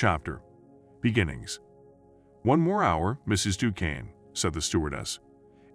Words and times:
Chapter 0.00 0.40
Beginnings 1.00 1.58
One 2.42 2.60
more 2.60 2.84
hour, 2.84 3.18
Mrs. 3.26 3.58
Dukane, 3.58 4.10
said 4.32 4.52
the 4.52 4.60
stewardess. 4.60 5.18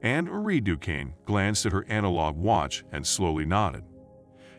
Anne 0.01 0.27
Marie 0.27 0.61
Dukane 0.61 1.11
glanced 1.25 1.65
at 1.65 1.73
her 1.73 1.83
analog 1.89 2.37
watch 2.37 2.85
and 2.93 3.05
slowly 3.05 3.45
nodded. 3.45 3.83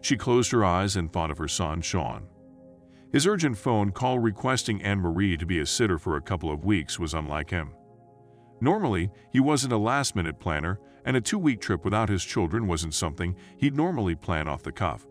She 0.03 0.19
closed 0.19 0.53
her 0.53 0.67
eyes 0.67 0.97
and 0.97 1.11
thought 1.11 1.31
of 1.31 1.39
her 1.39 1.49
son, 1.49 1.81
Shaune. 1.81 2.27
His 3.11 3.27
urgent 3.27 3.57
phone 3.57 3.91
call 3.91 4.19
requesting 4.19 4.83
Anne 4.83 5.01
Marie 5.01 5.39
to 5.39 5.47
be 5.47 5.61
a 5.61 5.65
sitter 5.65 5.99
for 5.99 6.19
a 6.19 6.21
couple 6.21 6.53
of 6.53 6.67
weeks 6.67 6.99
was 6.99 7.15
unlike 7.15 7.49
him. 7.49 7.73
Normally, 8.61 9.11
he 9.33 9.41
wasn't 9.41 9.73
a 9.73 9.79
last 9.79 10.15
minute 10.15 10.39
planner, 10.39 10.79
and 11.07 11.17
a 11.17 11.23
two 11.23 11.39
week 11.39 11.63
trip 11.63 11.87
without 11.87 12.11
his 12.11 12.23
children 12.23 12.67
wasn't 12.67 12.93
something 12.93 13.35
he'd 13.57 13.75
normally 13.75 14.15
plan 14.15 14.47
off 14.47 14.63
the 14.63 14.73
cuff. 14.73 15.07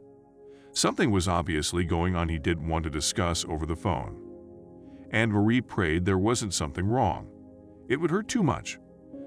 Something 0.73 1.09
was 1.09 1.27
obviously 1.27 1.85
going 1.85 2.15
on 2.15 2.29
he 2.29 2.37
didn't 2.37 2.67
want 2.67 2.83
to 2.83 2.91
discuss 2.91 3.43
over 3.45 3.65
the 3.65 3.75
phone. 3.75 4.22
Anne 5.13 5.31
Marie 5.31 5.61
prayed 5.61 6.05
there 6.05 6.17
wasn't 6.17 6.55
something 6.55 6.87
wrong. 6.87 7.27
It 7.87 7.97
would 7.97 8.09
hurt 8.09 8.27
too 8.27 8.41
much, 8.41 8.79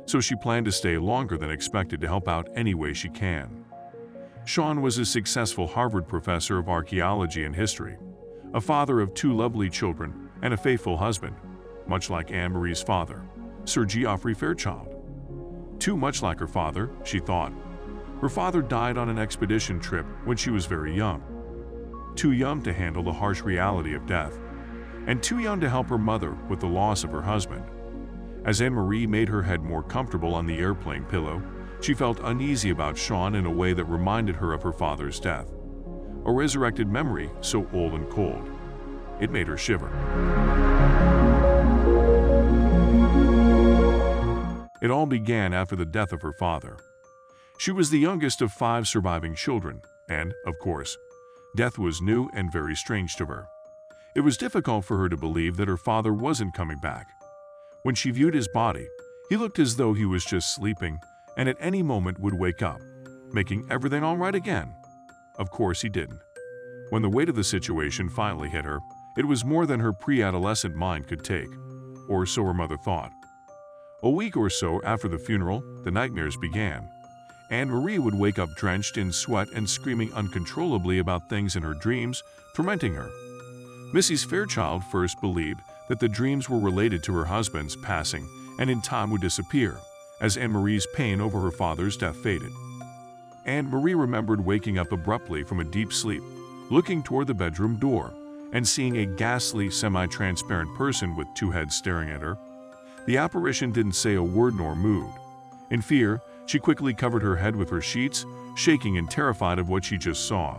so 0.05 0.21
she 0.21 0.35
planned 0.35 0.67
to 0.67 0.73
stay 0.73 0.99
longer 0.99 1.39
than 1.39 1.51
expected 1.51 2.01
to 2.01 2.09
help 2.09 2.27
out 2.27 2.49
any 2.57 2.75
way 2.75 2.93
she 2.93 3.09
can. 3.09 3.65
Shaune 4.45 4.83
was 4.83 4.99
a 4.99 5.05
successful 5.05 5.67
Harvard 5.67 6.09
professor 6.09 6.59
of 6.59 6.69
archaeology 6.69 7.45
and 7.45 7.55
history, 7.55 7.97
a 8.53 8.61
father 8.61 9.01
of 9.01 9.15
two 9.15 9.33
lovely 9.33 9.71
children, 9.71 10.29
and 10.43 10.53
a 10.53 10.57
faithful 10.57 10.97
husband, 10.97 11.37
much 11.87 12.11
like 12.11 12.33
Anne 12.33 12.53
Marie's 12.53 12.83
father, 12.83 13.23
Sir 13.65 13.85
Geoffrey 13.85 14.35
Fairchild. 14.35 14.93
Too 15.79 15.97
much 15.97 16.21
like 16.21 16.41
her 16.41 16.49
father, 16.49 16.91
she 17.05 17.21
thought. 17.21 17.53
Her 18.21 18.29
father 18.29 18.61
died 18.61 18.99
on 18.99 19.09
an 19.09 19.19
expedition 19.19 19.79
trip 19.79 20.07
when 20.25 20.37
she 20.37 20.51
was 20.51 20.67
very 20.67 20.95
young. 20.97 21.23
Too 22.17 22.33
young 22.33 22.63
to 22.63 22.73
handle 22.73 23.05
the 23.05 23.13
harsh 23.13 23.43
reality 23.43 23.95
of 23.95 24.07
death, 24.07 24.39
and 25.07 25.23
too 25.23 25.39
young 25.39 25.61
to 25.61 25.71
help 25.71 25.89
her 25.89 25.99
mother 25.99 26.37
with 26.49 26.61
the 26.61 26.67
loss 26.67 27.05
of 27.05 27.11
her 27.11 27.23
husband. 27.23 27.65
As 28.45 28.61
Anne 28.61 28.75
Marie 28.75 29.07
made 29.07 29.29
her 29.29 29.43
head 29.43 29.63
more 29.63 29.83
comfortable 29.83 30.35
on 30.35 30.47
the 30.47 30.59
airplane 30.59 31.05
pillow, 31.05 31.43
she 31.81 31.95
felt 31.95 32.21
uneasy 32.23 32.71
about 32.71 32.97
Shaune 32.97 33.37
in 33.37 33.47
a 33.47 33.51
way 33.51 33.73
that 33.73 33.85
reminded 33.85 34.37
her 34.37 34.53
of 34.53 34.63
her 34.63 34.73
father's 34.73 35.21
death. 35.21 35.47
A 36.25 36.33
resurrected 36.33 36.89
memory 36.89 37.31
so 37.41 37.69
old 37.73 37.95
and 37.95 38.09
cold. 38.11 38.49
It 39.21 39.31
made 39.31 39.47
her 39.47 39.57
shiver. 39.57 39.91
It 44.83 44.91
all 44.91 45.07
began 45.07 45.53
after 45.53 45.75
the 45.75 45.87
death 45.87 46.13
of 46.13 46.23
her 46.23 46.33
father. 46.33 46.77
She 47.59 47.73
was 47.73 47.91
the 47.91 47.99
youngest 47.99 48.43
of 48.43 48.53
five 48.53 48.87
surviving 48.87 49.35
children, 49.35 49.81
and, 50.09 50.35
of 50.47 50.59
course, 50.59 50.97
death 51.57 51.79
was 51.79 52.03
new 52.03 52.29
and 52.35 52.53
very 52.53 52.77
strange 52.77 53.17
to 53.17 53.27
her. 53.27 53.49
It 54.17 54.25
was 54.25 54.39
difficult 54.39 54.87
for 54.87 54.97
her 54.97 55.11
to 55.11 55.17
believe 55.19 55.59
that 55.59 55.69
her 55.69 55.77
father 55.77 56.11
wasn't 56.11 56.55
coming 56.55 56.79
back. 56.79 57.07
When 57.83 57.95
she 57.95 58.11
viewed 58.11 58.33
his 58.33 58.49
body, 58.49 58.89
he 59.29 59.37
looked 59.37 59.59
as 59.59 59.77
though 59.77 59.93
he 59.93 60.07
was 60.07 60.25
just 60.25 60.55
sleeping 60.55 60.99
and 61.37 61.51
at 61.51 61.59
any 61.61 61.83
moment 61.83 62.19
would 62.21 62.33
wake 62.33 62.63
up, 62.63 62.81
making 63.35 63.67
everything 63.71 64.03
all 64.03 64.17
right 64.17 64.35
again. 64.35 64.75
Of 65.39 65.51
course, 65.51 65.83
he 65.83 65.91
didn't. 65.91 66.19
When 66.89 67.03
the 67.03 67.11
weight 67.11 67.29
of 67.29 67.35
the 67.35 67.45
situation 67.45 68.09
finally 68.09 68.49
hit 68.49 68.65
her, 68.65 68.81
it 69.19 69.27
was 69.27 69.45
more 69.45 69.67
than 69.67 69.81
her 69.81 69.93
pre 69.93 70.23
adolescent 70.23 70.75
mind 70.75 71.09
could 71.09 71.23
take, 71.23 71.51
or 72.09 72.25
so 72.25 72.43
her 72.45 72.55
mother 72.55 72.79
thought. 72.79 73.13
A 74.03 74.09
week 74.09 74.35
or 74.35 74.49
so 74.49 74.81
after 74.83 75.09
the 75.09 75.19
funeral, 75.19 75.63
the 75.85 75.91
nightmares 75.91 76.39
began. 76.39 76.89
Anne 77.51 77.69
Marie 77.69 77.99
would 77.99 78.15
wake 78.15 78.39
up 78.39 78.49
drenched 78.57 78.97
in 78.97 79.13
sweat 79.13 79.49
and 79.55 79.69
screaming 79.69 80.11
uncontrollably 80.15 81.01
about 81.01 81.29
things 81.29 81.55
in 81.55 81.63
her 81.63 81.75
dreams, 81.75 82.23
tormenting 82.55 82.95
her. 82.95 83.11
Mrs. 83.93 84.27
Fairchild 84.27 84.85
first 84.85 85.21
believed 85.21 85.61
that 85.89 86.01
the 86.01 86.09
dreams 86.09 86.51
were 86.51 86.59
related 86.59 87.05
to 87.05 87.15
her 87.15 87.25
husband's 87.25 87.77
passing 87.77 88.29
and 88.59 88.69
in 88.69 88.83
time 88.83 89.11
would 89.11 89.21
disappear, 89.21 89.77
as 90.21 90.37
Anne 90.37 90.51
Marie's 90.51 90.87
pain 90.95 91.21
over 91.21 91.41
her 91.41 91.53
father's 91.53 91.97
death 91.97 92.17
faded. 92.17 92.51
Anne 93.45 93.71
Marie 93.71 93.95
remembered 93.95 94.45
waking 94.45 94.77
up 94.77 94.91
abruptly 94.91 95.45
from 95.45 95.61
a 95.61 95.65
deep 95.65 95.93
sleep, 95.93 96.23
looking 96.69 97.01
toward 97.01 97.29
the 97.29 97.35
bedroom 97.35 97.77
door, 97.77 98.13
and 98.53 98.67
seeing 98.67 98.97
a 98.97 99.07
ghastly, 99.07 99.71
semi 99.71 100.07
transparent 100.07 100.75
person 100.77 101.15
with 101.15 101.29
two 101.37 101.53
heads 101.53 101.77
staring 101.77 102.11
at 102.11 102.23
her. 102.23 102.37
The 103.07 103.19
apparition 103.19 103.71
didn't 103.71 103.93
say 103.93 104.15
a 104.15 104.23
word 104.23 104.57
nor 104.57 104.75
moved. 104.75 105.17
In 105.71 105.81
fear, 105.81 106.21
she 106.47 106.59
quickly 106.59 106.93
covered 106.93 107.23
her 107.23 107.37
head 107.37 107.55
with 107.55 107.71
her 107.71 107.81
sheets, 107.81 108.27
shaking 108.57 108.99
and 108.99 109.09
terrified 109.09 109.61
of 109.61 109.69
what 109.69 109.85
she 109.85 109.97
just 109.97 110.27
saw. 110.27 110.59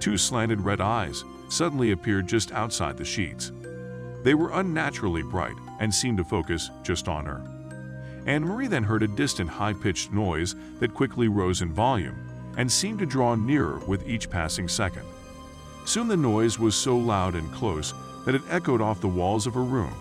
Two 0.00 0.16
slanted 0.16 0.62
red 0.62 0.80
eyes 0.80 1.24
suddenly 1.52 1.92
appeared 1.92 2.26
just 2.26 2.50
outside 2.52 2.96
the 2.96 3.04
sheets. 3.04 3.52
They 4.22 4.34
were 4.34 4.58
unnaturally 4.58 5.22
bright 5.22 5.56
and 5.80 5.94
seemed 5.94 6.18
to 6.18 6.24
focus 6.24 6.70
just 6.82 7.08
on 7.08 7.26
her. 7.26 7.42
Anne 8.26 8.44
Marie 8.44 8.68
then 8.68 8.84
heard 8.84 9.02
a 9.02 9.08
distant 9.08 9.50
high 9.50 9.72
pitched 9.72 10.12
noise 10.12 10.54
that 10.78 10.94
quickly 10.94 11.28
rose 11.28 11.60
in 11.60 11.72
volume 11.72 12.16
and 12.56 12.70
seemed 12.70 13.00
to 13.00 13.06
draw 13.06 13.34
nearer 13.34 13.78
with 13.86 14.08
each 14.08 14.30
passing 14.30 14.68
second. 14.68 15.04
Soon 15.84 16.08
the 16.08 16.16
noise 16.16 16.58
was 16.58 16.74
so 16.74 16.96
loud 16.96 17.34
and 17.34 17.52
close 17.52 17.92
that 18.24 18.34
it 18.34 18.42
echoed 18.48 18.80
off 18.80 19.00
the 19.00 19.08
walls 19.08 19.46
of 19.46 19.54
her 19.54 19.64
room, 19.64 19.92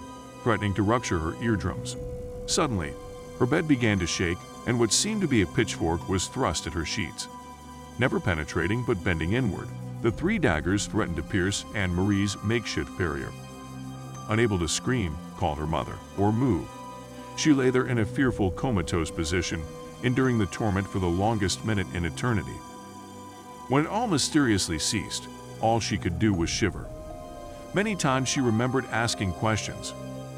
threatening 0.43 0.73
to 0.75 0.83
rupture 0.83 1.17
her 1.17 1.43
eardrums. 1.43 1.97
Suddenly, 2.45 2.93
her 3.39 3.45
bed 3.45 3.67
began 3.67 3.97
to 3.99 4.05
shake, 4.05 4.37
and 4.67 4.79
what 4.79 4.93
seemed 4.93 5.21
to 5.21 5.27
be 5.27 5.41
a 5.41 5.47
pitchfork 5.47 6.07
was 6.07 6.27
thrust 6.27 6.67
at 6.67 6.73
her 6.73 6.85
sheets. 6.85 7.27
Never 7.97 8.19
penetrating 8.19 8.83
but 8.83 9.03
bending 9.03 9.33
inward, 9.33 9.67
the 10.01 10.11
three 10.11 10.39
daggers 10.39 10.87
threatened 10.87 11.17
to 11.17 11.23
pierce 11.23 11.65
Anne 11.75 11.93
Marie's 11.93 12.35
makeshift 12.43 12.95
barrier. 12.97 13.31
Unable 14.29 14.57
to 14.59 14.67
scream, 14.67 15.15
call 15.37 15.55
her 15.55 15.67
mother, 15.67 15.97
or 16.17 16.31
move, 16.31 16.67
she 17.35 17.53
lay 17.53 17.69
there 17.69 17.87
in 17.87 17.99
a 17.99 18.05
fearful 18.05 18.51
comatose 18.51 19.09
position, 19.09 19.63
enduring 20.03 20.37
the 20.37 20.45
torment 20.47 20.87
for 20.87 20.99
the 20.99 21.07
longest 21.07 21.65
minute 21.65 21.87
in 21.93 22.05
eternity. 22.05 22.57
When 23.67 23.85
it 23.85 23.89
all 23.89 24.07
mysteriously 24.07 24.79
ceased, 24.79 25.27
all 25.59 25.79
she 25.79 25.97
could 25.97 26.19
do 26.19 26.33
was 26.33 26.49
shiver. 26.49 26.85
Many 27.73 27.95
times 27.95 28.27
she 28.27 28.41
remembered 28.41 28.85
asking 28.91 29.33
questions. 29.33 29.91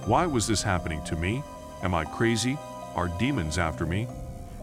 Why 0.06 0.25
was 0.25 0.47
this 0.47 0.62
happening 0.62 1.03
to 1.06 1.16
me? 1.16 1.44
Am 1.81 1.94
I 1.94 2.06
crazy? 2.06 2.57
Are 2.96 3.07
demons 3.07 3.57
after 3.57 3.85
me? 3.85 4.07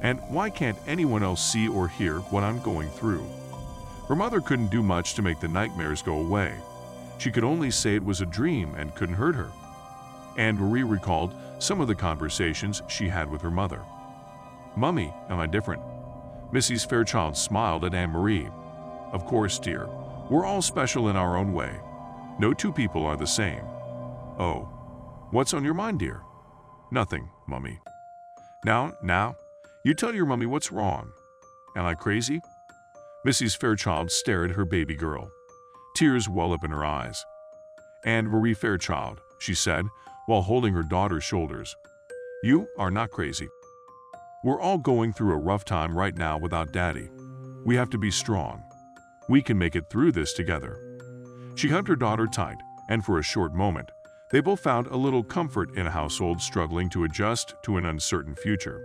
And 0.02 0.20
why 0.28 0.50
can't 0.50 0.78
anyone 0.86 1.22
else 1.22 1.44
see 1.44 1.68
or 1.68 1.88
hear 1.88 2.20
what 2.30 2.44
I'm 2.44 2.62
going 2.62 2.88
through? 2.90 3.26
Her 4.10 4.16
mother 4.16 4.40
couldn't 4.40 4.72
do 4.72 4.82
much 4.82 5.14
to 5.14 5.22
make 5.22 5.38
the 5.38 5.46
nightmares 5.46 6.02
go 6.02 6.16
away. 6.16 6.56
She 7.18 7.30
could 7.30 7.44
only 7.44 7.70
say 7.70 7.94
it 7.94 8.04
was 8.04 8.20
a 8.20 8.26
dream 8.26 8.74
and 8.74 8.92
couldn't 8.96 9.14
hurt 9.14 9.36
her. 9.36 9.52
Anne 10.36 10.56
Marie 10.56 10.82
recalled 10.82 11.32
some 11.60 11.80
of 11.80 11.86
the 11.86 11.94
conversations 11.94 12.82
she 12.88 13.08
had 13.08 13.30
with 13.30 13.40
her 13.40 13.52
mother. 13.52 13.80
Mummy, 14.74 15.14
am 15.28 15.38
I 15.38 15.46
different? 15.46 15.80
Mrs. 16.52 16.88
Fairchild 16.88 17.36
smiled 17.36 17.84
at 17.84 17.94
Anne 17.94 18.10
Marie. 18.10 18.48
Of 19.12 19.26
course, 19.26 19.60
dear, 19.60 19.88
we're 20.28 20.44
all 20.44 20.60
special 20.60 21.08
in 21.08 21.14
our 21.14 21.36
own 21.36 21.52
way. 21.52 21.78
No 22.40 22.52
two 22.52 22.72
people 22.72 23.06
are 23.06 23.16
the 23.16 23.28
same. 23.28 23.62
Oh, 24.40 24.68
what's 25.30 25.54
on 25.54 25.62
your 25.62 25.74
mind, 25.74 26.00
dear? 26.00 26.22
Nothing, 26.90 27.30
Mummy. 27.46 27.78
Now, 28.64 28.92
now, 29.04 29.36
you 29.84 29.94
tell 29.94 30.12
your 30.12 30.26
mummy 30.26 30.46
what's 30.46 30.72
wrong. 30.72 31.12
Am 31.76 31.86
I 31.86 31.94
crazy? 31.94 32.40
Mrs. 33.26 33.54
Fairchild 33.54 34.10
stared 34.10 34.50
at 34.50 34.56
her 34.56 34.64
baby 34.64 34.94
girl. 34.94 35.30
Tears 35.94 36.26
well 36.26 36.54
up 36.54 36.64
in 36.64 36.70
her 36.70 36.84
eyes. 36.84 37.22
Anne 38.06 38.26
Marie 38.26 38.54
Fairchild, 38.54 39.20
she 39.38 39.54
said, 39.54 39.84
while 40.24 40.40
holding 40.40 40.72
her 40.72 40.82
daughter's 40.82 41.22
shoulders. 41.22 41.76
You 42.42 42.66
are 42.78 42.90
not 42.90 43.10
crazy. 43.10 43.48
We're 44.42 44.60
all 44.60 44.78
going 44.78 45.12
through 45.12 45.34
a 45.34 45.38
rough 45.38 45.66
time 45.66 45.94
right 45.94 46.16
now 46.16 46.38
without 46.38 46.72
Daddy. 46.72 47.10
We 47.66 47.76
have 47.76 47.90
to 47.90 47.98
be 47.98 48.10
strong. 48.10 48.62
We 49.28 49.42
can 49.42 49.58
make 49.58 49.76
it 49.76 49.90
through 49.90 50.12
this 50.12 50.32
together. 50.32 50.80
She 51.56 51.68
hugged 51.68 51.88
her 51.88 51.96
daughter 51.96 52.26
tight, 52.26 52.56
and 52.88 53.04
for 53.04 53.18
a 53.18 53.22
short 53.22 53.52
moment, 53.52 53.90
they 54.32 54.40
both 54.40 54.60
found 54.60 54.86
a 54.86 54.96
little 54.96 55.22
comfort 55.22 55.76
in 55.76 55.86
a 55.86 55.90
household 55.90 56.40
struggling 56.40 56.88
to 56.90 57.04
adjust 57.04 57.54
to 57.64 57.76
an 57.76 57.84
uncertain 57.84 58.34
future. 58.34 58.80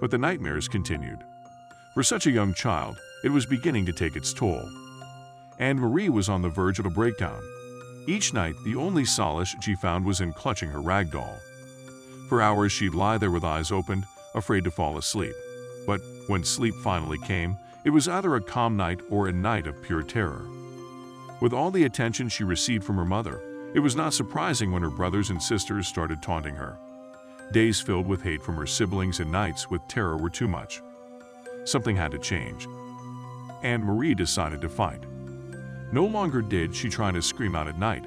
But 0.00 0.12
the 0.12 0.18
nightmares 0.18 0.68
continued. 0.68 1.18
For 1.94 2.04
such 2.04 2.28
a 2.28 2.30
young 2.30 2.54
child, 2.54 2.96
it 3.24 3.32
was 3.32 3.46
beginning 3.46 3.86
to 3.86 3.92
take 3.92 4.16
its 4.16 4.34
toll. 4.34 4.68
Anne 5.58 5.78
Marie 5.78 6.10
was 6.10 6.28
on 6.28 6.42
the 6.42 6.48
verge 6.48 6.78
of 6.78 6.84
a 6.84 6.90
breakdown. 6.90 7.42
Each 8.06 8.34
night, 8.34 8.54
the 8.64 8.76
only 8.76 9.06
solace 9.06 9.56
she 9.62 9.74
found 9.74 10.04
was 10.04 10.20
in 10.20 10.34
clutching 10.34 10.68
her 10.68 10.80
rag 10.80 11.10
doll. 11.10 11.38
For 12.28 12.42
hours, 12.42 12.70
she'd 12.70 12.92
lie 12.92 13.16
there 13.16 13.30
with 13.30 13.42
eyes 13.42 13.72
opened, 13.72 14.04
afraid 14.34 14.62
to 14.64 14.70
fall 14.70 14.98
asleep. 14.98 15.34
But 15.86 16.02
when 16.26 16.44
sleep 16.44 16.74
finally 16.82 17.16
came, 17.18 17.56
it 17.84 17.90
was 17.90 18.08
either 18.08 18.34
a 18.34 18.42
calm 18.42 18.76
night 18.76 19.00
or 19.08 19.26
a 19.26 19.32
night 19.32 19.66
of 19.66 19.82
pure 19.82 20.02
terror. 20.02 20.42
With 21.40 21.54
all 21.54 21.70
the 21.70 21.84
attention 21.84 22.28
she 22.28 22.44
received 22.44 22.84
from 22.84 22.96
her 22.96 23.04
mother, 23.06 23.40
it 23.74 23.80
was 23.80 23.96
not 23.96 24.12
surprising 24.12 24.70
when 24.70 24.82
her 24.82 24.90
brothers 24.90 25.30
and 25.30 25.42
sisters 25.42 25.88
started 25.88 26.22
taunting 26.22 26.56
her. 26.56 26.76
Days 27.52 27.80
filled 27.80 28.06
with 28.06 28.22
hate 28.22 28.42
from 28.42 28.56
her 28.56 28.66
siblings 28.66 29.20
and 29.20 29.32
nights 29.32 29.70
with 29.70 29.86
terror 29.88 30.18
were 30.18 30.30
too 30.30 30.48
much. 30.48 30.82
Something 31.64 31.96
had 31.96 32.10
to 32.12 32.18
change. 32.18 32.66
Anne 33.64 33.82
Marie 33.82 34.14
decided 34.14 34.60
to 34.60 34.68
fight. 34.68 35.02
No 35.90 36.04
longer 36.04 36.42
did 36.42 36.74
she 36.74 36.88
try 36.88 37.10
to 37.10 37.22
scream 37.22 37.56
out 37.56 37.66
at 37.66 37.78
night. 37.78 38.04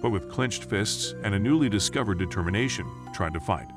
but 0.00 0.10
with 0.10 0.30
clenched 0.30 0.64
fists 0.64 1.14
and 1.24 1.34
a 1.34 1.38
newly 1.38 1.68
discovered 1.68 2.18
determination, 2.18 2.86
tried 3.12 3.32
to 3.32 3.40
fight. 3.40 3.68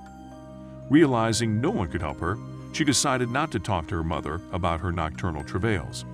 Realizing 0.89 1.59
no 1.59 1.71
one 1.71 1.87
could 1.89 2.01
help 2.01 2.19
her, 2.19 2.37
she 2.73 2.83
decided 2.83 3.29
not 3.29 3.51
to 3.51 3.59
talk 3.59 3.87
to 3.87 3.95
her 3.95 4.03
mother 4.03 4.39
about 4.51 4.79
her 4.79 4.91
nocturnal 4.91 5.43
travails. 5.43 6.05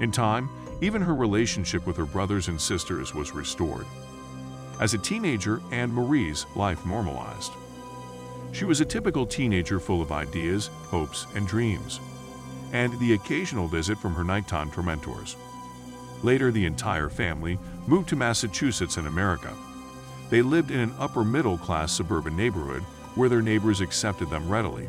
In 0.00 0.10
time, 0.10 0.48
even 0.80 1.02
her 1.02 1.14
relationship 1.14 1.86
with 1.86 1.96
her 1.96 2.06
brothers 2.06 2.48
and 2.48 2.60
sisters 2.60 3.14
was 3.14 3.34
restored. 3.34 3.86
As 4.80 4.94
a 4.94 4.98
teenager, 4.98 5.60
Anne 5.70 5.92
Marie's 5.92 6.46
life 6.56 6.84
normalized. 6.84 7.52
She 8.52 8.64
was 8.64 8.80
a 8.80 8.84
typical 8.84 9.26
teenager 9.26 9.78
full 9.78 10.02
of 10.02 10.10
ideas, 10.10 10.68
hopes, 10.90 11.26
and 11.34 11.46
dreams, 11.46 12.00
and 12.74 12.98
the 12.98 13.14
occasional 13.14 13.68
visit 13.68 13.96
from 13.96 14.14
her 14.14 14.24
nighttime 14.24 14.70
tormentors. 14.70 15.36
Later, 16.24 16.50
the 16.50 16.66
entire 16.66 17.08
family 17.08 17.56
moved 17.86 18.08
to 18.08 18.16
Massachusetts 18.16 18.96
in 18.96 19.06
America. 19.06 19.54
They 20.28 20.42
lived 20.42 20.72
in 20.72 20.80
an 20.80 20.94
upper 20.98 21.22
middle 21.22 21.56
class 21.56 21.92
suburban 21.92 22.36
neighborhood 22.36 22.82
where 23.14 23.28
their 23.28 23.42
neighbors 23.42 23.80
accepted 23.80 24.28
them 24.28 24.48
readily. 24.48 24.88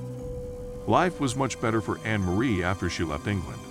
Life 0.87 1.19
was 1.19 1.35
much 1.35 1.61
better 1.61 1.79
for 1.79 1.99
Anne 2.03 2.21
Marie 2.21 2.63
after 2.63 2.89
she 2.89 3.03
left 3.03 3.27
England. 3.27 3.61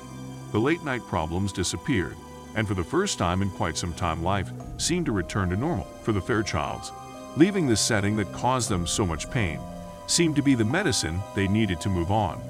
The 0.52 0.60
late 0.60 0.84
night 0.84 1.02
problems 1.02 1.52
disappeared, 1.52 2.16
and 2.54 2.68
for 2.68 2.74
the 2.74 2.84
first 2.84 3.18
time 3.18 3.42
in 3.42 3.50
quite 3.50 3.76
some 3.76 3.94
time, 3.94 4.22
life 4.22 4.48
seemed 4.78 5.06
to 5.06 5.12
return 5.12 5.50
to 5.50 5.56
normal 5.56 5.86
for 6.02 6.12
the 6.12 6.20
Fairchilds. 6.20 6.92
Leaving 7.36 7.66
the 7.66 7.76
setting 7.76 8.14
that 8.16 8.32
caused 8.32 8.68
them 8.68 8.86
so 8.86 9.04
much 9.04 9.28
pain 9.32 9.58
seemed 10.06 10.36
to 10.36 10.42
be 10.42 10.54
the 10.54 10.64
medicine 10.64 11.20
they 11.34 11.48
needed 11.48 11.80
to 11.80 11.88
move 11.88 12.12
on. 12.12 12.40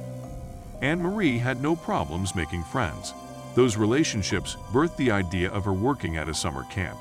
Anne 0.84 1.00
Marie 1.00 1.38
had 1.38 1.62
no 1.62 1.74
problems 1.74 2.34
making 2.34 2.62
friends. 2.62 3.14
Those 3.54 3.78
relationships 3.78 4.58
birthed 4.70 4.96
the 4.96 5.10
idea 5.10 5.50
of 5.50 5.64
her 5.64 5.72
working 5.72 6.18
at 6.18 6.28
a 6.28 6.34
summer 6.34 6.64
camp. 6.64 6.98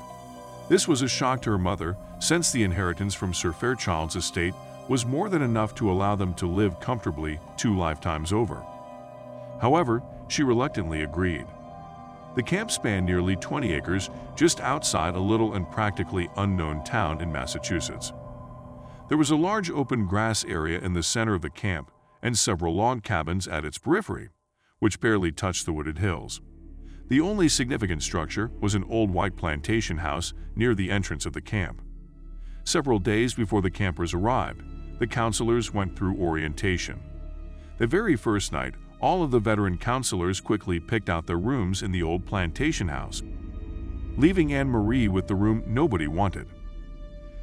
This 0.70 0.88
was 0.88 1.02
a 1.02 1.08
shock 1.08 1.42
to 1.42 1.50
her 1.50 1.58
mother, 1.58 1.94
since 2.18 2.50
the 2.50 2.62
inheritance 2.62 3.12
from 3.12 3.34
Sir 3.34 3.52
Fairchild's 3.52 4.16
estate 4.16 4.54
was 4.88 5.04
more 5.04 5.28
than 5.28 5.42
enough 5.42 5.74
to 5.74 5.90
allow 5.90 6.14
them 6.14 6.32
to 6.36 6.46
live 6.46 6.80
comfortably 6.80 7.38
two 7.58 7.76
lifetimes 7.76 8.32
over. 8.32 8.64
However, 9.60 10.02
she 10.28 10.42
reluctantly 10.42 11.02
agreed. 11.02 11.46
The 12.36 12.42
camp 12.42 12.70
spanned 12.70 13.04
nearly 13.04 13.36
20 13.36 13.70
acres 13.74 14.08
just 14.34 14.62
outside 14.62 15.14
a 15.14 15.20
little 15.20 15.52
and 15.52 15.70
practically 15.70 16.30
unknown 16.38 16.84
town 16.84 17.20
in 17.20 17.30
Massachusetts. 17.30 18.14
There 19.10 19.18
was 19.18 19.30
a 19.30 19.36
large 19.36 19.70
open 19.70 20.06
grass 20.06 20.42
area 20.42 20.80
in 20.80 20.94
the 20.94 21.02
center 21.02 21.34
of 21.34 21.42
the 21.42 21.50
camp 21.50 21.90
and 22.24 22.36
several 22.36 22.74
log 22.74 23.04
cabins 23.04 23.46
at 23.46 23.64
its 23.64 23.78
periphery, 23.78 24.30
which 24.80 24.98
barely 24.98 25.30
touched 25.30 25.66
the 25.66 25.72
wooded 25.72 25.98
hills. 25.98 26.40
The 27.08 27.20
only 27.20 27.48
significant 27.50 28.02
structure 28.02 28.50
was 28.60 28.74
an 28.74 28.84
old 28.88 29.10
white 29.10 29.36
plantation 29.36 29.98
house 29.98 30.32
near 30.56 30.74
the 30.74 30.90
entrance 30.90 31.26
of 31.26 31.34
the 31.34 31.42
camp. 31.42 31.82
Several 32.64 32.98
days 32.98 33.34
before 33.34 33.60
the 33.60 33.70
campers 33.70 34.14
arrived, 34.14 34.62
the 34.98 35.06
counselors 35.06 35.74
went 35.74 35.96
through 35.96 36.16
orientation. 36.16 36.98
The 37.76 37.86
very 37.86 38.16
first 38.16 38.52
night, 38.52 38.74
all 39.00 39.22
of 39.22 39.30
the 39.30 39.38
veteran 39.38 39.76
counselors 39.76 40.40
quickly 40.40 40.80
picked 40.80 41.10
out 41.10 41.26
their 41.26 41.36
rooms 41.36 41.82
in 41.82 41.92
the 41.92 42.02
old 42.02 42.24
plantation 42.24 42.88
house, 42.88 43.22
leaving 44.16 44.54
Anne 44.54 44.68
Marie 44.68 45.08
with 45.08 45.26
the 45.26 45.34
room 45.34 45.62
nobody 45.66 46.06
wanted. 46.06 46.46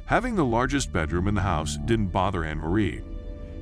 Having 0.06 0.34
the 0.34 0.44
largest 0.44 0.92
bedroom 0.92 1.28
in 1.28 1.36
the 1.36 1.42
house 1.42 1.78
didn't 1.84 2.08
bother 2.08 2.42
Anne 2.42 2.58
Marie. 2.58 3.02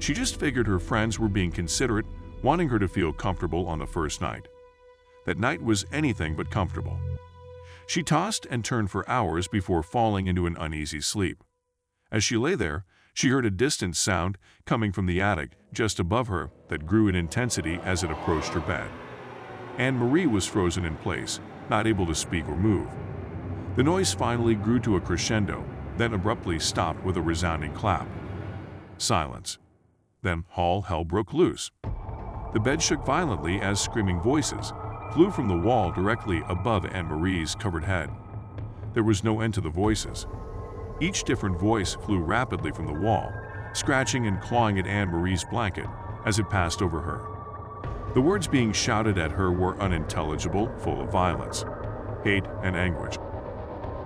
She 0.00 0.14
just 0.14 0.41
figured 0.41 0.67
her 0.67 0.79
friends 0.79 1.19
were 1.19 1.29
being 1.29 1.52
considerate, 1.52 2.06
wanting 2.43 2.69
her 2.70 2.79
to 2.79 2.88
feel 2.88 3.12
comfortable 3.12 3.67
on 3.69 3.79
the 3.79 3.87
first 3.87 4.20
night. 4.20 4.49
That 5.26 5.38
night 5.38 5.62
was 5.62 5.85
anything 5.93 6.35
but 6.35 6.50
comfortable. 6.50 6.99
She 7.87 8.02
tossed 8.02 8.47
and 8.50 8.64
turned 8.64 8.91
for 8.91 9.08
hours 9.08 9.47
before 9.47 9.82
falling 9.82 10.26
into 10.26 10.47
an 10.47 10.56
uneasy 10.58 11.02
sleep. 11.02 11.44
As 12.11 12.25
she 12.25 12.37
lay 12.37 12.55
there, 12.55 12.85
she 13.12 13.29
heard 13.29 13.44
a 13.44 13.50
distant 13.50 13.94
sound 13.94 14.38
coming 14.64 14.91
from 14.91 15.05
the 15.06 15.20
attic 15.20 15.50
just 15.73 16.00
above 16.00 16.29
her 16.29 16.50
that 16.69 16.87
grew 16.87 17.08
in 17.08 17.14
intensity 17.14 17.79
as 17.85 18.02
it 18.02 18.11
approached 18.11 18.55
her 18.55 18.61
bed. 18.61 18.88
Anne 19.76 19.97
Marie 19.97 20.26
was 20.26 20.47
frozen 20.47 20.85
in 20.85 20.97
place, 20.97 21.41
not 21.69 21.87
able 21.87 22.06
to 22.06 22.14
speak 22.14 22.49
or 22.49 22.56
move. 22.56 22.88
The 23.76 23.82
noise 23.82 24.14
finally 24.14 24.55
grew 24.55 24.81
to 24.81 24.97
a 24.97 25.00
crescendo, 25.00 25.62
then 25.97 26.14
abruptly 26.14 26.58
stopped 26.58 27.05
with 27.05 27.17
a 27.19 27.23
resounding 27.23 27.75
clap. 27.75 28.08
Silence. 28.97 29.58
Then 30.22 30.44
all 30.56 30.82
hell 30.82 31.05
broke 31.05 31.32
loose. 31.32 31.70
The 32.52 32.61
bed 32.61 32.82
shook 32.82 33.05
violently 33.05 33.61
as 33.61 33.81
screaming 33.81 34.20
voices 34.20 34.72
flew 35.12 35.31
from 35.31 35.49
the 35.49 35.56
wall 35.56 35.90
directly 35.90 36.43
above 36.49 36.87
Anne 36.87 37.06
Marie's 37.06 37.55
covered 37.55 37.84
head. 37.84 38.11
There 38.93 39.02
was 39.02 39.25
no 39.25 39.40
end 39.40 39.55
to 39.55 39.61
the 39.61 39.70
voices. 39.70 40.26
Each 41.00 41.25
different 41.25 41.58
voice 41.58 41.94
flew 41.94 42.19
rapidly 42.19 42.70
from 42.72 42.87
the 42.87 43.00
wall, 43.00 43.32
scratching 43.72 44.26
and 44.26 44.40
clawing 44.40 44.78
at 44.78 44.87
Anne 44.87 45.08
Marie's 45.11 45.44
blanket 45.44 45.87
as 46.25 46.38
it 46.38 46.50
passed 46.50 46.82
over 46.82 47.00
her. 47.00 47.20
The 48.14 48.20
words 48.20 48.49
being 48.49 48.73
shouted 48.73 49.19
at 49.19 49.32
her 49.32 49.52
were 49.52 49.81
unintelligible, 49.81 50.73
full 50.78 51.00
of 51.00 51.11
violence, 51.11 51.64
hate, 52.25 52.44
and 52.62 52.76
anguish. 52.76 53.16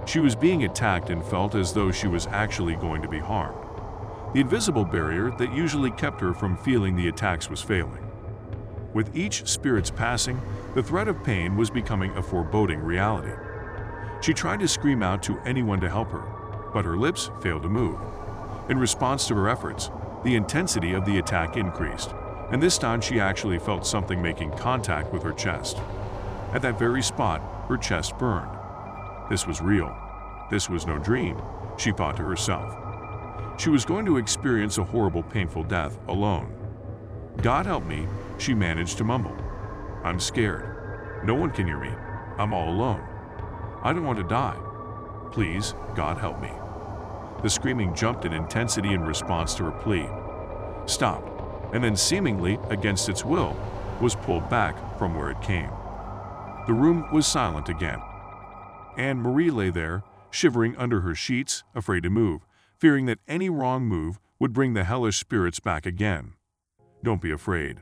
She 0.06 0.20
was 0.20 0.36
being 0.36 0.64
attacked 0.64 1.08
and 1.10 1.24
felt 1.24 1.54
as 1.54 1.72
though 1.72 1.90
she 1.90 2.06
was 2.06 2.26
actually 2.26 2.76
going 2.76 3.00
to 3.02 3.08
be 3.08 3.18
harmed. 3.18 3.63
The 4.34 4.40
invisible 4.40 4.84
barrier 4.84 5.30
that 5.38 5.54
usually 5.54 5.92
kept 5.92 6.20
her 6.20 6.34
from 6.34 6.56
feeling 6.56 6.96
the 6.96 7.06
attacks 7.06 7.48
was 7.48 7.62
failing. 7.62 8.04
With 8.92 9.16
each 9.16 9.46
spirit's 9.46 9.92
passing, 9.92 10.40
the 10.74 10.82
threat 10.82 11.06
of 11.06 11.22
pain 11.22 11.56
was 11.56 11.70
becoming 11.70 12.10
a 12.16 12.22
foreboding 12.22 12.80
reality. 12.80 13.32
She 14.22 14.34
tried 14.34 14.58
to 14.58 14.66
scream 14.66 15.04
out 15.04 15.22
to 15.22 15.38
anyone 15.46 15.78
to 15.80 15.88
help 15.88 16.10
her, 16.10 16.24
but 16.72 16.84
her 16.84 16.96
lips 16.96 17.30
failed 17.42 17.62
to 17.62 17.68
move. 17.68 17.96
In 18.68 18.76
response 18.76 19.28
to 19.28 19.36
her 19.36 19.48
efforts, 19.48 19.92
the 20.24 20.34
intensity 20.34 20.94
of 20.94 21.04
the 21.04 21.18
attack 21.18 21.56
increased, 21.56 22.12
and 22.50 22.60
this 22.60 22.76
time 22.76 23.00
she 23.00 23.20
actually 23.20 23.60
felt 23.60 23.86
something 23.86 24.20
making 24.20 24.50
contact 24.56 25.12
with 25.12 25.22
her 25.22 25.32
chest. 25.32 25.78
At 26.52 26.62
that 26.62 26.76
very 26.76 27.02
spot, 27.02 27.40
her 27.68 27.76
chest 27.76 28.18
burned. 28.18 28.50
This 29.30 29.46
was 29.46 29.60
real. 29.60 29.96
This 30.50 30.68
was 30.68 30.88
no 30.88 30.98
dream, 30.98 31.40
she 31.76 31.92
thought 31.92 32.16
to 32.16 32.24
herself. 32.24 32.83
She 33.56 33.70
was 33.70 33.84
going 33.84 34.04
to 34.06 34.16
experience 34.16 34.78
a 34.78 34.84
horrible, 34.84 35.22
painful 35.22 35.64
death 35.64 35.98
alone. 36.08 36.52
God 37.40 37.66
help 37.66 37.84
me, 37.84 38.06
she 38.36 38.52
managed 38.52 38.98
to 38.98 39.04
mumble. 39.04 39.36
I'm 40.02 40.18
scared. 40.18 41.24
No 41.24 41.34
one 41.34 41.50
can 41.50 41.66
hear 41.66 41.78
me. 41.78 41.90
I'm 42.36 42.52
all 42.52 42.68
alone. 42.68 43.02
I 43.82 43.92
don't 43.92 44.04
want 44.04 44.18
to 44.18 44.24
die. 44.24 44.58
Please, 45.30 45.74
God 45.94 46.18
help 46.18 46.40
me. 46.42 46.50
The 47.42 47.50
screaming 47.50 47.94
jumped 47.94 48.24
in 48.24 48.32
intensity 48.32 48.92
in 48.92 49.02
response 49.02 49.54
to 49.54 49.64
her 49.64 49.70
plea, 49.70 50.08
stopped, 50.86 51.30
and 51.74 51.82
then 51.82 51.96
seemingly 51.96 52.58
against 52.70 53.08
its 53.08 53.24
will, 53.24 53.56
was 54.00 54.14
pulled 54.16 54.48
back 54.48 54.98
from 54.98 55.14
where 55.14 55.30
it 55.30 55.40
came. 55.42 55.70
The 56.66 56.72
room 56.72 57.06
was 57.12 57.26
silent 57.26 57.68
again. 57.68 58.00
Anne 58.96 59.20
Marie 59.20 59.50
lay 59.50 59.70
there, 59.70 60.02
shivering 60.30 60.76
under 60.76 61.00
her 61.02 61.14
sheets, 61.14 61.62
afraid 61.74 62.02
to 62.02 62.10
move, 62.10 62.46
fearing 62.84 63.06
that 63.06 63.18
any 63.26 63.48
wrong 63.48 63.86
move 63.86 64.20
would 64.38 64.52
bring 64.52 64.74
the 64.74 64.84
hellish 64.84 65.16
spirits 65.16 65.58
back 65.58 65.86
again. 65.86 66.34
Don't 67.02 67.22
be 67.22 67.30
afraid. 67.30 67.80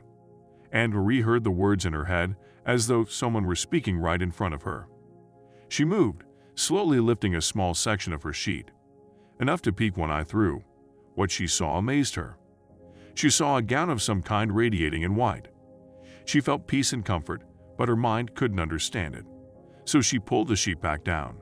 Anne 0.71 0.91
Marie 0.91 1.19
heard 1.19 1.43
the 1.43 1.51
words 1.51 1.85
in 1.85 1.91
her 1.91 2.05
head 2.05 2.37
as 2.65 2.87
though 2.87 3.03
someone 3.03 3.45
were 3.45 3.53
speaking 3.53 3.97
right 3.97 4.21
in 4.21 4.31
front 4.31 4.53
of 4.53 4.61
her. 4.61 4.87
She 5.67 5.83
moved, 5.83 6.23
slowly 6.55 7.01
lifting 7.01 7.35
a 7.35 7.41
small 7.41 7.73
section 7.73 8.13
of 8.13 8.23
her 8.23 8.31
sheet 8.31 8.71
enough 9.41 9.61
to 9.63 9.73
peek 9.73 9.97
one 9.97 10.09
eye 10.09 10.23
through. 10.23 10.63
What 11.15 11.31
she 11.31 11.47
saw 11.47 11.79
amazed 11.79 12.15
her. 12.15 12.37
She 13.13 13.29
saw 13.29 13.57
a 13.57 13.61
gown 13.61 13.89
of 13.89 14.01
some 14.01 14.21
kind 14.21 14.55
radiating 14.55 15.01
in 15.01 15.17
white. 15.17 15.49
She 16.23 16.39
felt 16.39 16.65
peace 16.65 16.93
and 16.93 17.03
comfort, 17.03 17.43
but 17.77 17.89
her 17.89 17.97
mind 17.97 18.35
couldn't 18.35 18.61
understand 18.61 19.15
it. 19.15 19.25
So 19.83 19.99
she 19.99 20.17
pulled 20.17 20.47
the 20.47 20.55
sheet 20.55 20.79
back 20.79 21.03
down. 21.03 21.41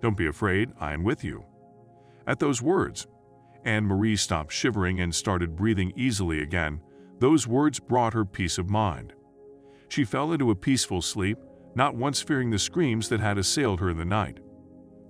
Don't 0.00 0.16
be 0.16 0.28
afraid, 0.28 0.70
I 0.80 0.94
am 0.94 1.04
with 1.04 1.22
you. 1.22 1.44
At 2.26 2.38
those 2.38 2.62
words, 2.62 3.06
Anne 3.64 3.84
Marie 3.84 4.16
stopped 4.16 4.52
shivering 4.52 5.00
and 5.00 5.14
started 5.14 5.56
breathing 5.56 5.92
easily 5.96 6.42
again. 6.42 6.80
Those 7.18 7.46
words 7.46 7.80
brought 7.80 8.14
her 8.14 8.24
peace 8.24 8.58
of 8.58 8.68
mind. 8.68 9.14
She 9.88 10.04
fell 10.04 10.32
into 10.32 10.50
a 10.50 10.56
peaceful 10.56 11.02
sleep, 11.02 11.38
not 11.74 11.94
once 11.94 12.20
fearing 12.20 12.50
the 12.50 12.58
screams 12.58 13.08
that 13.08 13.20
had 13.20 13.38
assailed 13.38 13.80
her 13.80 13.90
in 13.90 13.96
the 13.96 14.04
night. 14.04 14.38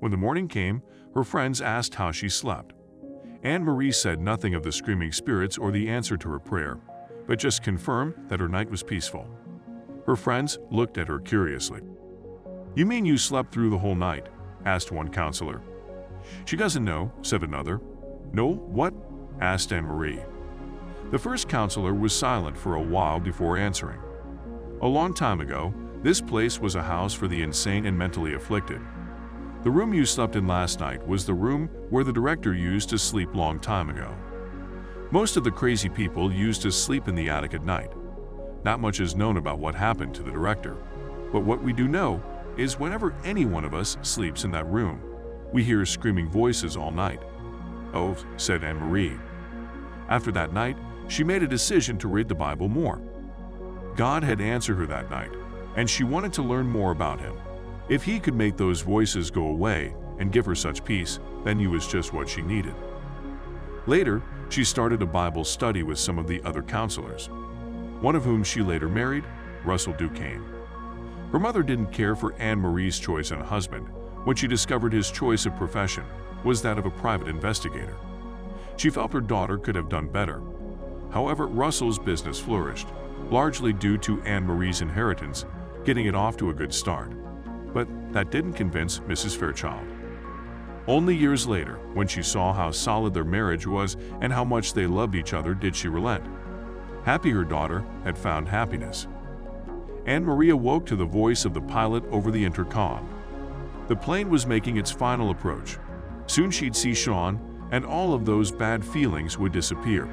When 0.00 0.10
the 0.10 0.16
morning 0.16 0.48
came, 0.48 0.82
her 1.14 1.24
friends 1.24 1.60
asked 1.60 1.94
how 1.94 2.12
she 2.12 2.28
slept. 2.28 2.74
Anne 3.42 3.62
Marie 3.62 3.92
said 3.92 4.20
nothing 4.20 4.54
of 4.54 4.62
the 4.62 4.72
screaming 4.72 5.12
spirits 5.12 5.58
or 5.58 5.70
the 5.70 5.88
answer 5.88 6.16
to 6.16 6.28
her 6.30 6.38
prayer, 6.38 6.78
but 7.26 7.38
just 7.38 7.62
confirmed 7.62 8.14
that 8.28 8.40
her 8.40 8.48
night 8.48 8.70
was 8.70 8.82
peaceful. 8.82 9.28
Her 10.06 10.16
friends 10.16 10.58
looked 10.70 10.98
at 10.98 11.08
her 11.08 11.18
curiously. 11.18 11.80
You 12.74 12.86
mean 12.86 13.04
you 13.04 13.16
slept 13.16 13.52
through 13.52 13.70
the 13.70 13.78
whole 13.78 13.94
night? 13.94 14.28
asked 14.64 14.92
one 14.92 15.08
counselor. 15.08 15.62
She 16.44 16.56
doesn't 16.56 16.84
know, 16.84 17.12
said 17.22 17.42
another. 17.42 17.80
No, 18.32 18.54
what? 18.54 18.94
asked 19.40 19.72
Anne 19.72 19.84
Marie. 19.84 20.20
The 21.10 21.18
first 21.18 21.48
counselor 21.48 21.94
was 21.94 22.14
silent 22.14 22.56
for 22.56 22.74
a 22.74 22.82
while 22.82 23.20
before 23.20 23.56
answering. 23.56 24.00
A 24.82 24.86
long 24.86 25.14
time 25.14 25.40
ago, 25.40 25.72
this 26.02 26.20
place 26.20 26.60
was 26.60 26.74
a 26.74 26.82
house 26.82 27.14
for 27.14 27.28
the 27.28 27.42
insane 27.42 27.86
and 27.86 27.96
mentally 27.96 28.34
afflicted. 28.34 28.80
The 29.62 29.70
room 29.70 29.94
you 29.94 30.04
slept 30.04 30.36
in 30.36 30.46
last 30.46 30.80
night 30.80 31.06
was 31.06 31.24
the 31.24 31.32
room 31.32 31.68
where 31.88 32.04
the 32.04 32.12
director 32.12 32.52
used 32.52 32.90
to 32.90 32.98
sleep 32.98 33.34
long 33.34 33.58
time 33.58 33.88
ago. 33.88 34.14
Most 35.10 35.36
of 35.36 35.44
the 35.44 35.50
crazy 35.50 35.88
people 35.88 36.32
used 36.32 36.60
to 36.62 36.72
sleep 36.72 37.08
in 37.08 37.14
the 37.14 37.30
attic 37.30 37.54
at 37.54 37.64
night. 37.64 37.92
Not 38.64 38.80
much 38.80 39.00
is 39.00 39.14
known 39.14 39.36
about 39.36 39.58
what 39.58 39.74
happened 39.74 40.14
to 40.16 40.22
the 40.22 40.30
director, 40.30 40.76
but 41.32 41.44
what 41.44 41.62
we 41.62 41.72
do 41.72 41.88
know 41.88 42.22
is 42.56 42.78
whenever 42.78 43.14
any 43.24 43.44
one 43.44 43.64
of 43.64 43.74
us 43.74 43.96
sleeps 44.02 44.44
in 44.44 44.50
that 44.50 44.66
room, 44.66 45.00
we 45.54 45.62
hear 45.62 45.86
screaming 45.86 46.28
voices 46.28 46.76
all 46.76 46.90
night. 46.90 47.22
Oh, 47.94 48.16
said 48.36 48.64
Anne 48.64 48.76
Marie. 48.76 49.16
After 50.08 50.32
that 50.32 50.52
night, 50.52 50.76
she 51.06 51.22
made 51.22 51.44
a 51.44 51.48
decision 51.48 51.96
to 51.98 52.08
read 52.08 52.26
the 52.26 52.34
Bible 52.34 52.68
more. 52.68 53.00
God 53.94 54.24
had 54.24 54.40
answered 54.40 54.74
her 54.78 54.86
that 54.86 55.10
night, 55.10 55.30
and 55.76 55.88
she 55.88 56.02
wanted 56.02 56.32
to 56.32 56.42
learn 56.42 56.66
more 56.66 56.90
about 56.90 57.20
him. 57.20 57.36
If 57.88 58.02
he 58.02 58.18
could 58.18 58.34
make 58.34 58.56
those 58.56 58.80
voices 58.80 59.30
go 59.30 59.46
away 59.46 59.94
and 60.18 60.32
give 60.32 60.44
her 60.44 60.56
such 60.56 60.84
peace, 60.84 61.20
then 61.44 61.60
he 61.60 61.68
was 61.68 61.86
just 61.86 62.12
what 62.12 62.28
she 62.28 62.42
needed. 62.42 62.74
Later, 63.86 64.24
she 64.48 64.64
started 64.64 65.02
a 65.02 65.06
Bible 65.06 65.44
study 65.44 65.84
with 65.84 66.00
some 66.00 66.18
of 66.18 66.26
the 66.26 66.42
other 66.42 66.62
counselors, 66.62 67.28
one 68.00 68.16
of 68.16 68.24
whom 68.24 68.42
she 68.42 68.60
later 68.60 68.88
married, 68.88 69.24
Russell 69.64 69.94
Dukane. 69.94 70.44
Her 71.30 71.38
mother 71.38 71.62
didn't 71.62 71.92
care 71.92 72.16
for 72.16 72.34
Anne 72.40 72.58
Marie's 72.58 72.98
choice 72.98 73.30
in 73.30 73.40
a 73.40 73.46
husband 73.46 73.86
when 74.24 74.36
she 74.36 74.46
discovered 74.46 74.92
his 74.92 75.10
choice 75.10 75.46
of 75.46 75.56
profession 75.56 76.04
was 76.44 76.60
that 76.62 76.78
of 76.78 76.86
a 76.86 76.90
private 76.90 77.28
investigator. 77.28 77.96
She 78.76 78.90
felt 78.90 79.12
her 79.12 79.20
daughter 79.20 79.56
could 79.56 79.74
have 79.74 79.88
done 79.88 80.08
better. 80.08 80.42
However, 81.10 81.46
Russell's 81.46 81.98
business 81.98 82.40
flourished, 82.40 82.88
largely 83.30 83.72
due 83.72 83.96
to 83.98 84.20
Anne 84.22 84.46
Marie's 84.46 84.80
inheritance, 84.80 85.44
getting 85.84 86.06
it 86.06 86.14
off 86.14 86.36
to 86.38 86.50
a 86.50 86.54
good 86.54 86.74
start 86.74 87.12
but 87.74 87.88
that 88.12 88.30
didn't 88.30 88.54
convince 88.54 89.00
Mrs. 89.00 89.36
Fairchild. 89.36 89.84
Only 90.86 91.16
years 91.16 91.46
later, 91.46 91.78
when 91.92 92.06
she 92.06 92.22
saw 92.22 92.52
how 92.52 92.70
solid 92.70 93.12
their 93.12 93.24
marriage 93.24 93.66
was 93.66 93.96
and 94.20 94.32
how 94.32 94.44
much 94.44 94.72
they 94.72 94.86
loved 94.86 95.14
each 95.14 95.34
other, 95.34 95.54
did 95.54 95.74
she 95.74 95.88
relent. 95.88 96.24
Happy 97.04 97.30
her 97.30 97.44
daughter 97.44 97.84
had 98.04 98.16
found 98.16 98.48
happiness. 98.48 99.08
Anne 100.06 100.24
Marie 100.24 100.50
awoke 100.50 100.86
to 100.86 100.96
the 100.96 101.04
voice 101.04 101.44
of 101.44 101.52
the 101.52 101.60
pilot 101.60 102.04
over 102.10 102.30
the 102.30 102.44
intercom. 102.44 103.08
The 103.88 103.96
plane 103.96 104.30
was 104.30 104.46
making 104.46 104.76
its 104.76 104.90
final 104.90 105.30
approach. 105.30 105.78
Soon 106.26 106.50
she'd 106.50 106.76
see 106.76 106.92
Shaune, 106.92 107.40
and 107.70 107.84
all 107.84 108.14
of 108.14 108.24
those 108.24 108.50
bad 108.50 108.84
feelings 108.84 109.38
would 109.38 109.52
disappear. 109.52 110.04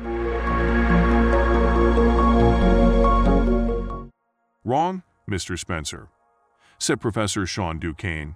Wrong, 4.64 5.04
Mr. 5.30 5.58
Spencer 5.58 6.10
said 6.82 7.00
Professor 7.00 7.42
Shaune 7.42 7.80
Dukane. 7.80 8.36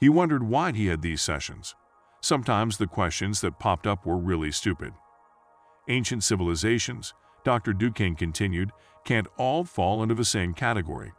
He 0.00 0.08
wondered 0.08 0.42
why 0.42 0.72
he 0.72 0.86
had 0.86 1.02
these 1.02 1.20
sessions. 1.20 1.74
Sometimes 2.22 2.78
the 2.78 2.86
questions 2.86 3.42
that 3.42 3.58
popped 3.58 3.86
up 3.86 4.06
were 4.06 4.16
really 4.16 4.50
stupid. 4.50 4.94
Ancient 5.88 6.24
civilizations, 6.24 7.12
Dr. 7.44 7.74
Dukane 7.74 8.16
continued, 8.16 8.72
can't 9.04 9.26
all 9.36 9.64
fall 9.64 10.02
into 10.02 10.14
the 10.14 10.24
same 10.24 10.54
category. 10.54 11.12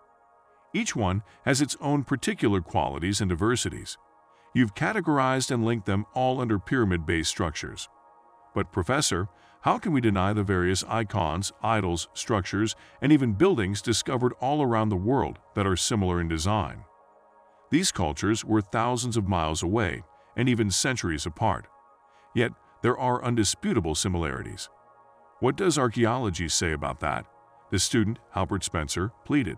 Each 0.73 0.95
one 0.95 1.23
has 1.45 1.61
its 1.61 1.77
own 1.79 2.03
particular 2.03 2.59
qualities 2.59 3.21
and 3.21 3.29
diversities. 3.29 3.97
You've 4.55 4.75
categorized 4.75 5.51
and 5.51 5.63
linked 5.63 5.85
them 5.85 6.05
all 6.13 6.41
under 6.41 6.59
pyramid-based 6.59 7.29
structures. 7.29 7.89
But, 8.55 8.71
Professor, 8.71 9.29
how 9.61 9.77
can 9.77 9.93
we 9.93 10.01
deny 10.01 10.33
the 10.33 10.43
various 10.43 10.83
icons, 10.87 11.51
idols, 11.61 12.07
structures, 12.13 12.75
and 13.01 13.11
even 13.11 13.33
buildings 13.33 13.81
discovered 13.81 14.33
all 14.39 14.61
around 14.61 14.89
the 14.89 14.95
world 14.95 15.39
that 15.55 15.65
are 15.65 15.77
similar 15.77 16.19
in 16.19 16.27
design? 16.27 16.83
These 17.69 17.91
cultures 17.91 18.43
were 18.43 18.61
thousands 18.61 19.15
of 19.15 19.27
miles 19.27 19.63
away 19.63 20.03
and 20.35 20.49
even 20.49 20.69
centuries 20.69 21.25
apart. 21.25 21.67
Yet, 22.35 22.51
there 22.81 22.97
are 22.97 23.23
undisputable 23.23 23.95
similarities. 23.95 24.69
What 25.39 25.55
does 25.55 25.77
archaeology 25.77 26.49
say 26.49 26.73
about 26.73 26.99
that? 26.99 27.25
The 27.71 27.79
student, 27.79 28.19
Albert 28.35 28.63
Spencer, 28.63 29.11
pleaded. 29.25 29.57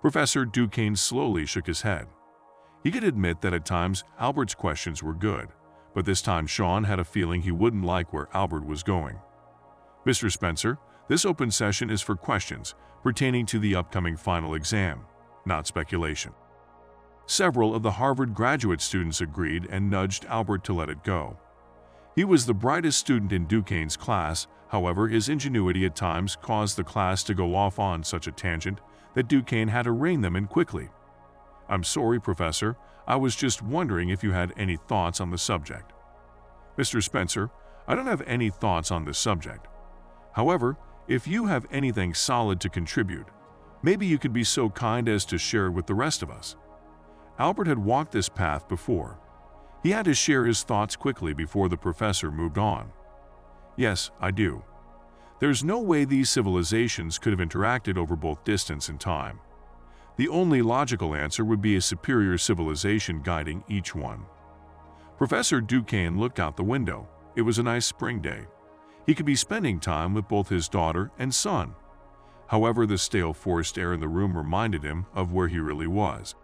Professor 0.00 0.46
Dukane 0.46 0.96
slowly 0.96 1.44
shook 1.44 1.66
his 1.66 1.82
head. 1.82 2.06
He 2.82 2.90
could 2.90 3.04
admit 3.04 3.42
that 3.42 3.52
at 3.52 3.66
times 3.66 4.02
Albert's 4.18 4.54
questions 4.54 5.02
were 5.02 5.12
good, 5.12 5.48
but 5.94 6.06
this 6.06 6.22
time 6.22 6.46
Shaune 6.46 6.86
had 6.86 6.98
a 6.98 7.04
feeling 7.04 7.42
he 7.42 7.50
wouldn't 7.50 7.84
like 7.84 8.10
where 8.10 8.28
Albert 8.32 8.64
was 8.64 8.82
going. 8.82 9.18
Mr. 10.06 10.32
Spencer, 10.32 10.78
this 11.08 11.26
open 11.26 11.50
session 11.50 11.90
is 11.90 12.00
for 12.00 12.16
questions 12.16 12.74
pertaining 13.02 13.44
to 13.44 13.58
the 13.58 13.74
upcoming 13.74 14.16
final 14.16 14.54
exam, 14.54 15.00
not 15.44 15.66
speculation. 15.66 16.32
Several 17.26 17.74
of 17.74 17.82
the 17.82 17.92
Harvard 17.92 18.34
graduate 18.34 18.80
students 18.80 19.20
agreed 19.20 19.66
and 19.70 19.90
nudged 19.90 20.24
Albert 20.26 20.64
to 20.64 20.72
let 20.72 20.88
it 20.88 21.04
go. 21.04 21.38
He 22.16 22.24
was 22.24 22.46
the 22.46 22.54
brightest 22.54 22.98
student 22.98 23.32
in 23.32 23.46
Dukane's 23.46 23.96
class, 23.98 24.46
however, 24.68 25.08
his 25.08 25.28
ingenuity 25.28 25.84
at 25.84 25.94
times 25.94 26.36
caused 26.40 26.76
the 26.76 26.84
class 26.84 27.22
to 27.24 27.34
go 27.34 27.54
off 27.54 27.78
on 27.78 28.02
such 28.02 28.26
a 28.26 28.32
tangent 28.32 28.80
that 29.14 29.28
Dukane 29.28 29.68
had 29.68 29.82
to 29.82 29.92
rein 29.92 30.20
them 30.20 30.36
in 30.36 30.46
quickly. 30.46 30.88
I'm 31.68 31.84
sorry, 31.84 32.20
Professor, 32.20 32.76
I 33.06 33.16
was 33.16 33.36
just 33.36 33.62
wondering 33.62 34.08
if 34.08 34.22
you 34.22 34.32
had 34.32 34.52
any 34.56 34.76
thoughts 34.76 35.20
on 35.20 35.30
the 35.30 35.38
subject. 35.38 35.92
Mr. 36.78 37.02
Spencer, 37.02 37.50
I 37.86 37.94
don't 37.94 38.06
have 38.06 38.22
any 38.22 38.50
thoughts 38.50 38.90
on 38.90 39.04
this 39.04 39.18
subject. 39.18 39.66
However, 40.32 40.76
if 41.08 41.26
you 41.26 41.46
have 41.46 41.66
anything 41.72 42.14
solid 42.14 42.60
to 42.60 42.68
contribute, 42.68 43.26
maybe 43.82 44.06
you 44.06 44.18
could 44.18 44.32
be 44.32 44.44
so 44.44 44.70
kind 44.70 45.08
as 45.08 45.24
to 45.26 45.38
share 45.38 45.66
it 45.66 45.72
with 45.72 45.86
the 45.86 45.94
rest 45.94 46.22
of 46.22 46.30
us. 46.30 46.56
Albert 47.38 47.66
had 47.66 47.78
walked 47.78 48.12
this 48.12 48.28
path 48.28 48.68
before. 48.68 49.18
He 49.82 49.90
had 49.90 50.04
to 50.04 50.14
share 50.14 50.44
his 50.44 50.62
thoughts 50.62 50.94
quickly 50.94 51.32
before 51.32 51.68
the 51.68 51.76
professor 51.76 52.30
moved 52.30 52.58
on. 52.58 52.92
Yes, 53.76 54.10
I 54.20 54.30
do. 54.30 54.62
There's 55.40 55.64
no 55.64 55.80
way 55.80 56.04
these 56.04 56.28
civilizations 56.28 57.18
could 57.18 57.32
have 57.36 57.48
interacted 57.48 57.96
over 57.96 58.14
both 58.14 58.44
distance 58.44 58.90
and 58.90 59.00
time. 59.00 59.40
The 60.16 60.28
only 60.28 60.60
logical 60.60 61.14
answer 61.14 61.46
would 61.46 61.62
be 61.62 61.76
a 61.76 61.80
superior 61.80 62.36
civilization 62.36 63.22
guiding 63.22 63.64
each 63.66 63.94
one. 63.94 64.26
Professor 65.16 65.62
Dukane 65.62 66.18
looked 66.18 66.38
out 66.38 66.58
the 66.58 66.62
window. 66.62 67.08
It 67.36 67.42
was 67.42 67.58
a 67.58 67.62
nice 67.62 67.86
spring 67.86 68.20
day. 68.20 68.44
He 69.06 69.14
could 69.14 69.24
be 69.24 69.34
spending 69.34 69.80
time 69.80 70.12
with 70.12 70.28
both 70.28 70.50
his 70.50 70.68
daughter 70.68 71.10
and 71.18 71.34
son. 71.34 71.74
However, 72.48 72.84
the 72.84 72.98
stale 72.98 73.32
forced 73.32 73.78
air 73.78 73.94
in 73.94 74.00
the 74.00 74.08
room 74.08 74.36
reminded 74.36 74.82
him 74.82 75.06
of 75.14 75.32
where 75.32 75.48
he 75.48 75.58
really 75.58 75.86
was. 75.86 76.34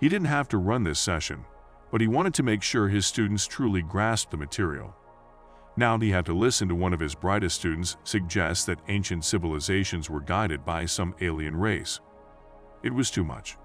He 0.00 0.10
didn't 0.10 0.26
have 0.26 0.48
to 0.48 0.58
run 0.58 0.84
this 0.84 1.00
session, 1.00 1.46
but 1.90 2.02
he 2.02 2.08
wanted 2.08 2.34
to 2.34 2.42
make 2.42 2.62
sure 2.62 2.88
his 2.88 3.06
students 3.06 3.46
truly 3.46 3.80
grasped 3.80 4.32
the 4.32 4.36
material. 4.36 4.94
Now 5.76 5.98
he 5.98 6.10
had 6.10 6.26
to 6.26 6.34
listen 6.34 6.68
to 6.68 6.74
one 6.74 6.92
of 6.92 7.00
his 7.00 7.14
brightest 7.14 7.56
students 7.56 7.96
suggest 8.04 8.66
that 8.66 8.80
ancient 8.88 9.24
civilizations 9.24 10.10
were 10.10 10.20
guided 10.20 10.64
by 10.64 10.84
some 10.84 11.14
alien 11.20 11.56
race. 11.56 12.00
It 12.82 12.92
was 12.92 13.10
too 13.10 13.24
much. 13.24 13.56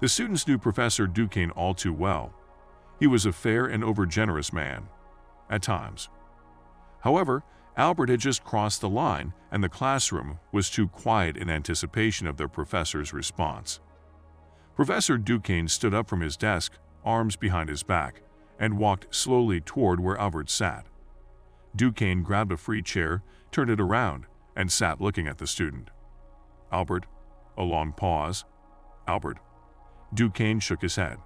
The 0.00 0.08
students 0.08 0.46
knew 0.46 0.58
Professor 0.58 1.06
Dukane 1.06 1.50
all 1.56 1.74
too 1.74 1.92
well. 1.92 2.32
He 3.00 3.06
was 3.06 3.26
a 3.26 3.32
fair 3.32 3.66
and 3.66 3.82
overgenerous 3.82 4.52
man, 4.52 4.88
at 5.50 5.62
times. 5.62 6.08
However, 7.00 7.42
Albert 7.76 8.08
had 8.08 8.20
just 8.20 8.44
crossed 8.44 8.80
the 8.80 8.88
line 8.88 9.34
and 9.50 9.62
the 9.62 9.68
classroom 9.68 10.38
was 10.52 10.70
too 10.70 10.88
quiet 10.88 11.36
in 11.36 11.50
anticipation 11.50 12.26
of 12.26 12.36
their 12.36 12.48
professor's 12.48 13.12
response. 13.12 13.80
Professor 14.74 15.18
Dukane 15.18 15.68
stood 15.68 15.94
up 15.94 16.08
from 16.08 16.20
his 16.20 16.36
desk, 16.36 16.72
arms 17.04 17.36
behind 17.36 17.68
his 17.68 17.82
back, 17.82 18.22
and 18.58 18.78
walked 18.78 19.14
slowly 19.14 19.60
toward 19.60 20.00
where 20.00 20.18
Albert 20.18 20.50
sat. 20.50 20.86
Dukane 21.76 22.22
grabbed 22.22 22.52
a 22.52 22.56
free 22.56 22.82
chair, 22.82 23.22
turned 23.52 23.70
it 23.70 23.80
around, 23.80 24.24
and 24.56 24.72
sat 24.72 25.00
looking 25.00 25.28
at 25.28 25.38
the 25.38 25.46
student. 25.46 25.90
Albert, 26.72 27.06
a 27.58 27.62
long 27.62 27.92
pause. 27.92 28.44
Albert. 29.06 29.38
Dukane 30.14 30.62
shook 30.62 30.82
his 30.82 30.96
head. 30.96 31.18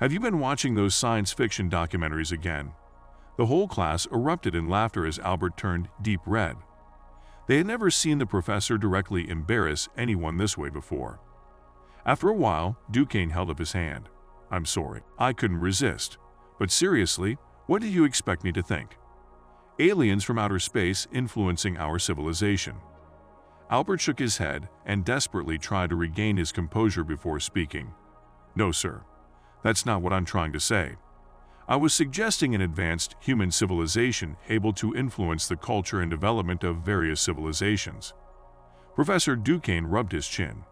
Have 0.00 0.12
you 0.12 0.20
been 0.20 0.40
watching 0.40 0.74
those 0.74 0.94
science 0.94 1.32
fiction 1.32 1.68
documentaries 1.68 2.32
again? 2.32 2.72
The 3.36 3.46
whole 3.46 3.68
class 3.68 4.06
erupted 4.06 4.54
in 4.54 4.68
laughter 4.68 5.06
as 5.06 5.18
Albert 5.18 5.56
turned 5.56 5.88
deep 6.00 6.20
red. 6.26 6.56
They 7.46 7.58
had 7.58 7.66
never 7.66 7.90
seen 7.90 8.18
the 8.18 8.26
professor 8.26 8.78
directly 8.78 9.28
embarrass 9.28 9.88
anyone 9.96 10.38
this 10.38 10.56
way 10.56 10.70
before. 10.70 11.20
After 12.06 12.28
a 12.28 12.34
while, 12.34 12.78
Dukane 12.90 13.30
held 13.30 13.50
up 13.50 13.58
his 13.58 13.72
hand. 13.72 14.08
I'm 14.50 14.64
sorry, 14.64 15.02
I 15.18 15.32
couldn't 15.32 15.60
resist. 15.60 16.18
But 16.58 16.70
seriously, 16.70 17.36
what 17.66 17.80
do 17.80 17.88
you 17.88 18.04
expect 18.04 18.44
me 18.44 18.52
to 18.52 18.62
think? 18.62 18.96
Aliens 19.82 20.22
from 20.22 20.38
outer 20.38 20.60
space 20.60 21.08
influencing 21.12 21.76
our 21.76 21.98
civilization. 21.98 22.76
Albert 23.68 24.00
shook 24.00 24.20
his 24.20 24.36
head 24.36 24.68
and 24.86 25.04
desperately 25.04 25.58
tried 25.58 25.90
to 25.90 25.96
regain 25.96 26.36
his 26.36 26.52
composure 26.52 27.02
before 27.02 27.40
speaking. 27.40 27.92
No, 28.54 28.70
sir. 28.70 29.02
That's 29.64 29.84
not 29.84 30.00
what 30.00 30.12
I'm 30.12 30.24
trying 30.24 30.52
to 30.52 30.60
say. 30.60 30.94
I 31.66 31.74
was 31.74 31.92
suggesting 31.92 32.54
an 32.54 32.60
advanced 32.60 33.16
human 33.18 33.50
civilization 33.50 34.36
able 34.48 34.72
to 34.74 34.94
influence 34.94 35.48
the 35.48 35.56
culture 35.56 36.00
and 36.00 36.10
development 36.10 36.62
of 36.62 36.84
various 36.84 37.20
civilizations. 37.20 38.14
Professor 38.94 39.36
Dukane 39.36 39.90
rubbed 39.90 40.12
his 40.12 40.28
chin. 40.28 40.62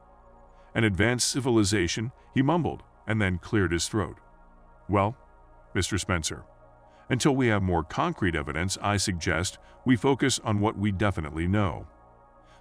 An 0.73 0.85
advanced 0.85 1.33
civilization, 1.33 2.13
he 2.33 2.43
mumbled, 2.43 2.85
and 3.09 3.21
then 3.21 3.39
cleared 3.39 3.73
his 3.73 3.89
throat. 3.89 4.19
Well, 4.89 5.17
Mr. 5.75 5.99
Spencer, 5.99 6.45
until 7.11 7.35
we 7.35 7.49
have 7.49 7.63
more 7.63 7.83
concrete 7.83 8.37
evidence, 8.37 8.79
I 8.81 8.97
suggest 8.97 9.59
we 9.85 9.97
focus 9.97 10.41
on 10.45 10.61
what 10.61 10.79
we 10.79 10.93
definitely 10.93 11.49
know. 11.49 11.87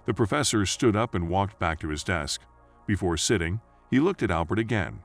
The 0.06 0.14
professor 0.14 0.66
stood 0.66 0.96
up 0.96 1.14
and 1.14 1.28
walked 1.28 1.58
back 1.58 1.78
to 1.80 1.88
his 1.88 2.02
desk. 2.02 2.42
Before 2.86 3.16
sitting, 3.16 3.60
he 3.90 4.00
looked 4.00 4.22
at 4.22 4.30
Albert 4.30 4.58
again. 4.58 5.00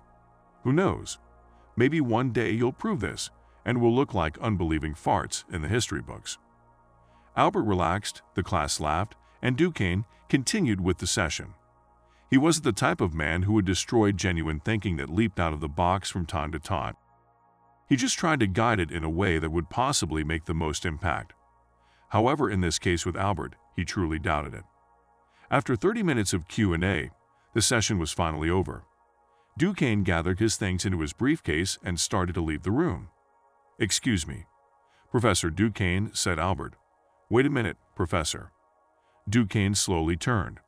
Who 0.63 0.73
knows? 0.73 1.19
Maybe 1.77 2.01
one 2.01 2.31
day 2.31 2.51
you'll 2.51 2.73
prove 2.73 3.01
this, 3.01 3.29
and 3.65 3.79
we'll 3.79 3.93
look 3.93 4.13
like 4.13 4.37
unbelieving 4.39 4.95
farts 4.95 5.43
in 5.53 5.61
the 5.61 5.67
history 5.67 6.01
books. 6.01 6.37
Albert 7.37 7.63
relaxed, 7.63 8.21
the 8.33 8.43
class 8.43 8.79
laughed, 8.79 9.15
and 9.41 9.57
Dukane 9.57 10.05
continued 10.29 10.81
with 10.81 10.97
the 10.97 11.07
session. 11.07 11.53
He 12.31 12.37
wasn't 12.37 12.63
the 12.63 12.71
type 12.71 13.01
of 13.01 13.13
man 13.13 13.43
who 13.43 13.53
would 13.53 13.65
destroy 13.65 14.11
genuine 14.11 14.59
thinking 14.59 14.97
that 14.97 15.09
leaped 15.09 15.39
out 15.39 15.53
of 15.53 15.59
the 15.59 15.69
box 15.69 16.09
from 16.09 16.25
time 16.25 16.51
to 16.53 16.59
time. 16.59 16.95
He 17.87 17.95
just 17.95 18.17
tried 18.17 18.39
to 18.39 18.47
guide 18.47 18.79
it 18.79 18.91
in 18.91 19.03
a 19.03 19.09
way 19.09 19.37
that 19.37 19.51
would 19.51 19.69
possibly 19.69 20.23
make 20.23 20.45
the 20.45 20.53
most 20.53 20.85
impact. 20.85 21.33
However, 22.09 22.49
in 22.49 22.61
this 22.61 22.79
case 22.79 23.05
with 23.05 23.15
Albert, 23.15 23.55
he 23.75 23.85
truly 23.85 24.19
doubted 24.19 24.53
it. 24.53 24.63
After 25.51 25.75
30 25.75 26.01
minutes 26.01 26.33
of 26.33 26.47
Q&A, 26.47 27.11
the 27.53 27.61
session 27.61 27.99
was 27.99 28.11
finally 28.11 28.49
over. 28.49 28.83
Dukane 29.59 30.03
gathered 30.03 30.39
his 30.39 30.57
things 30.57 30.85
into 30.85 30.99
his 30.99 31.13
briefcase 31.13 31.77
and 31.83 31.99
started 31.99 32.33
to 32.33 32.41
leave 32.41 32.63
the 32.63 32.71
room. 32.71 33.09
Excuse 33.79 34.27
me. 34.27 34.45
Professor 35.11 35.49
Dukane, 35.49 36.15
said 36.15 36.39
Albert. 36.39 36.75
Wait 37.29 37.45
a 37.45 37.49
minute, 37.49 37.77
Professor. 37.95 38.51
Dukane 39.29 39.77
slowly 39.77 40.17
turned. 40.17 40.59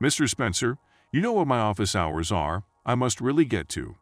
Mr. 0.00 0.28
Spencer, 0.28 0.78
you 1.10 1.20
know 1.20 1.32
what 1.32 1.48
my 1.48 1.58
office 1.58 1.96
hours 1.96 2.30
are. 2.30 2.64
I 2.86 2.94
must 2.94 3.20
really 3.20 3.44
get 3.44 3.68
to. 3.70 3.96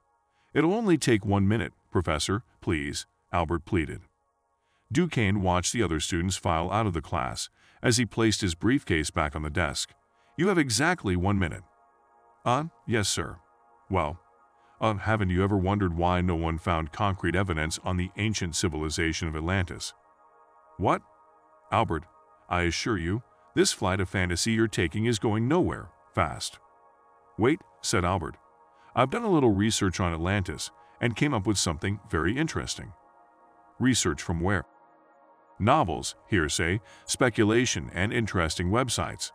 It'll 0.52 0.74
only 0.74 0.98
take 0.98 1.24
one 1.24 1.48
minute, 1.48 1.72
Professor, 1.96 2.42
please, 2.60 3.06
Albert 3.32 3.64
pleaded. 3.64 4.02
Dukane 4.92 5.38
watched 5.38 5.72
the 5.72 5.82
other 5.82 5.98
students 5.98 6.36
file 6.36 6.70
out 6.70 6.86
of 6.86 6.92
the 6.92 7.00
class 7.00 7.48
as 7.82 7.96
he 7.96 8.04
placed 8.04 8.42
his 8.42 8.54
briefcase 8.54 9.08
back 9.08 9.34
on 9.34 9.40
the 9.40 9.48
desk. 9.48 9.94
You 10.36 10.48
have 10.48 10.58
exactly 10.58 11.16
one 11.16 11.38
minute. 11.38 11.62
Uh, 12.44 12.64
yes, 12.86 13.08
sir. 13.08 13.38
Well, 13.88 14.20
uh, 14.78 14.92
haven't 14.96 15.30
you 15.30 15.42
ever 15.42 15.56
wondered 15.56 15.96
why 15.96 16.20
no 16.20 16.34
one 16.34 16.58
found 16.58 16.92
concrete 16.92 17.34
evidence 17.34 17.78
on 17.82 17.96
the 17.96 18.10
ancient 18.18 18.56
civilization 18.56 19.26
of 19.26 19.34
Atlantis? 19.34 19.94
What? 20.76 21.00
Albert, 21.72 22.04
I 22.50 22.64
assure 22.64 22.98
you, 22.98 23.22
this 23.54 23.72
flight 23.72 24.00
of 24.00 24.10
fantasy 24.10 24.52
you're 24.52 24.68
taking 24.68 25.06
is 25.06 25.18
going 25.18 25.48
nowhere 25.48 25.88
fast. 26.14 26.58
Wait, 27.38 27.62
said 27.80 28.04
Albert. 28.04 28.36
I've 28.94 29.10
done 29.10 29.24
a 29.24 29.30
little 29.30 29.54
research 29.54 29.98
on 29.98 30.12
Atlantis 30.12 30.70
and 31.00 31.16
came 31.16 31.34
up 31.34 31.46
with 31.46 31.58
something 31.58 32.00
very 32.10 32.36
interesting. 32.36 32.92
Research 33.78 34.22
from 34.22 34.40
where? 34.40 34.64
Novels, 35.58 36.14
hearsay, 36.28 36.80
speculation, 37.06 37.90
and 37.94 38.12
interesting 38.12 38.68
websites. 38.68 39.32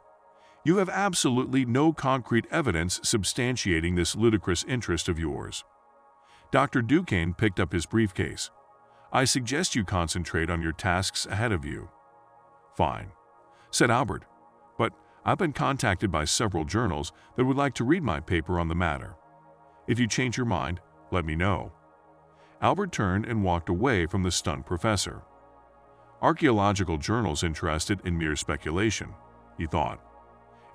You 0.63 0.77
have 0.77 0.89
absolutely 0.89 1.65
no 1.65 1.91
concrete 1.91 2.45
evidence 2.51 2.99
substantiating 2.99 3.95
this 3.95 4.15
ludicrous 4.15 4.63
interest 4.63 5.09
of 5.09 5.17
yours. 5.17 5.63
Dr. 6.51 6.81
Dukane 6.83 7.35
picked 7.35 7.59
up 7.59 7.71
his 7.71 7.85
briefcase. 7.85 8.51
I 9.11 9.25
suggest 9.25 9.75
you 9.75 9.83
concentrate 9.83 10.49
on 10.49 10.61
your 10.61 10.71
tasks 10.71 11.25
ahead 11.25 11.51
of 11.51 11.65
you. 11.65 11.89
Fine, 12.75 13.11
said 13.71 13.89
Albert, 13.89 14.25
but 14.77 14.93
I've 15.25 15.37
been 15.37 15.53
contacted 15.53 16.11
by 16.11 16.25
several 16.25 16.63
journals 16.63 17.11
that 17.35 17.45
would 17.45 17.57
like 17.57 17.73
to 17.75 17.83
read 17.83 18.03
my 18.03 18.19
paper 18.19 18.59
on 18.59 18.67
the 18.67 18.75
matter. 18.75 19.15
If 19.87 19.99
you 19.99 20.07
change 20.07 20.37
your 20.37 20.45
mind, 20.45 20.79
let 21.11 21.25
me 21.25 21.35
know. 21.35 21.71
Albert 22.61 22.91
turned 22.91 23.25
and 23.25 23.43
walked 23.43 23.69
away 23.69 24.05
from 24.05 24.23
the 24.23 24.31
stunned 24.31 24.65
professor. 24.65 25.21
Archaeological 26.21 26.97
journals 26.97 27.43
interested 27.43 27.99
in 28.05 28.17
mere 28.17 28.35
speculation, 28.35 29.09
he 29.57 29.65
thought. 29.65 29.99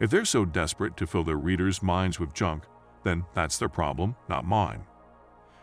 If 0.00 0.10
they're 0.10 0.24
so 0.24 0.44
desperate 0.44 0.96
to 0.96 1.06
fill 1.06 1.24
their 1.24 1.36
readers' 1.36 1.82
minds 1.82 2.18
with 2.18 2.34
junk, 2.34 2.64
then 3.04 3.24
that's 3.34 3.56
their 3.56 3.68
problem, 3.68 4.16
not 4.28 4.44
mine. 4.44 4.84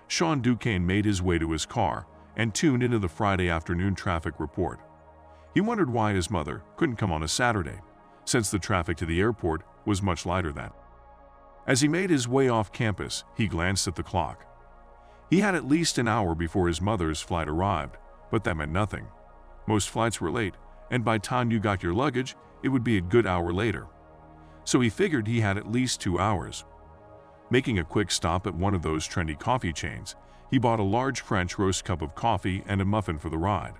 Shaune 0.07 0.41
Dukane 0.41 0.83
made 0.83 1.05
his 1.05 1.21
way 1.21 1.37
to 1.37 1.51
his 1.51 1.65
car 1.65 2.07
and 2.35 2.53
tuned 2.53 2.81
into 2.81 2.99
the 2.99 3.09
Friday 3.09 3.49
afternoon 3.49 3.93
traffic 3.95 4.35
report. 4.39 4.79
He 5.53 5.61
wondered 5.61 5.89
why 5.89 6.13
his 6.13 6.31
mother 6.31 6.63
couldn't 6.77 6.95
come 6.95 7.11
on 7.11 7.23
a 7.23 7.27
Saturday, 7.27 7.79
since 8.25 8.49
the 8.49 8.59
traffic 8.59 8.97
to 8.97 9.05
the 9.05 9.19
airport 9.19 9.61
was 9.85 10.01
much 10.01 10.25
lighter 10.25 10.51
then. 10.51 10.71
As 11.67 11.81
he 11.81 11.87
made 11.87 12.09
his 12.09 12.27
way 12.27 12.49
off 12.49 12.71
campus, 12.71 13.23
he 13.35 13.47
glanced 13.47 13.87
at 13.87 13.95
the 13.95 14.03
clock. 14.03 14.45
He 15.29 15.39
had 15.39 15.55
at 15.55 15.67
least 15.67 15.97
an 15.97 16.07
hour 16.07 16.35
before 16.35 16.67
his 16.67 16.81
mother's 16.81 17.21
flight 17.21 17.47
arrived, 17.47 17.97
but 18.31 18.43
that 18.43 18.57
meant 18.57 18.71
nothing. 18.71 19.07
Most 19.67 19.89
flights 19.89 20.21
were 20.21 20.31
late, 20.31 20.55
and 20.91 21.03
by 21.03 21.17
the 21.17 21.23
time 21.23 21.51
you 21.51 21.59
got 21.59 21.83
your 21.83 21.93
luggage, 21.93 22.35
it 22.61 22.69
would 22.69 22.83
be 22.83 22.97
a 22.97 23.01
good 23.01 23.25
hour 23.25 23.51
later 23.51 23.87
so 24.65 24.79
he 24.79 24.89
figured 24.89 25.27
he 25.27 25.41
had 25.41 25.57
at 25.57 25.71
least 25.71 26.01
two 26.01 26.19
hours. 26.19 26.65
Making 27.49 27.79
a 27.79 27.83
quick 27.83 28.11
stop 28.11 28.47
at 28.47 28.55
one 28.55 28.73
of 28.73 28.81
those 28.81 29.07
trendy 29.07 29.37
coffee 29.37 29.73
chains, 29.73 30.15
he 30.49 30.57
bought 30.57 30.79
a 30.79 30.83
large 30.83 31.21
French 31.21 31.57
roast 31.57 31.83
cup 31.83 32.01
of 32.01 32.15
coffee 32.15 32.63
and 32.67 32.81
a 32.81 32.85
muffin 32.85 33.17
for 33.17 33.29
the 33.29 33.37
ride. 33.37 33.73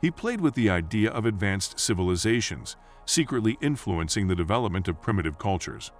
He 0.00 0.10
played 0.10 0.40
with 0.40 0.54
the 0.54 0.70
idea 0.70 1.10
of 1.10 1.26
advanced 1.26 1.80
civilizations, 1.80 2.76
secretly 3.04 3.58
influencing 3.60 4.28
the 4.28 4.36
development 4.36 4.86
of 4.86 5.02
primitive 5.02 5.38
cultures. 5.38 5.90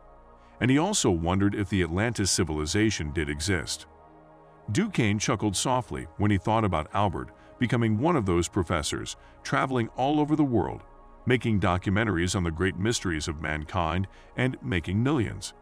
And 0.60 0.70
he 0.70 0.78
also 0.78 1.10
wondered 1.10 1.54
if 1.54 1.68
the 1.68 1.82
Atlantis 1.82 2.30
civilization 2.30 3.12
did 3.12 3.28
exist. 3.28 3.86
Dukane 4.72 5.20
chuckled 5.20 5.56
softly 5.56 6.06
when 6.18 6.30
he 6.30 6.38
thought 6.38 6.64
about 6.64 6.90
Albert 6.94 7.30
becoming 7.58 7.98
one 7.98 8.16
of 8.16 8.26
those 8.26 8.48
professors 8.48 9.16
traveling 9.42 9.88
all 9.96 10.20
over 10.20 10.36
the 10.36 10.44
world 10.44 10.82
making 11.28 11.60
documentaries 11.60 12.34
on 12.34 12.42
the 12.42 12.50
great 12.50 12.78
mysteries 12.78 13.28
of 13.28 13.42
mankind, 13.42 14.08
and 14.36 14.56
making 14.62 15.02
millions. 15.02 15.52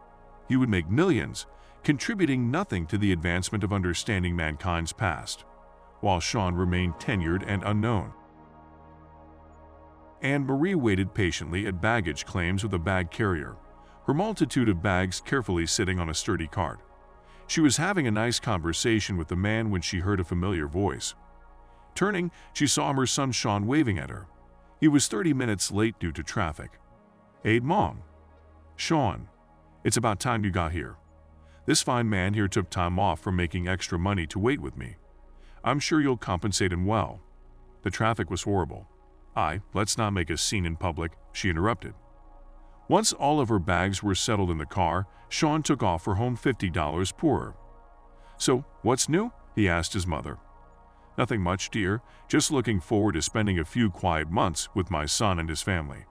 He 0.49 0.57
would 0.57 0.69
make 0.69 0.89
millions, 0.89 1.47
contributing 1.83 2.53
nothing 2.53 2.87
to 2.87 2.97
the 2.97 3.11
advancement 3.11 3.65
of 3.65 3.73
understanding 3.73 4.37
mankind's 4.37 4.93
past, 4.93 5.45
while 6.01 6.21
Shaune 6.21 6.57
remained 6.57 6.95
tenured 6.95 7.43
and 7.47 7.65
unknown. 7.65 8.13
Anne 10.23 10.47
Marie 10.47 10.77
waited 10.77 11.13
patiently 11.13 11.67
at 11.67 11.81
baggage 11.81 12.25
claims 12.25 12.63
with 12.63 12.73
a 12.73 12.79
bag 12.79 13.11
carrier, 13.11 13.57
her 14.07 14.15
multitude 14.15 14.69
of 14.69 14.81
bags 14.81 15.21
carefully 15.21 15.67
sitting 15.67 15.99
on 15.99 16.09
a 16.09 16.15
sturdy 16.15 16.47
cart. 16.47 16.79
She 17.47 17.61
was 17.61 17.77
having 17.77 18.07
a 18.07 18.11
nice 18.11 18.41
conversation 18.41 19.17
with 19.17 19.29
the 19.29 19.37
man 19.37 19.71
when 19.71 19.81
she 19.81 19.99
heard 20.01 20.21
a 20.21 20.25
familiar 20.25 20.67
voice. 20.67 21.15
Turning, 21.95 22.31
she 22.53 22.67
saw 22.67 22.93
her 22.93 23.07
son 23.07 23.33
Shaune 23.33 23.65
waving 23.65 23.99
at 23.99 24.11
her. 24.11 24.27
He 24.81 24.89
was 24.89 25.09
30 25.09 25.33
minutes 25.33 25.71
late 25.71 25.99
due 25.99 26.13
to 26.13 26.23
traffic. 26.23 26.73
Aid 27.45 27.63
Mom. 27.63 28.03
Shaune, 28.77 29.29
it's 29.85 29.97
about 29.97 30.21
time 30.21 30.45
you 30.45 30.51
got 30.51 30.73
here. 30.73 30.97
This 31.65 31.83
fine 31.83 32.09
man 32.09 32.35
here 32.35 32.49
took 32.49 32.71
time 32.71 32.99
off 32.99 33.21
from 33.21 33.37
making 33.37 33.67
extra 33.67 33.99
money 33.99 34.27
to 34.29 34.39
wait 34.39 34.61
with 34.61 34.77
me. 34.77 34.97
I'm 35.65 35.81
sure 35.81 36.01
you'll 36.01 36.17
compensate 36.17 36.73
him 36.73 36.87
well. 36.87 37.21
The 37.83 37.91
traffic 37.91 38.31
was 38.31 38.43
horrible. 38.43 38.89
I, 39.35 39.61
let's 39.75 39.97
not 39.97 40.11
make 40.11 40.31
a 40.31 40.37
scene 40.37 40.67
in 40.67 40.77
public, 40.77 41.13
she 41.33 41.51
interrupted. 41.51 41.95
Once 42.89 43.13
all 43.13 43.41
of 43.41 43.49
her 43.49 43.59
bags 43.59 44.03
were 44.03 44.15
settled 44.15 44.51
in 44.51 44.59
the 44.59 44.67
car, 44.67 45.07
Shaune 45.31 45.65
took 45.65 45.83
off 45.83 46.05
for 46.05 46.15
home 46.15 46.37
$50 46.37 47.17
poorer. 47.17 47.55
So, 48.39 48.65
what's 48.83 49.09
new? 49.09 49.33
he 49.55 49.69
asked 49.69 49.93
his 49.93 50.07
mother. 50.07 50.39
Nothing 51.19 51.41
much, 51.41 51.71
dear, 51.71 52.03
just 52.29 52.51
looking 52.51 52.81
forward 52.81 53.13
to 53.13 53.23
spending 53.23 53.59
a 53.59 53.65
few 53.65 53.91
quiet 53.91 54.31
months 54.31 54.69
with 54.75 54.91
my 54.91 55.07
son 55.07 55.39
and 55.39 55.49
his 55.49 55.63
family. 55.63 56.05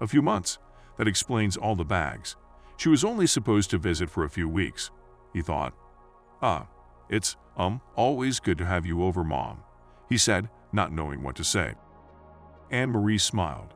A 0.00 0.06
few 0.06 0.22
months? 0.22 0.58
That 0.96 1.08
explains 1.08 1.56
all 1.56 1.76
the 1.76 1.84
bags. 1.84 2.36
She 2.76 2.88
was 2.88 3.04
only 3.04 3.26
supposed 3.26 3.70
to 3.70 3.78
visit 3.78 4.10
for 4.10 4.24
a 4.24 4.30
few 4.30 4.48
weeks, 4.48 4.90
he 5.32 5.40
thought. 5.40 5.74
Ah, 6.42 6.66
it's, 7.08 7.36
um, 7.56 7.80
always 7.94 8.40
good 8.40 8.58
to 8.58 8.66
have 8.66 8.84
you 8.86 9.04
over, 9.04 9.22
Mom, 9.22 9.62
he 10.08 10.18
said, 10.18 10.48
not 10.72 10.92
knowing 10.92 11.22
what 11.22 11.36
to 11.36 11.44
say. 11.44 11.74
Anne 12.70 12.90
Marie 12.90 13.18
smiled. 13.18 13.74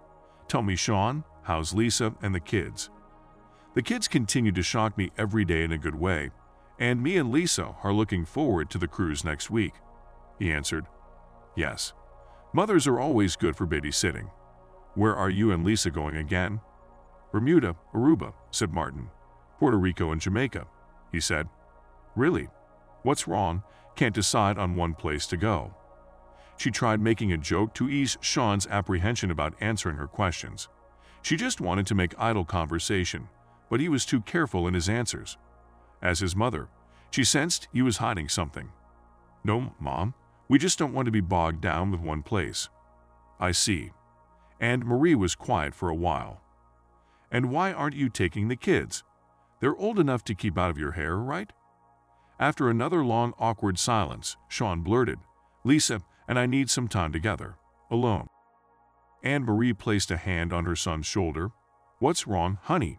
Tell 0.48 0.62
me, 0.62 0.74
Shaune, 0.74 1.24
how's 1.42 1.74
Lisa 1.74 2.14
and 2.22 2.34
the 2.34 2.40
kids? 2.40 2.90
The 3.74 3.82
kids 3.82 4.06
continue 4.06 4.52
to 4.52 4.62
shock 4.62 4.96
me 4.96 5.10
every 5.18 5.44
day 5.44 5.64
in 5.64 5.72
a 5.72 5.78
good 5.78 5.96
way, 5.96 6.30
and 6.78 7.02
me 7.02 7.16
and 7.16 7.32
Lisa 7.32 7.74
are 7.82 7.92
looking 7.92 8.24
forward 8.24 8.70
to 8.70 8.78
the 8.78 8.86
cruise 8.86 9.24
next 9.24 9.50
week. 9.50 9.74
He 10.38 10.52
answered, 10.52 10.86
Yes. 11.56 11.92
Mothers 12.52 12.86
are 12.86 13.00
always 13.00 13.34
good 13.34 13.56
for 13.56 13.66
babysitting. 13.66 14.30
Where 14.94 15.16
are 15.16 15.28
you 15.28 15.50
and 15.50 15.64
Lisa 15.64 15.90
going 15.90 16.16
again? 16.16 16.60
Bermuda, 17.32 17.74
Aruba, 17.92 18.32
said 18.52 18.72
Martin. 18.72 19.10
Puerto 19.58 19.76
Rico 19.76 20.12
and 20.12 20.20
Jamaica, 20.20 20.68
he 21.10 21.18
said. 21.18 21.48
Really? 22.14 22.48
What's 23.02 23.26
wrong? 23.26 23.64
Can't 23.96 24.14
decide 24.14 24.56
on 24.56 24.76
one 24.76 24.94
place 24.94 25.26
to 25.26 25.36
go. 25.36 25.74
She 26.58 26.70
tried 26.70 27.00
making 27.00 27.32
a 27.32 27.38
joke 27.38 27.74
to 27.74 27.90
ease 27.90 28.18
Shaune's 28.20 28.68
apprehension 28.68 29.32
about 29.32 29.54
answering 29.60 29.96
her 29.96 30.06
questions. 30.06 30.68
She 31.22 31.36
just 31.36 31.60
wanted 31.60 31.88
to 31.88 31.96
make 31.96 32.14
idle 32.18 32.44
conversation, 32.44 33.28
but 33.68 33.80
he 33.80 33.88
was 33.88 34.04
too 34.04 34.20
careful 34.20 34.66
in 34.66 34.74
his 34.74 34.88
answers. 34.88 35.36
As 36.02 36.20
his 36.20 36.36
mother, 36.36 36.68
she 37.10 37.24
sensed 37.24 37.68
he 37.72 37.82
was 37.82 37.98
hiding 37.98 38.28
something. 38.28 38.70
No, 39.44 39.74
Mom, 39.78 40.14
we 40.48 40.58
just 40.58 40.78
don't 40.78 40.92
want 40.92 41.06
to 41.06 41.12
be 41.12 41.20
bogged 41.20 41.60
down 41.60 41.90
with 41.90 42.00
one 42.00 42.22
place. 42.22 42.68
I 43.40 43.52
see. 43.52 43.92
Anne 44.60 44.80
Marie 44.80 45.14
was 45.14 45.34
quiet 45.34 45.74
for 45.74 45.88
a 45.88 45.94
while. 45.94 46.40
And 47.30 47.50
why 47.50 47.72
aren't 47.72 47.96
you 47.96 48.08
taking 48.08 48.48
the 48.48 48.56
kids? 48.56 49.02
They're 49.60 49.76
old 49.76 49.98
enough 49.98 50.24
to 50.24 50.34
keep 50.34 50.58
out 50.58 50.70
of 50.70 50.78
your 50.78 50.92
hair, 50.92 51.16
right? 51.16 51.52
After 52.38 52.68
another 52.68 53.04
long, 53.04 53.32
awkward 53.38 53.78
silence, 53.78 54.36
Shaune 54.50 54.82
blurted, 54.82 55.18
Lisa 55.64 56.02
and 56.28 56.38
I 56.38 56.46
need 56.46 56.70
some 56.70 56.88
time 56.88 57.12
together, 57.12 57.56
alone. 57.90 58.28
Anne 59.22 59.44
Marie 59.44 59.72
placed 59.72 60.10
a 60.10 60.16
hand 60.16 60.52
on 60.52 60.64
her 60.64 60.76
son's 60.76 61.06
shoulder. 61.06 61.50
What's 61.98 62.26
wrong, 62.26 62.58
honey? 62.62 62.98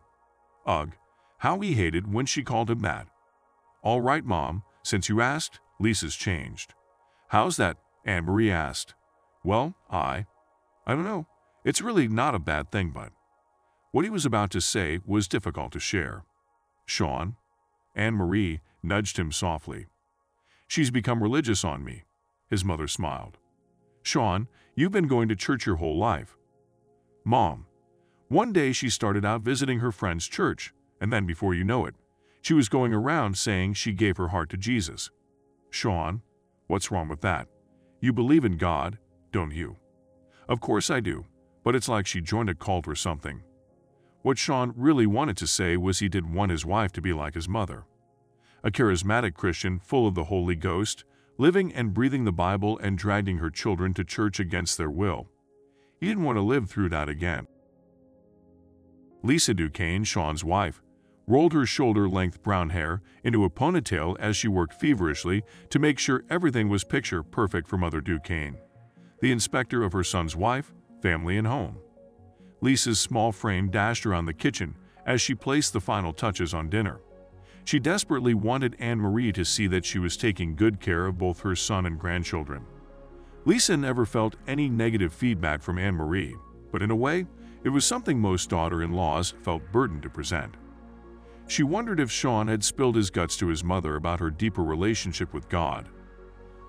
Ugh, 0.65 0.91
how 1.39 1.60
he 1.60 1.73
hated 1.73 2.12
when 2.12 2.25
she 2.25 2.43
called 2.43 2.69
him 2.69 2.80
that. 2.80 3.08
All 3.82 4.01
right, 4.01 4.25
Mom, 4.25 4.63
since 4.84 5.10
you 5.10 5.21
asked, 5.21 5.60
Lisa's 5.80 6.15
changed. 6.15 6.73
How's 7.30 7.58
that? 7.58 7.78
Anne 8.06 8.25
Marie 8.25 8.51
asked. 8.51 8.93
Well, 9.43 9.75
I... 9.89 10.25
I 10.88 10.93
don't 10.93 11.04
know. 11.04 11.28
It's 11.63 11.82
really 11.82 12.08
not 12.08 12.36
a 12.36 12.39
bad 12.39 12.71
thing, 12.71 12.91
but... 12.91 13.12
What 13.91 14.06
he 14.06 14.10
was 14.10 14.25
about 14.25 14.51
to 14.51 14.62
say 14.62 14.99
was 15.06 15.28
difficult 15.28 15.71
to 15.73 15.80
share. 15.80 16.23
Shaune, 16.88 17.36
Anne 17.95 18.15
Marie 18.15 18.62
nudged 18.84 19.17
him 19.17 19.32
softly. 19.32 19.86
She's 20.67 20.91
become 20.91 21.23
religious 21.23 21.63
on 21.63 21.84
me. 21.84 22.04
His 22.49 22.65
mother 22.65 22.88
smiled. 22.88 23.38
Shaune, 24.04 24.47
you've 24.75 24.91
been 24.91 25.08
going 25.08 25.30
to 25.30 25.36
church 25.36 25.65
your 25.65 25.78
whole 25.78 25.97
life. 25.97 26.36
Mom. 27.23 27.65
One 28.27 28.51
day 28.51 28.71
she 28.71 28.89
started 28.89 29.23
out 29.23 29.41
visiting 29.41 29.79
her 29.79 29.91
friend's 29.91 30.27
church, 30.27 30.73
and 30.99 31.13
then 31.13 31.27
before 31.27 31.53
you 31.53 31.63
know 31.63 31.85
it, 31.85 31.93
she 32.41 32.53
was 32.53 32.69
going 32.69 32.93
around 32.93 33.38
saying 33.38 33.73
she 33.73 33.93
gave 33.93 34.17
her 34.17 34.29
heart 34.29 34.49
to 34.49 34.57
Jesus. 34.57 35.11
Shaune, 35.71 36.21
what's 36.67 36.89
wrong 36.89 37.07
with 37.07 37.21
that? 37.21 37.47
You 37.99 38.13
believe 38.13 38.43
in 38.43 38.57
God, 38.57 38.97
don't 39.31 39.51
you? 39.51 39.77
Of 40.47 40.59
course 40.59 40.89
I 40.89 41.01
do, 41.01 41.25
but 41.63 41.75
it's 41.75 41.89
like 41.89 42.07
she 42.07 42.21
joined 42.21 42.49
a 42.49 42.55
cult 42.55 42.88
or 42.88 42.95
something. 42.95 43.43
What 44.23 44.38
Shaune 44.38 44.73
really 44.75 45.05
wanted 45.05 45.38
to 45.38 45.47
say 45.47 45.77
was 45.77 45.99
he 45.99 46.09
didn't 46.09 46.33
want 46.33 46.51
his 46.51 46.65
wife 46.65 46.91
to 46.93 47.01
be 47.01 47.13
like 47.13 47.35
his 47.35 47.47
mother. 47.47 47.85
A 48.63 48.71
charismatic 48.71 49.35
Christian 49.35 49.77
full 49.77 50.07
of 50.07 50.15
the 50.15 50.25
Holy 50.25 50.55
Ghost, 50.55 51.03
living 51.38 51.71
and 51.73 51.93
breathing 51.93 52.25
the 52.25 52.31
Bible 52.31 52.79
and 52.79 52.97
dragging 52.97 53.38
her 53.38 53.51
children 53.51 53.93
to 53.93 54.03
church 54.03 54.39
against 54.39 54.79
their 54.79 54.89
will. 54.89 55.27
He 55.99 56.07
didn't 56.07 56.23
want 56.23 56.38
to 56.38 56.41
live 56.41 56.67
through 56.69 56.89
that 56.89 57.07
again. 57.07 57.47
Lisa 59.25 59.55
Dukane, 59.55 60.05
Shaune's 60.05 60.43
wife, 60.43 60.83
rolled 61.25 61.51
her 61.53 61.65
shoulder-length 61.65 62.43
brown 62.43 62.69
hair 62.69 63.01
into 63.23 63.43
a 63.43 63.49
ponytail 63.49 64.15
as 64.19 64.38
she 64.38 64.47
worked 64.47 64.79
feverishly 64.79 65.41
to 65.71 65.79
make 65.79 65.97
sure 65.97 66.23
everything 66.29 66.69
was 66.69 66.83
picture-perfect 66.83 67.67
for 67.67 67.75
Mother 67.75 68.01
Dukane, 68.01 68.55
the 69.21 69.31
inspector 69.31 69.81
of 69.81 69.93
her 69.93 70.03
son's 70.03 70.35
wife, 70.35 70.71
family, 71.01 71.38
and 71.39 71.47
home. 71.47 71.79
Lisa's 72.61 72.99
small 72.99 73.31
frame 73.31 73.71
dashed 73.71 74.05
around 74.05 74.27
the 74.27 74.33
kitchen 74.33 74.75
as 75.07 75.21
she 75.21 75.33
placed 75.33 75.73
the 75.73 75.81
final 75.81 76.13
touches 76.13 76.53
on 76.53 76.69
dinner. 76.69 76.99
She 77.63 77.79
desperately 77.79 78.35
wanted 78.35 78.75
Anne-Marie 78.77 79.31
to 79.31 79.43
see 79.43 79.65
that 79.65 79.85
she 79.85 79.97
was 79.97 80.17
taking 80.17 80.55
good 80.55 80.79
care 80.79 81.07
of 81.07 81.17
both 81.17 81.39
her 81.39 81.55
son 81.55 81.88
and 81.88 81.99
grandchildren. 81.99 82.63
Lisa 83.43 83.75
never 83.75 84.05
felt 84.05 84.35
any 84.45 84.69
negative 84.69 85.11
feedback 85.11 85.63
from 85.63 85.79
Anne-Marie, 85.79 86.35
but 86.71 86.83
in 86.83 86.91
a 86.91 86.95
way, 86.95 87.25
it 87.65 87.69
was 87.69 87.84
something 87.84 88.19
most 88.19 88.51
daughter-in-laws 88.51 89.34
felt 89.41 89.71
burdened 89.71 90.04
to 90.04 90.10
present. 90.10 90.54
She 91.47 91.63
wondered 91.63 91.99
if 91.99 92.10
Shaune 92.10 92.47
had 92.47 92.63
spilled 92.63 92.95
his 92.95 93.10
guts 93.10 93.36
to 93.38 93.47
his 93.47 93.63
mother 93.63 93.95
about 93.95 94.19
her 94.19 94.30
deeper 94.30 94.63
relationship 94.63 95.34
with 95.34 95.49
God. 95.49 95.89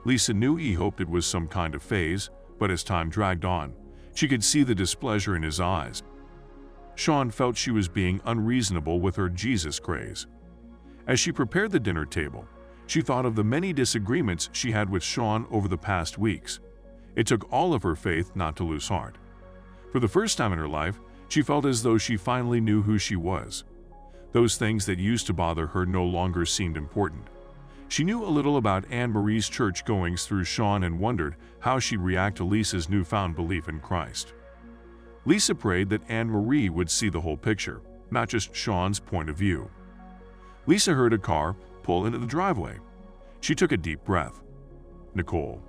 Lisa 0.06 0.32
knew 0.32 0.56
he 0.56 0.72
hoped 0.72 1.02
it 1.02 1.09
was 1.09 1.26
some 1.26 1.48
kind 1.48 1.74
of 1.74 1.82
phase, 1.82 2.30
but 2.59 2.70
as 2.70 2.82
time 2.82 3.11
dragged 3.11 3.44
on, 3.44 3.74
she 4.14 4.26
could 4.26 4.42
see 4.42 4.62
the 4.62 4.74
displeasure 4.74 5.37
in 5.37 5.42
his 5.42 5.61
eyes. 5.61 6.02
Shaune 6.94 7.32
felt 7.32 7.59
she 7.59 7.70
was 7.70 7.88
being 7.88 8.22
unreasonable 8.24 8.98
with 8.98 9.16
her 9.16 9.28
Jesus 9.28 9.78
craze. 9.78 10.26
As 11.06 11.20
she 11.20 11.30
prepared 11.30 11.72
the 11.72 11.78
dinner 11.78 12.06
table, 12.06 12.48
she 12.87 13.02
thought 13.02 13.26
of 13.26 13.35
the 13.35 13.44
many 13.44 13.74
disagreements 13.74 14.48
she 14.52 14.72
had 14.72 14.88
with 14.88 15.02
Shaune 15.02 15.46
over 15.52 15.68
the 15.68 15.76
past 15.76 16.16
weeks. 16.16 16.61
It 17.16 17.26
took 17.26 17.52
all 17.52 17.74
of 17.74 17.82
her 17.82 17.96
faith 17.96 18.35
not 18.35 18.56
to 18.56 18.64
lose 18.64 18.88
heart. 18.88 19.18
For 19.96 20.00
the 20.00 20.09
first 20.09 20.37
time 20.37 20.52
in 20.52 20.59
her 20.59 20.68
life, 20.68 21.00
she 21.30 21.40
felt 21.40 21.64
as 21.64 21.82
though 21.82 21.96
she 21.96 22.18
finally 22.18 22.61
knew 22.61 22.82
who 22.82 22.98
she 22.98 23.16
was. 23.16 23.64
Those 24.32 24.59
things 24.59 24.85
that 24.85 24.98
used 24.98 25.26
to 25.26 25.32
bother 25.32 25.66
her 25.68 25.87
no 25.87 26.04
longer 26.04 26.44
seemed 26.44 26.76
important. 26.76 27.28
She 27.88 28.04
knew 28.04 28.22
a 28.22 28.28
little 28.28 28.59
about 28.59 28.85
Anne 28.90 29.11
Marie's 29.11 29.48
church 29.48 29.87
goings 29.87 30.26
through 30.26 30.44
Shaune 30.44 30.85
and 30.85 31.00
wondered 31.00 31.37
how 31.61 31.78
she'd 31.78 32.00
react 32.00 32.37
to 32.37 32.44
Lisa's 32.44 32.90
newfound 32.90 33.37
belief 33.37 33.70
in 33.70 33.80
Christ. 33.80 34.35
Lisa 35.24 35.54
prayed 35.54 35.88
that 35.88 36.11
Anne 36.11 36.28
Marie 36.28 36.68
would 36.68 36.90
see 36.90 37.09
the 37.09 37.22
whole 37.22 37.38
picture, 37.38 37.80
not 38.11 38.28
just 38.28 38.52
Shaune's 38.52 39.00
point 39.00 39.30
of 39.30 39.38
view. 39.38 39.70
Lisa 40.66 40.92
heard 40.92 41.14
a 41.14 41.18
car 41.18 41.56
pull 41.82 42.04
into 42.04 42.18
the 42.18 42.26
driveway. 42.26 42.76
She 43.40 43.54
took 43.54 43.72
a 43.72 43.78
deep 43.78 44.04
breath. 44.04 44.42
Nicole, 45.14 45.62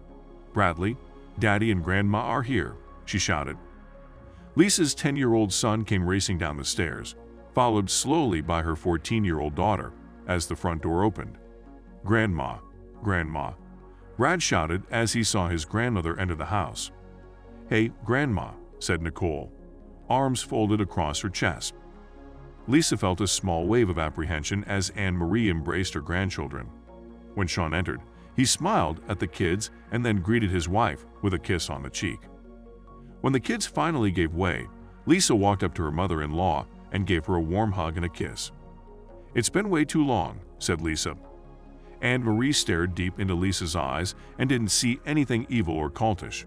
Bradley, 0.52 0.98
Daddy 1.40 1.72
and 1.72 1.82
Grandma 1.82 2.24
are 2.24 2.44
here, 2.44 2.76
she 3.06 3.20
shouted. 3.20 3.56
Lisa's 4.58 4.96
10-year-old 4.96 5.54
son 5.54 5.86
came 5.86 6.10
racing 6.10 6.39
down 6.39 6.58
the 6.58 6.65
stairs, 6.65 7.13
followed 7.54 7.88
slowly 7.91 8.41
by 8.41 8.63
her 8.63 8.74
14-year-old 8.74 9.54
daughter 9.54 9.93
as 10.28 10.48
the 10.48 10.56
front 10.56 10.82
door 10.82 11.04
opened. 11.04 11.38
Grandma, 12.04 12.58
Grandma, 13.04 13.52
Brad 14.17 14.41
shouted 14.41 14.82
as 14.89 15.13
he 15.13 15.24
saw 15.24 15.48
his 15.48 15.63
grandmother 15.63 16.20
enter 16.20 16.34
the 16.34 16.46
house. 16.46 16.89
Hey, 17.70 17.91
Grandma, 18.04 18.50
said 18.80 19.04
Nicole, 19.04 19.52
arms 20.10 20.41
folded 20.41 20.82
across 20.82 21.20
her 21.20 21.30
chest. 21.30 21.76
Lisa 22.67 22.98
felt 22.98 23.22
a 23.22 23.28
small 23.28 23.67
wave 23.67 23.91
of 23.91 24.00
apprehension 24.00 24.63
as 24.63 24.89
Anne-Marie 24.96 25.52
embraced 25.52 25.93
her 25.93 26.02
grandchildren. 26.02 26.67
When 27.36 27.46
Shaune 27.46 27.76
entered, 27.76 28.02
he 28.36 28.43
smiled 28.43 29.02
at 29.08 29.20
the 29.20 29.28
kids 29.28 29.70
and 29.91 30.04
then 30.04 30.20
greeted 30.20 30.50
his 30.50 30.67
wife 30.67 31.06
with 31.22 31.36
a 31.36 31.39
kiss 31.39 31.70
on 31.70 31.84
the 31.84 31.91
cheek. 31.91 32.22
When 33.22 33.34
the 33.34 33.40
kids 33.40 33.66
finally 33.66 34.12
gave 34.12 34.36
way, 34.36 34.68
Lisa 35.06 35.36
walked 35.36 35.64
up 35.64 35.74
to 35.76 35.84
her 35.84 35.92
mother-in-law 35.92 36.66
and 36.92 37.08
gave 37.08 37.26
her 37.26 37.36
a 37.36 37.42
warm 37.42 37.72
hug 37.72 37.98
and 37.98 38.06
a 38.06 38.10
kiss. 38.10 38.52
It's 39.34 39.50
been 39.50 39.70
way 39.70 39.86
too 39.86 40.06
long, 40.06 40.40
said 40.60 40.82
Lisa. 40.82 41.18
Anne-Marie 42.02 42.54
stared 42.54 42.96
deep 42.96 43.20
into 43.20 43.34
Lisa's 43.34 43.76
eyes 43.76 44.16
and 44.38 44.48
didn't 44.48 44.70
see 44.70 45.00
anything 45.06 45.46
evil 45.50 45.76
or 45.76 45.90
cultish. 45.90 46.46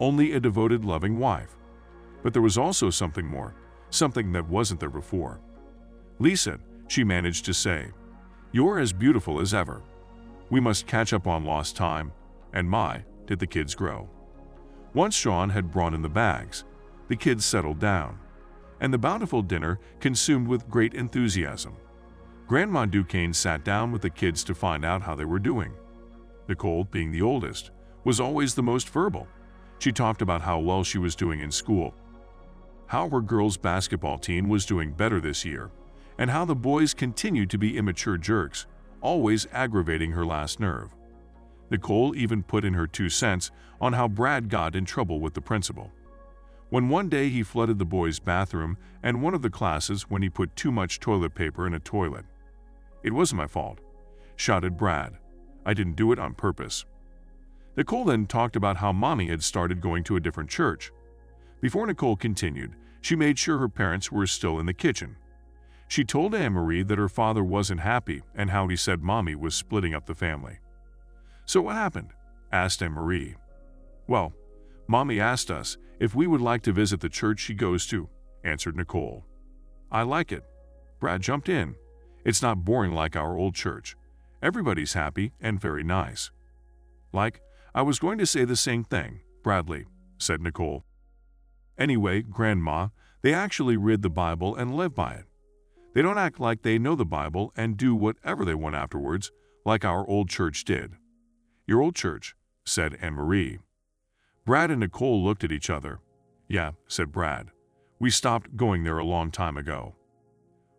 Only 0.00 0.32
a 0.32 0.40
devoted, 0.40 0.84
loving 0.84 1.18
wife. 1.18 1.56
But 2.22 2.32
there 2.32 2.42
was 2.42 2.58
also 2.58 2.90
something 2.90 3.26
more 3.26 3.54
something 3.94 4.32
that 4.32 4.48
wasn't 4.48 4.80
there 4.80 4.90
before. 4.90 5.38
Lisa, 6.18 6.58
she 6.88 7.04
managed 7.04 7.44
to 7.44 7.54
say, 7.54 7.90
You're 8.50 8.78
as 8.78 8.92
beautiful 8.92 9.40
as 9.40 9.54
ever. 9.54 9.82
We 10.50 10.60
must 10.60 10.86
catch 10.86 11.12
up 11.12 11.26
on 11.26 11.44
lost 11.44 11.76
time, 11.76 12.12
and 12.52 12.68
my, 12.68 13.04
did 13.26 13.38
the 13.38 13.46
kids 13.46 13.74
grow. 13.74 14.08
Once 14.94 15.16
Shaune 15.16 15.50
had 15.50 15.70
brought 15.70 15.94
in 15.94 16.02
the 16.02 16.08
bags, 16.08 16.64
the 17.08 17.16
kids 17.16 17.44
settled 17.44 17.78
down, 17.78 18.18
and 18.80 18.92
the 18.92 18.98
bountiful 18.98 19.42
dinner 19.42 19.78
consumed 20.00 20.48
with 20.48 20.68
great 20.68 20.94
enthusiasm. 20.94 21.76
Grandma 22.46 22.86
Dukane 22.86 23.34
sat 23.34 23.64
down 23.64 23.92
with 23.92 24.02
the 24.02 24.10
kids 24.10 24.44
to 24.44 24.54
find 24.54 24.84
out 24.84 25.02
how 25.02 25.14
they 25.14 25.24
were 25.24 25.38
doing. 25.38 25.72
Nicole, 26.48 26.84
being 26.84 27.10
the 27.10 27.22
oldest, 27.22 27.70
was 28.04 28.20
always 28.20 28.54
the 28.54 28.62
most 28.62 28.88
verbal. 28.90 29.26
She 29.78 29.92
talked 29.92 30.22
about 30.22 30.42
how 30.42 30.58
well 30.58 30.84
she 30.84 30.98
was 30.98 31.16
doing 31.16 31.40
in 31.40 31.50
school 31.50 31.94
how 32.92 33.08
her 33.08 33.22
girls' 33.22 33.56
basketball 33.56 34.18
team 34.18 34.50
was 34.50 34.66
doing 34.66 34.92
better 34.92 35.18
this 35.18 35.46
year, 35.46 35.70
and 36.18 36.28
how 36.28 36.44
the 36.44 36.54
boys 36.54 36.92
continued 36.92 37.48
to 37.48 37.56
be 37.56 37.78
immature 37.78 38.18
jerks, 38.18 38.66
always 39.00 39.46
aggravating 39.50 40.12
her 40.12 40.26
last 40.26 40.60
nerve. 40.60 40.94
Nicole 41.72 42.14
even 42.14 42.42
put 42.42 42.66
in 42.66 42.74
her 42.74 42.86
two 42.86 43.08
cents 43.08 43.50
on 43.80 43.94
how 43.94 44.06
Brad 44.06 44.50
got 44.50 44.76
in 44.76 44.84
trouble 44.84 45.20
with 45.20 45.32
the 45.32 45.40
principal. 45.40 45.90
When 46.68 46.90
one 46.90 47.08
day 47.08 47.30
he 47.30 47.42
flooded 47.42 47.78
the 47.78 47.86
boys' 47.86 48.18
bathroom 48.18 48.76
and 49.02 49.22
one 49.22 49.32
of 49.32 49.40
the 49.40 49.50
classes 49.50 50.02
when 50.02 50.20
he 50.20 50.28
put 50.28 50.54
too 50.54 50.70
much 50.70 51.00
toilet 51.00 51.34
paper 51.34 51.66
in 51.66 51.72
a 51.72 51.80
toilet. 51.80 52.26
It 53.02 53.14
wasn't 53.14 53.38
my 53.38 53.46
fault, 53.46 53.78
shouted 54.36 54.76
Brad. 54.76 55.16
I 55.64 55.72
didn't 55.72 55.96
do 55.96 56.12
it 56.12 56.18
on 56.18 56.34
purpose. 56.34 56.84
Nicole 57.74 58.04
then 58.04 58.26
talked 58.26 58.54
about 58.54 58.76
how 58.76 58.92
mommy 58.92 59.28
had 59.28 59.42
started 59.42 59.80
going 59.80 60.04
to 60.04 60.16
a 60.16 60.20
different 60.20 60.50
church. 60.50 60.92
Before 61.62 61.86
Nicole 61.86 62.16
continued, 62.16 62.76
she 63.00 63.16
made 63.16 63.38
sure 63.38 63.56
her 63.56 63.68
parents 63.68 64.12
were 64.12 64.26
still 64.26 64.60
in 64.60 64.66
the 64.66 64.74
kitchen. 64.74 65.16
She 65.88 66.04
told 66.04 66.34
Anne-Marie 66.34 66.82
that 66.82 66.98
her 66.98 67.08
father 67.08 67.42
wasn't 67.42 67.80
happy 67.80 68.20
and 68.34 68.50
how 68.50 68.68
he 68.68 68.76
said 68.76 69.02
Mommy 69.02 69.34
was 69.34 69.54
splitting 69.54 69.94
up 69.94 70.04
the 70.04 70.14
family. 70.14 70.58
So 71.44 71.62
what 71.62 71.74
happened? 71.76 72.10
asked 72.52 72.82
Anne-Marie. 72.82 73.36
Well, 74.06 74.32
Mommy 74.86 75.20
asked 75.20 75.50
us 75.50 75.76
if 76.00 76.14
we 76.14 76.26
would 76.26 76.40
like 76.40 76.62
to 76.62 76.72
visit 76.72 77.00
the 77.00 77.08
church 77.08 77.40
she 77.40 77.54
goes 77.54 77.86
to, 77.86 78.08
answered 78.44 78.76
Nicole. 78.76 79.24
I 79.90 80.02
like 80.02 80.32
it. 80.32 80.44
Brad 81.00 81.22
jumped 81.22 81.48
in. 81.48 81.74
It's 82.24 82.42
not 82.42 82.64
boring 82.64 82.92
like 82.92 83.16
our 83.16 83.36
old 83.36 83.54
church. 83.54 83.96
Everybody's 84.42 84.92
happy 84.92 85.32
and 85.40 85.60
very 85.60 85.82
nice. 85.82 86.30
Like, 87.12 87.40
I 87.74 87.82
was 87.82 87.98
going 87.98 88.18
to 88.18 88.26
say 88.26 88.44
the 88.44 88.56
same 88.56 88.84
thing, 88.84 89.20
Bradley, 89.42 89.86
said 90.18 90.40
Nicole. 90.40 90.84
Anyway, 91.78 92.22
Grandma, 92.22 92.88
they 93.22 93.32
actually 93.32 93.76
read 93.76 94.02
the 94.02 94.10
Bible 94.10 94.54
and 94.56 94.74
live 94.74 94.94
by 94.94 95.14
it. 95.14 95.24
They 95.94 96.02
don't 96.02 96.18
act 96.18 96.40
like 96.40 96.62
they 96.62 96.78
know 96.78 96.94
the 96.94 97.04
Bible 97.04 97.52
and 97.56 97.76
do 97.76 97.94
whatever 97.94 98.44
they 98.44 98.54
want 98.54 98.74
afterwards, 98.74 99.30
like 99.64 99.84
our 99.84 100.06
old 100.08 100.28
church 100.28 100.64
did. 100.64 100.92
Your 101.66 101.80
old 101.80 101.94
church, 101.94 102.34
said 102.64 102.98
Anne 103.00 103.14
Marie. 103.14 103.58
Brad 104.44 104.70
and 104.70 104.80
Nicole 104.80 105.22
looked 105.22 105.44
at 105.44 105.52
each 105.52 105.70
other. 105.70 106.00
Yeah, 106.48 106.72
said 106.88 107.12
Brad. 107.12 107.50
We 108.00 108.10
stopped 108.10 108.56
going 108.56 108.82
there 108.82 108.98
a 108.98 109.04
long 109.04 109.30
time 109.30 109.56
ago. 109.56 109.94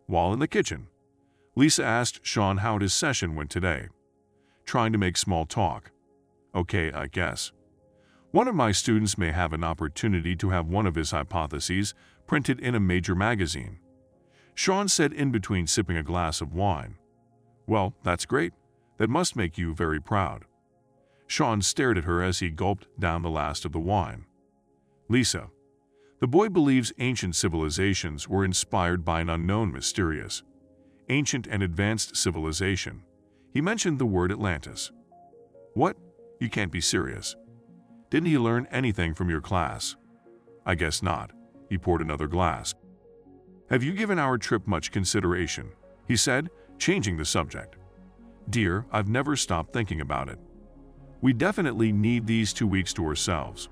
While 0.08 0.34
in 0.34 0.40
the 0.40 0.48
kitchen, 0.48 0.88
Lisa 1.56 1.84
asked 1.84 2.24
Shaune 2.24 2.60
how 2.60 2.78
his 2.80 2.94
session 2.94 3.36
went 3.36 3.50
today. 3.50 3.88
Trying 4.66 4.92
to 4.92 4.98
make 4.98 5.18
small 5.18 5.46
talk. 5.46 5.92
Okay, 6.54 6.92
I 6.92 7.08
guess. 7.08 7.52
One 8.32 8.48
of 8.48 8.56
my 8.56 8.72
students 8.72 9.18
may 9.18 9.32
have 9.32 9.54
an 9.54 9.64
opportunity 9.64 10.36
to 10.36 10.50
have 10.50 10.68
one 10.68 10.86
of 10.86 10.96
his 10.96 11.12
hypotheses 11.12 11.94
printed 12.28 12.60
in 12.60 12.76
a 12.76 12.80
major 12.80 13.16
magazine. 13.16 13.80
Shaune 14.56 14.90
said 14.90 15.14
in 15.14 15.32
between 15.32 15.68
sipping 15.68 15.98
a 15.98 16.04
glass 16.04 16.42
of 16.42 16.54
wine. 16.54 16.96
Well, 17.68 17.94
that's 18.04 18.26
great. 18.26 18.54
That 18.98 19.10
must 19.10 19.36
make 19.36 19.58
you 19.58 19.74
very 19.74 20.02
proud. 20.02 20.46
Shaune 21.28 21.64
stared 21.64 21.98
at 21.98 22.04
her 22.04 22.22
as 22.22 22.40
he 22.40 22.50
gulped 22.50 22.88
down 23.00 23.22
the 23.22 23.30
last 23.30 23.66
of 23.66 23.72
the 23.72 23.80
wine. 23.80 24.26
Lisa. 25.10 25.50
The 26.20 26.28
boy 26.28 26.50
believes 26.50 26.94
ancient 27.00 27.36
civilizations 27.36 28.30
were 28.30 28.46
inspired 28.46 29.04
by 29.04 29.22
an 29.22 29.30
unknown 29.30 29.72
mysterious, 29.72 30.44
ancient 31.10 31.48
and 31.48 31.62
advanced 31.62 32.16
civilization. 32.16 33.04
He 33.52 33.62
mentioned 33.62 34.00
the 34.00 34.06
word 34.06 34.32
Atlantis. 34.32 34.92
What? 35.74 35.98
You 36.40 36.50
can't 36.50 36.72
be 36.72 36.82
serious. 36.82 37.36
Didn't 38.10 38.30
he 38.30 38.38
learn 38.38 38.68
anything 38.72 39.14
from 39.14 39.30
your 39.30 39.42
class? 39.42 39.96
I 40.66 40.76
guess 40.76 41.04
not. 41.04 41.32
He 41.70 41.78
poured 41.78 42.02
another 42.02 42.28
glass. 42.28 42.74
Have 43.70 43.84
you 43.84 43.94
given 43.94 44.20
our 44.20 44.38
trip 44.38 44.68
much 44.68 44.92
consideration? 44.92 45.72
He 46.08 46.16
said, 46.16 46.50
changing 46.78 47.18
the 47.18 47.26
subject. 47.26 47.76
Dear, 48.50 48.86
I've 48.92 49.08
never 49.08 49.36
stopped 49.36 49.74
thinking 49.74 50.02
about 50.02 50.30
it. 50.30 50.40
We 51.24 51.32
definitely 51.32 51.94
need 51.94 52.28
these 52.28 52.52
two 52.52 52.68
weeks 52.68 52.92
to 52.96 53.06
ourselves. 53.06 53.70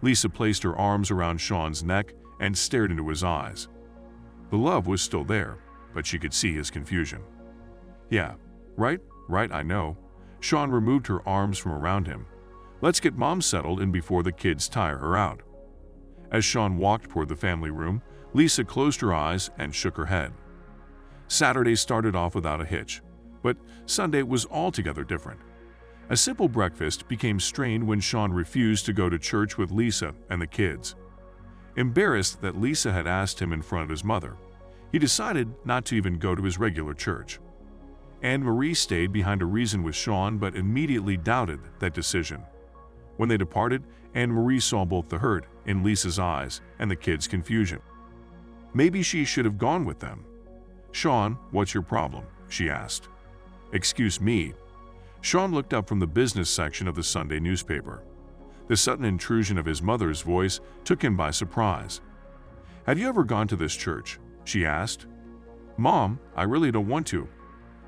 Lisa 0.00 0.30
placed 0.30 0.62
her 0.62 0.74
arms 0.74 1.10
around 1.10 1.38
Shaune's 1.38 1.84
neck 1.84 2.14
and 2.40 2.56
stared 2.56 2.90
into 2.90 3.10
his 3.10 3.22
eyes. 3.22 3.68
The 4.48 4.56
love 4.56 4.86
was 4.86 5.02
still 5.02 5.22
there, 5.22 5.58
but 5.92 6.06
she 6.06 6.18
could 6.18 6.32
see 6.32 6.54
his 6.54 6.70
confusion. 6.70 7.20
Yeah, 8.08 8.36
right, 8.78 9.00
right, 9.28 9.52
I 9.52 9.62
know. 9.62 9.98
Shaune 10.40 10.72
removed 10.72 11.06
her 11.08 11.28
arms 11.28 11.58
from 11.58 11.72
around 11.72 12.06
him. 12.06 12.24
Let's 12.80 13.00
get 13.00 13.18
mom 13.18 13.42
settled 13.42 13.82
in 13.82 13.92
before 13.92 14.22
the 14.22 14.32
kids 14.32 14.66
tire 14.66 14.96
her 14.96 15.14
out. 15.14 15.42
As 16.30 16.42
Shaune 16.42 16.76
walked 16.76 17.10
toward 17.10 17.28
the 17.28 17.36
family 17.36 17.70
room, 17.70 18.00
Lisa 18.32 18.64
closed 18.64 19.02
her 19.02 19.12
eyes 19.12 19.50
and 19.58 19.74
shook 19.74 19.98
her 19.98 20.06
head. 20.06 20.32
Saturday 21.28 21.76
started 21.76 22.16
off 22.16 22.34
without 22.34 22.62
a 22.62 22.64
hitch, 22.64 23.02
but 23.42 23.58
Sunday 23.84 24.22
was 24.22 24.46
altogether 24.46 25.04
different. 25.04 25.40
A 26.12 26.16
simple 26.16 26.46
breakfast 26.46 27.08
became 27.08 27.40
strained 27.40 27.86
when 27.86 27.98
Shaune 27.98 28.34
refused 28.34 28.84
to 28.84 28.92
go 28.92 29.08
to 29.08 29.18
church 29.18 29.56
with 29.56 29.70
Lisa 29.70 30.14
and 30.28 30.42
the 30.42 30.46
kids. 30.46 30.94
Embarrassed 31.76 32.42
that 32.42 32.60
Lisa 32.60 32.92
had 32.92 33.06
asked 33.06 33.40
him 33.40 33.50
in 33.50 33.62
front 33.62 33.84
of 33.84 33.88
his 33.88 34.04
mother, 34.04 34.36
he 34.90 34.98
decided 34.98 35.50
not 35.64 35.86
to 35.86 35.94
even 35.94 36.18
go 36.18 36.34
to 36.34 36.42
his 36.42 36.58
regular 36.58 36.92
church. 36.92 37.40
Anne 38.20 38.44
Marie 38.44 38.74
stayed 38.74 39.10
behind 39.10 39.40
to 39.40 39.46
reason 39.46 39.82
with 39.82 39.94
Shaune 39.94 40.38
but 40.38 40.54
immediately 40.54 41.16
doubted 41.16 41.60
that 41.78 41.94
decision. 41.94 42.42
When 43.16 43.30
they 43.30 43.38
departed, 43.38 43.82
Anne 44.12 44.32
Marie 44.32 44.60
saw 44.60 44.84
both 44.84 45.08
the 45.08 45.16
hurt 45.16 45.46
in 45.64 45.82
Lisa's 45.82 46.18
eyes 46.18 46.60
and 46.78 46.90
the 46.90 46.94
kids' 46.94 47.26
confusion. 47.26 47.80
Maybe 48.74 49.02
she 49.02 49.24
should 49.24 49.46
have 49.46 49.56
gone 49.56 49.86
with 49.86 49.98
them. 49.98 50.26
Shaune, 50.92 51.38
what's 51.52 51.72
your 51.72 51.82
problem? 51.82 52.26
she 52.50 52.68
asked. 52.68 53.08
Excuse 53.72 54.20
me. 54.20 54.52
Shaune 55.22 55.52
looked 55.52 55.72
up 55.72 55.88
from 55.88 56.00
the 56.00 56.06
business 56.06 56.50
section 56.50 56.88
of 56.88 56.96
the 56.96 57.02
Sunday 57.02 57.38
newspaper. 57.38 58.02
The 58.66 58.76
sudden 58.76 59.04
intrusion 59.04 59.56
of 59.56 59.64
his 59.64 59.80
mother's 59.80 60.20
voice 60.20 60.60
took 60.84 61.02
him 61.02 61.16
by 61.16 61.30
surprise. 61.30 62.00
Have 62.86 62.98
you 62.98 63.08
ever 63.08 63.22
gone 63.22 63.46
to 63.48 63.56
this 63.56 63.74
church? 63.74 64.18
she 64.44 64.66
asked. 64.66 65.06
Mom, 65.76 66.18
I 66.34 66.42
really 66.42 66.72
don't 66.72 66.88
want 66.88 67.06
to. 67.08 67.28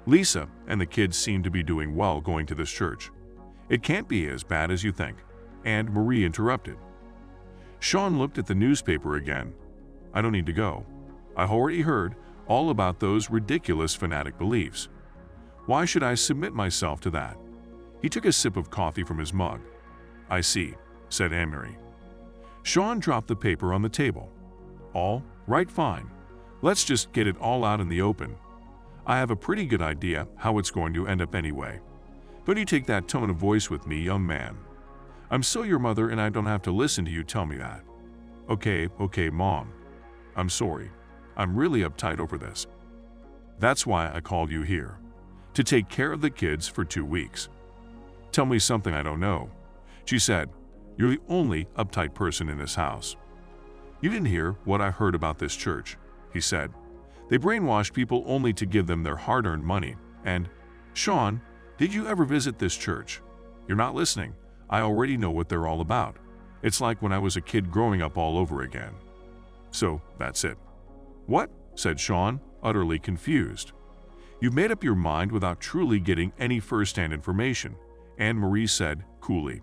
Lisa 0.06 0.48
and 0.68 0.80
the 0.80 0.86
kids 0.86 1.18
seem 1.18 1.42
to 1.42 1.50
be 1.50 1.64
doing 1.64 1.96
well 1.96 2.20
going 2.20 2.46
to 2.46 2.54
this 2.54 2.70
church. 2.70 3.10
It 3.68 3.82
can't 3.82 4.06
be 4.06 4.28
as 4.28 4.44
bad 4.44 4.70
as 4.70 4.84
you 4.84 4.92
think. 4.92 5.16
Anne 5.64 5.86
Marie 5.86 6.24
interrupted. 6.24 6.76
Shaune 7.80 8.16
looked 8.16 8.38
at 8.38 8.46
the 8.46 8.54
newspaper 8.54 9.16
again. 9.16 9.52
I 10.12 10.22
don't 10.22 10.32
need 10.32 10.46
to 10.46 10.52
go. 10.52 10.86
I 11.36 11.46
already 11.46 11.80
heard 11.80 12.14
all 12.46 12.70
about 12.70 13.00
those 13.00 13.30
ridiculous 13.30 13.94
fanatic 13.94 14.38
beliefs. 14.38 14.88
Why 15.66 15.84
should 15.84 16.02
I 16.02 16.14
submit 16.14 16.52
myself 16.52 17.00
to 17.02 17.10
that? 17.10 17.38
He 18.02 18.08
took 18.08 18.26
a 18.26 18.32
sip 18.32 18.56
of 18.56 18.70
coffee 18.70 19.02
from 19.02 19.18
his 19.18 19.32
mug. 19.32 19.60
I 20.28 20.40
see, 20.42 20.74
said 21.08 21.32
Anne-Marie. 21.32 21.76
Shaune 22.62 23.00
dropped 23.00 23.28
the 23.28 23.36
paper 23.36 23.72
on 23.72 23.82
the 23.82 23.88
table. 23.88 24.30
All 24.92 25.22
right, 25.46 25.70
fine. 25.70 26.10
Let's 26.62 26.84
just 26.84 27.12
get 27.12 27.26
it 27.26 27.38
all 27.38 27.64
out 27.64 27.80
in 27.80 27.88
the 27.88 28.02
open. 28.02 28.36
I 29.06 29.18
have 29.18 29.30
a 29.30 29.36
pretty 29.36 29.66
good 29.66 29.82
idea 29.82 30.26
how 30.36 30.58
it's 30.58 30.70
going 30.70 30.94
to 30.94 31.06
end 31.06 31.20
up 31.20 31.34
anyway. 31.34 31.80
But 32.44 32.58
you 32.58 32.64
take 32.64 32.86
that 32.86 33.08
tone 33.08 33.30
of 33.30 33.36
voice 33.36 33.70
with 33.70 33.86
me, 33.86 34.00
young 34.00 34.26
man. 34.26 34.56
I'm 35.30 35.42
so 35.42 35.62
your 35.62 35.78
mother 35.78 36.10
and 36.10 36.20
I 36.20 36.28
don't 36.28 36.46
have 36.46 36.62
to 36.62 36.70
listen 36.70 37.04
to 37.06 37.10
you 37.10 37.24
tell 37.24 37.46
me 37.46 37.56
that. 37.56 37.82
Okay, 38.48 38.88
okay, 39.00 39.30
Mom. 39.30 39.72
I'm 40.36 40.48
sorry. 40.48 40.90
I'm 41.36 41.56
really 41.56 41.80
uptight 41.80 42.18
over 42.18 42.38
this. 42.38 42.66
That's 43.58 43.86
why 43.86 44.10
I 44.12 44.20
called 44.20 44.50
you 44.50 44.62
here. 44.62 44.98
To 45.54 45.64
take 45.64 45.88
care 45.88 46.12
of 46.12 46.20
the 46.20 46.30
kids 46.30 46.68
for 46.68 46.84
two 46.84 47.04
weeks. 47.04 47.48
Tell 48.32 48.46
me 48.46 48.58
something 48.58 48.92
I 48.92 49.02
don't 49.02 49.20
know. 49.20 49.50
She 50.04 50.18
said, 50.18 50.50
You're 50.96 51.10
the 51.10 51.20
only 51.28 51.66
uptight 51.76 52.14
person 52.14 52.48
in 52.48 52.58
this 52.58 52.74
house. 52.74 53.16
You 54.00 54.10
didn't 54.10 54.26
hear 54.26 54.52
what 54.64 54.80
I 54.80 54.90
heard 54.90 55.14
about 55.14 55.38
this 55.38 55.56
church 55.56 55.96
he 56.34 56.40
said. 56.40 56.70
They 57.30 57.38
brainwash 57.38 57.94
people 57.94 58.24
only 58.26 58.52
to 58.54 58.66
give 58.66 58.86
them 58.86 59.02
their 59.02 59.16
hard 59.16 59.46
earned 59.46 59.64
money. 59.64 59.96
And, 60.24 60.50
Shaune, 60.92 61.40
did 61.78 61.94
you 61.94 62.06
ever 62.06 62.24
visit 62.24 62.58
this 62.58 62.76
church? 62.76 63.22
You're 63.66 63.78
not 63.78 63.94
listening. 63.94 64.34
I 64.68 64.80
already 64.80 65.16
know 65.16 65.30
what 65.30 65.48
they're 65.48 65.66
all 65.66 65.80
about. 65.80 66.16
It's 66.62 66.80
like 66.80 67.00
when 67.00 67.12
I 67.12 67.18
was 67.18 67.36
a 67.36 67.40
kid 67.40 67.70
growing 67.70 68.02
up 68.02 68.18
all 68.18 68.36
over 68.36 68.62
again. 68.62 68.92
So 69.70 70.02
that's 70.18 70.44
it. 70.44 70.58
What? 71.26 71.50
said 71.76 71.96
Shaune, 71.96 72.40
utterly 72.62 72.98
confused. 72.98 73.72
You've 74.44 74.52
made 74.52 74.70
up 74.70 74.84
your 74.84 74.94
mind 74.94 75.32
without 75.32 75.58
truly 75.58 75.98
getting 75.98 76.30
any 76.38 76.60
first 76.60 76.96
hand 76.96 77.14
information, 77.14 77.76
Anne 78.18 78.36
Marie 78.36 78.66
said 78.66 79.02
coolly. 79.22 79.62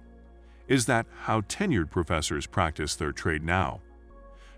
Is 0.67 0.87
that 0.87 1.05
how 1.19 1.41
tenured 1.41 1.91
professors 1.91 2.47
practice 2.47 2.95
their 2.95 3.11
trade 3.11 3.43
now? 3.43 3.81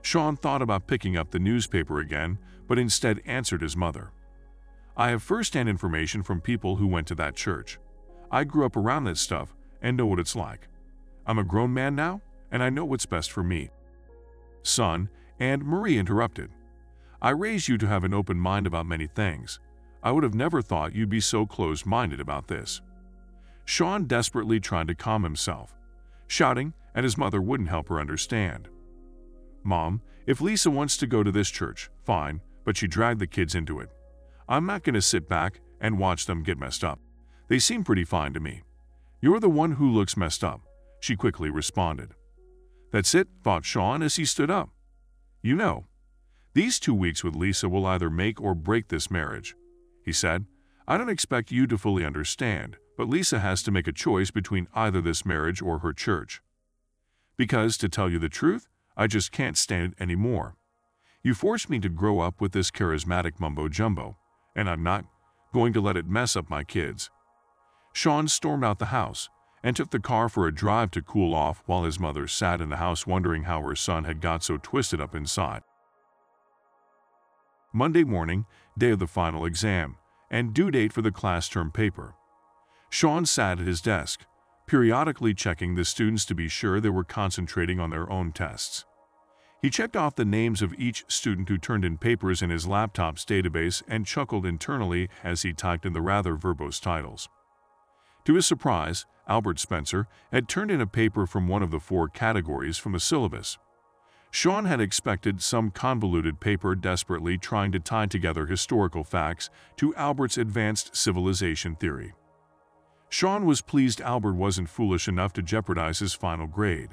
Shaune 0.02 0.40
thought 0.40 0.62
about 0.62 0.88
picking 0.88 1.18
up 1.18 1.32
the 1.32 1.40
newspaper 1.40 2.00
again, 2.00 2.38
but 2.70 2.80
instead 2.80 3.20
answered 3.26 3.62
his 3.62 3.76
mother. 3.76 4.12
I 4.96 5.10
have 5.10 5.22
first-hand 5.22 5.68
information 5.68 6.24
from 6.24 6.40
people 6.40 6.78
who 6.78 6.88
went 6.88 7.08
to 7.08 7.16
that 7.16 7.36
church. 7.36 7.78
I 8.32 8.46
grew 8.46 8.66
up 8.66 8.78
around 8.78 9.04
that 9.04 9.18
stuff 9.18 9.54
and 9.82 9.98
know 9.98 10.06
what 10.06 10.20
it's 10.20 10.38
like. 10.38 10.70
I'm 11.28 11.38
a 11.38 11.44
grown 11.44 11.74
man 11.74 11.96
now, 11.96 12.22
and 12.50 12.64
I 12.64 12.70
know 12.70 12.86
what's 12.86 13.06
best 13.06 13.30
for 13.30 13.44
me. 13.44 13.72
Son, 14.62 15.10
Anne 15.38 15.64
Marie 15.66 15.98
interrupted. 15.98 16.50
I 17.22 17.32
raised 17.32 17.68
you 17.68 17.78
to 17.78 17.88
have 17.88 18.06
an 18.06 18.14
open 18.14 18.38
mind 18.38 18.66
about 18.66 18.86
many 18.86 19.08
things. 19.08 19.60
I 20.04 20.12
would 20.12 20.24
have 20.24 20.36
never 20.36 20.62
thought 20.62 20.94
you'd 20.94 21.10
be 21.10 21.22
so 21.22 21.46
closed-minded 21.46 22.20
about 22.20 22.48
this. 22.48 22.82
Shaune 23.66 24.08
desperately 24.08 24.60
tried 24.60 24.90
to 24.90 24.96
calm 24.96 25.24
himself, 25.24 25.74
shouting, 26.28 26.74
and 26.94 27.06
his 27.06 27.18
mother 27.18 27.42
wouldn't 27.42 27.70
help 27.70 27.88
her 27.88 28.00
understand. 28.00 28.68
Mom, 29.64 30.02
if 30.28 30.42
Lisa 30.42 30.70
wants 30.70 30.98
to 30.98 31.08
go 31.08 31.24
to 31.24 31.32
this 31.32 31.50
church, 31.50 31.90
fine, 32.04 32.42
but 32.66 32.76
she 32.76 32.88
dragged 32.88 33.22
the 33.22 33.28
kids 33.28 33.56
into 33.56 33.80
it. 33.80 33.90
I'm 34.50 34.66
not 34.66 34.84
going 34.84 34.96
to 34.96 35.02
sit 35.02 35.30
back 35.30 35.62
and 35.80 35.98
watch 35.98 36.26
them 36.26 36.44
get 36.44 36.58
messed 36.58 36.84
up. 36.84 37.00
They 37.48 37.60
seem 37.60 37.84
pretty 37.86 38.04
fine 38.04 38.34
to 38.34 38.40
me. 38.42 38.64
You're 39.22 39.40
the 39.40 39.50
one 39.50 39.74
who 39.74 39.90
looks 39.90 40.18
messed 40.18 40.44
up, 40.44 40.62
she 41.00 41.16
quickly 41.16 41.50
responded. 41.50 42.14
That's 42.92 43.16
it, 43.16 43.30
thought 43.42 43.64
Shaune 43.64 44.04
as 44.04 44.18
he 44.18 44.26
stood 44.26 44.52
up. 44.52 44.70
You 45.42 45.56
know, 45.56 45.86
these 46.54 46.80
two 46.80 46.94
weeks 46.94 47.24
with 47.24 47.36
Lisa 47.36 47.70
will 47.70 47.86
either 47.86 48.10
make 48.10 48.40
or 48.42 48.54
break 48.54 48.90
this 48.90 49.10
marriage. 49.10 49.56
He 50.04 50.12
said, 50.12 50.46
I 50.88 50.98
don't 50.98 51.10
expect 51.10 51.52
you 51.52 51.66
to 51.68 51.78
fully 51.78 52.06
understand, 52.06 52.78
but 52.98 53.10
Lisa 53.10 53.40
has 53.40 53.64
to 53.64 53.72
make 53.72 53.88
a 53.88 53.94
choice 53.94 54.32
between 54.32 54.68
either 54.74 55.02
this 55.02 55.26
marriage 55.26 55.62
or 55.62 55.80
her 55.80 55.94
church. 55.94 56.42
Because, 57.38 57.78
to 57.78 57.90
tell 57.90 58.10
you 58.10 58.20
the 58.20 58.30
truth, 58.30 58.68
I 58.96 59.08
just 59.08 59.32
can't 59.32 59.58
stand 59.58 59.94
it 59.94 60.02
anymore. 60.02 60.56
You 61.24 61.34
forced 61.34 61.70
me 61.70 61.80
to 61.80 61.90
grow 61.90 62.20
up 62.20 62.42
with 62.42 62.52
this 62.52 62.70
charismatic 62.70 63.40
mumbo-jumbo, 63.40 64.18
and 64.56 64.70
I'm 64.70 64.84
not 64.84 65.06
going 65.54 65.72
to 65.74 65.82
let 65.82 65.98
it 65.98 66.06
mess 66.06 66.36
up 66.36 66.50
my 66.50 66.64
kids. 66.64 67.10
Shaune 67.96 68.30
stormed 68.30 68.66
out 68.66 68.80
the 68.80 68.88
house, 68.88 69.30
and 69.64 69.76
took 69.76 69.92
the 69.92 70.00
car 70.00 70.28
for 70.28 70.46
a 70.46 70.54
drive 70.54 70.92
to 70.92 71.02
cool 71.02 71.34
off 71.34 71.64
while 71.66 71.86
his 71.86 72.00
mother 72.00 72.28
sat 72.28 72.60
in 72.60 72.70
the 72.70 72.78
house 72.78 73.08
wondering 73.08 73.44
how 73.44 73.62
her 73.62 73.76
son 73.76 74.04
had 74.04 74.20
got 74.20 74.44
so 74.44 74.58
twisted 74.58 75.00
up 75.00 75.16
inside. 75.16 75.62
Monday 77.76 78.04
morning, 78.04 78.46
day 78.78 78.92
of 78.92 79.00
the 79.00 79.08
final 79.08 79.46
exam, 79.46 79.98
and 80.30 80.54
due 80.54 80.70
date 80.70 80.94
for 80.94 81.02
the 81.02 81.12
class 81.12 81.50
term 81.50 81.72
paper. 81.72 82.14
Shaune 82.92 83.28
sat 83.28 83.60
at 83.60 83.66
his 83.66 83.82
desk, 83.82 84.28
periodically 84.68 85.34
checking 85.34 85.74
the 85.74 85.84
students 85.84 86.24
to 86.26 86.36
be 86.36 86.48
sure 86.48 86.80
they 86.80 86.92
were 86.92 87.04
concentrating 87.04 87.80
on 87.80 87.90
their 87.90 88.08
own 88.12 88.32
tests. 88.32 88.86
He 89.60 89.72
checked 89.72 89.96
off 89.96 90.14
the 90.14 90.24
names 90.24 90.62
of 90.62 90.76
each 90.76 91.04
student 91.08 91.50
who 91.50 91.58
turned 91.58 91.84
in 91.84 91.98
papers 91.98 92.44
in 92.44 92.52
his 92.52 92.68
laptop's 92.68 93.26
database 93.26 93.82
and 93.88 94.06
chuckled 94.06 94.46
internally 94.46 95.10
as 95.24 95.42
he 95.42 95.52
typed 95.52 95.84
in 95.84 95.94
the 95.94 96.02
rather 96.02 96.36
verbose 96.36 96.80
titles. 96.80 97.28
To 98.26 98.36
his 98.36 98.46
surprise, 98.46 99.08
Albert 99.28 99.58
Spencer 99.58 100.08
had 100.32 100.48
turned 100.48 100.70
in 100.70 100.80
a 100.80 100.86
paper 100.86 101.26
from 101.26 101.48
one 101.48 101.64
of 101.64 101.72
the 101.72 101.80
four 101.80 102.08
categories 102.08 102.78
from 102.78 102.92
the 102.92 103.00
syllabus. 103.00 103.58
Shaune 104.34 104.68
had 104.68 104.82
expected 104.82 105.44
some 105.44 105.70
convoluted 105.70 106.40
paper 106.40 106.74
desperately 106.74 107.38
trying 107.38 107.72
to 107.72 107.80
tie 107.80 108.08
together 108.08 108.48
historical 108.48 109.04
facts 109.04 109.52
to 109.78 109.94
Albert's 109.94 110.40
advanced 110.40 110.96
civilization 110.96 111.76
theory. 111.76 112.14
Shaune 113.12 113.46
was 113.46 113.62
pleased 113.62 114.02
Albert 114.02 114.34
wasn't 114.34 114.70
foolish 114.70 115.08
enough 115.08 115.34
to 115.34 115.44
jeopardize 115.44 116.00
his 116.00 116.16
final 116.16 116.48
grade. 116.48 116.90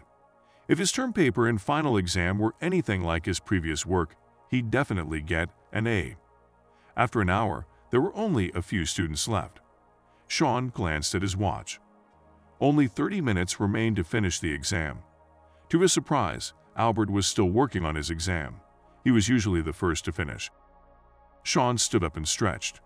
If 0.68 0.78
his 0.78 0.92
term 0.92 1.14
paper 1.14 1.48
and 1.48 1.58
final 1.58 1.96
exam 1.96 2.38
were 2.38 2.54
anything 2.60 3.02
like 3.02 3.24
his 3.24 3.40
previous 3.40 3.86
work, 3.86 4.16
he'd 4.50 4.70
definitely 4.70 5.22
get 5.22 5.48
an 5.72 5.86
A. 5.86 6.16
After 6.94 7.22
an 7.22 7.30
hour, 7.30 7.66
there 7.90 8.02
were 8.02 8.14
only 8.14 8.52
a 8.52 8.60
few 8.60 8.84
students 8.84 9.26
left. 9.26 9.60
Shaune 10.28 10.74
glanced 10.74 11.14
at 11.14 11.22
his 11.22 11.38
watch. 11.38 11.80
Only 12.60 12.86
30 12.86 13.22
minutes 13.22 13.58
remained 13.58 13.96
to 13.96 14.04
finish 14.04 14.40
the 14.40 14.52
exam. 14.52 14.98
To 15.70 15.80
his 15.80 15.92
surprise, 15.92 16.52
Albert 16.76 17.10
was 17.10 17.26
still 17.26 17.50
working 17.50 17.84
on 17.84 17.94
his 17.94 18.10
exam. 18.10 18.60
He 19.04 19.10
was 19.10 19.28
usually 19.28 19.62
the 19.62 19.72
first 19.72 20.04
to 20.04 20.12
finish. 20.12 20.50
Shaune 21.44 21.78
stood 21.78 22.04
up 22.04 22.16
and 22.16 22.26
stretched. 22.26 22.80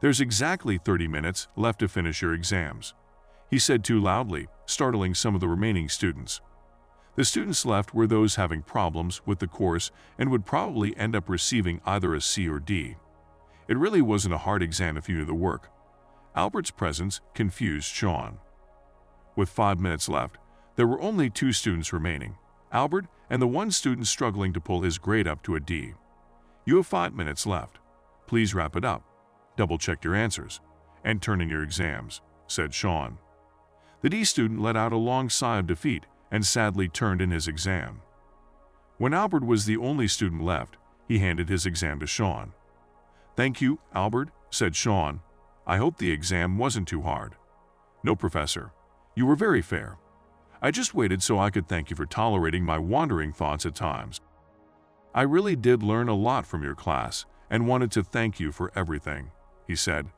There's 0.00 0.20
exactly 0.20 0.78
30 0.78 1.08
minutes 1.08 1.48
left 1.56 1.80
to 1.80 1.88
finish 1.88 2.20
your 2.20 2.34
exams, 2.34 2.94
he 3.50 3.58
said 3.58 3.84
too 3.84 4.00
loudly, 4.00 4.48
startling 4.66 5.14
some 5.14 5.34
of 5.34 5.40
the 5.40 5.48
remaining 5.48 5.88
students. 5.88 6.40
The 7.14 7.24
students 7.24 7.64
left 7.64 7.94
were 7.94 8.06
those 8.06 8.34
having 8.34 8.62
problems 8.62 9.22
with 9.24 9.38
the 9.38 9.46
course 9.46 9.90
and 10.18 10.30
would 10.30 10.44
probably 10.44 10.96
end 10.96 11.16
up 11.16 11.28
receiving 11.28 11.80
either 11.86 12.14
a 12.14 12.20
C 12.20 12.48
or 12.48 12.58
D. 12.58 12.96
It 13.68 13.78
really 13.78 14.02
wasn't 14.02 14.34
a 14.34 14.38
hard 14.38 14.62
exam 14.62 14.96
if 14.96 15.08
you 15.08 15.16
knew 15.16 15.24
the 15.24 15.34
work. 15.34 15.70
Albert's 16.34 16.70
presence 16.70 17.20
confused 17.34 17.92
Shaune. 17.92 18.36
With 19.34 19.48
five 19.48 19.80
minutes 19.80 20.08
left, 20.08 20.36
there 20.76 20.86
were 20.86 21.00
only 21.00 21.30
two 21.30 21.52
students 21.52 21.92
remaining, 21.92 22.36
Albert 22.76 23.06
and 23.30 23.40
the 23.40 23.46
one 23.46 23.70
student 23.70 24.06
struggling 24.06 24.52
to 24.52 24.60
pull 24.60 24.82
his 24.82 24.98
grade 24.98 25.26
up 25.26 25.42
to 25.44 25.56
a 25.56 25.60
D. 25.60 25.94
You 26.66 26.76
have 26.76 26.86
five 26.86 27.14
minutes 27.14 27.46
left. 27.46 27.78
Please 28.26 28.52
wrap 28.52 28.76
it 28.76 28.84
up. 28.84 29.02
Double-check 29.56 30.04
your 30.04 30.14
answers 30.14 30.60
and 31.02 31.22
turn 31.22 31.40
in 31.40 31.48
your 31.48 31.62
exams, 31.62 32.20
said 32.48 32.72
Shaune. 32.72 33.16
The 34.02 34.10
D 34.10 34.24
student 34.24 34.60
let 34.60 34.76
out 34.76 34.92
a 34.92 34.98
long 34.98 35.30
sigh 35.30 35.56
of 35.56 35.66
defeat 35.66 36.04
and 36.30 36.44
sadly 36.44 36.86
turned 36.86 37.22
in 37.22 37.30
his 37.30 37.48
exam. 37.48 38.02
When 38.98 39.14
Albert 39.14 39.46
was 39.46 39.64
the 39.64 39.78
only 39.78 40.06
student 40.06 40.42
left, 40.42 40.76
he 41.08 41.20
handed 41.20 41.48
his 41.48 41.64
exam 41.64 41.98
to 42.00 42.06
Shaune. 42.06 42.52
Thank 43.36 43.62
you, 43.62 43.78
Albert, 43.94 44.28
said 44.50 44.74
Shaune. 44.74 45.20
I 45.66 45.78
hope 45.78 45.96
the 45.96 46.10
exam 46.10 46.58
wasn't 46.58 46.88
too 46.88 47.00
hard. 47.00 47.36
No, 48.02 48.14
Professor. 48.14 48.72
You 49.14 49.24
were 49.24 49.34
very 49.34 49.62
fair. 49.62 49.96
I 50.66 50.72
just 50.72 50.94
waited 50.94 51.22
so 51.22 51.38
I 51.38 51.50
could 51.50 51.68
thank 51.68 51.90
you 51.90 51.96
for 51.96 52.06
tolerating 52.06 52.64
my 52.64 52.76
wandering 52.76 53.32
thoughts 53.32 53.64
at 53.66 53.76
times. 53.76 54.20
I 55.14 55.22
really 55.22 55.54
did 55.54 55.80
learn 55.80 56.08
a 56.08 56.14
lot 56.14 56.44
from 56.44 56.64
your 56.64 56.74
class 56.74 57.24
and 57.48 57.68
wanted 57.68 57.92
to 57.92 58.02
thank 58.02 58.40
you 58.40 58.50
for 58.50 58.72
everything, 58.74 59.30
he 59.68 59.76
said. 59.76 60.08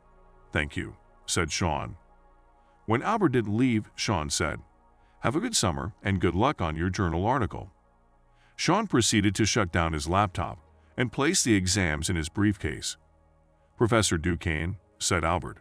Thank 0.50 0.74
you, 0.74 0.96
said 1.26 1.50
Shaune. 1.50 1.96
When 2.86 3.02
Albert 3.02 3.32
didn't 3.32 3.58
leave, 3.58 3.90
Shaune 3.94 4.32
said, 4.32 4.60
have 5.20 5.36
a 5.36 5.40
good 5.40 5.54
summer 5.54 5.92
and 6.02 6.18
good 6.18 6.34
luck 6.34 6.62
on 6.62 6.76
your 6.76 6.88
journal 6.88 7.26
article. 7.26 7.70
Shaune 8.56 8.88
proceeded 8.88 9.34
to 9.34 9.44
shut 9.44 9.70
down 9.70 9.92
his 9.92 10.08
laptop 10.08 10.58
and 10.96 11.12
place 11.12 11.42
the 11.42 11.56
exams 11.56 12.08
in 12.08 12.16
his 12.16 12.30
briefcase. 12.30 12.96
Professor 13.76 14.16
Dukane, 14.16 14.76
said 14.98 15.26
Albert. 15.26 15.58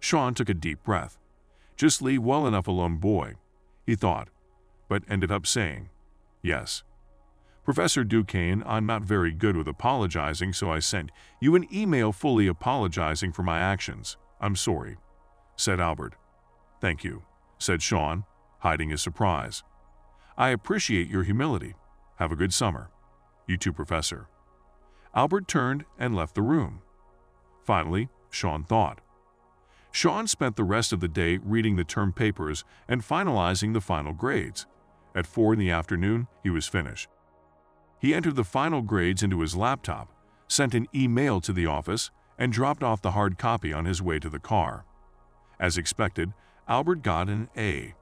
Shaune 0.00 0.34
took 0.34 0.48
a 0.48 0.54
deep 0.54 0.82
breath. 0.84 1.18
Just 1.76 2.00
leave 2.00 2.22
well 2.22 2.46
enough 2.46 2.66
alone, 2.66 2.96
boy, 2.96 3.34
he 3.86 3.94
thought, 3.94 4.28
but 4.88 5.04
ended 5.08 5.30
up 5.30 5.46
saying, 5.46 5.88
yes. 6.42 6.82
Professor 7.64 8.04
Dukane, 8.04 8.62
I'm 8.66 8.86
not 8.86 9.02
very 9.02 9.32
good 9.32 9.56
with 9.56 9.66
apologizing, 9.66 10.52
so 10.52 10.70
I 10.70 10.78
sent 10.78 11.10
you 11.40 11.54
an 11.54 11.66
email 11.74 12.12
fully 12.12 12.46
apologizing 12.46 13.32
for 13.32 13.42
my 13.42 13.58
actions. 13.58 14.16
I'm 14.40 14.56
sorry, 14.56 14.96
said 15.56 15.80
Albert. 15.80 16.14
Thank 16.80 17.02
you, 17.02 17.22
said 17.58 17.80
Shaune, 17.80 18.24
hiding 18.60 18.90
his 18.90 19.02
surprise. 19.02 19.62
I 20.36 20.50
appreciate 20.50 21.08
your 21.08 21.22
humility. 21.22 21.74
Have 22.16 22.30
a 22.30 22.36
good 22.36 22.52
summer. 22.52 22.90
You 23.46 23.56
too, 23.56 23.72
Professor. 23.72 24.28
Albert 25.14 25.48
turned 25.48 25.84
and 25.98 26.14
left 26.14 26.34
the 26.34 26.42
room. 26.42 26.82
Finally, 27.64 28.08
Shaune 28.30 28.66
thought. 28.66 29.00
Shaune 29.96 30.28
spent 30.28 30.56
the 30.56 30.62
rest 30.62 30.92
of 30.92 31.00
the 31.00 31.08
day 31.08 31.38
reading 31.38 31.76
the 31.76 31.82
term 31.82 32.12
papers 32.12 32.64
and 32.86 33.00
finalizing 33.00 33.72
the 33.72 33.80
final 33.80 34.12
grades. 34.12 34.66
At 35.14 35.26
4 35.26 35.54
in 35.54 35.58
the 35.58 35.70
afternoon, 35.70 36.26
he 36.42 36.50
was 36.50 36.68
finished. 36.68 37.08
He 37.98 38.12
entered 38.12 38.36
the 38.36 38.44
final 38.44 38.82
grades 38.82 39.22
into 39.22 39.40
his 39.40 39.56
laptop, 39.56 40.12
sent 40.48 40.74
an 40.74 40.86
email 40.94 41.40
to 41.40 41.50
the 41.50 41.64
office, 41.64 42.10
and 42.36 42.52
dropped 42.52 42.82
off 42.82 43.00
the 43.00 43.12
hard 43.12 43.38
copy 43.38 43.72
on 43.72 43.86
his 43.86 44.02
way 44.02 44.18
to 44.18 44.28
the 44.28 44.38
car. 44.38 44.84
As 45.58 45.78
expected, 45.78 46.34
Albert 46.68 47.02
got 47.02 47.30
an 47.30 47.48
A. 47.56 47.94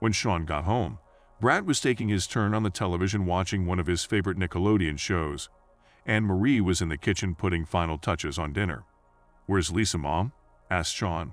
When 0.00 0.12
Shaune 0.12 0.44
got 0.44 0.64
home, 0.64 0.98
Brad 1.40 1.66
was 1.66 1.80
taking 1.80 2.10
his 2.10 2.26
turn 2.26 2.52
on 2.52 2.62
the 2.62 2.68
television 2.68 3.24
watching 3.24 3.64
one 3.64 3.78
of 3.78 3.86
his 3.86 4.04
favorite 4.04 4.36
Nickelodeon 4.36 4.98
shows. 4.98 5.48
Anne 6.04 6.24
Marie 6.24 6.60
was 6.60 6.82
in 6.82 6.90
the 6.90 6.98
kitchen 6.98 7.34
putting 7.34 7.64
final 7.64 7.96
touches 7.96 8.38
on 8.38 8.52
dinner. 8.52 8.84
Where's 9.46 9.72
Lisa, 9.72 9.96
Mom? 9.96 10.32
asked 10.70 10.94
Shaune. 10.94 11.32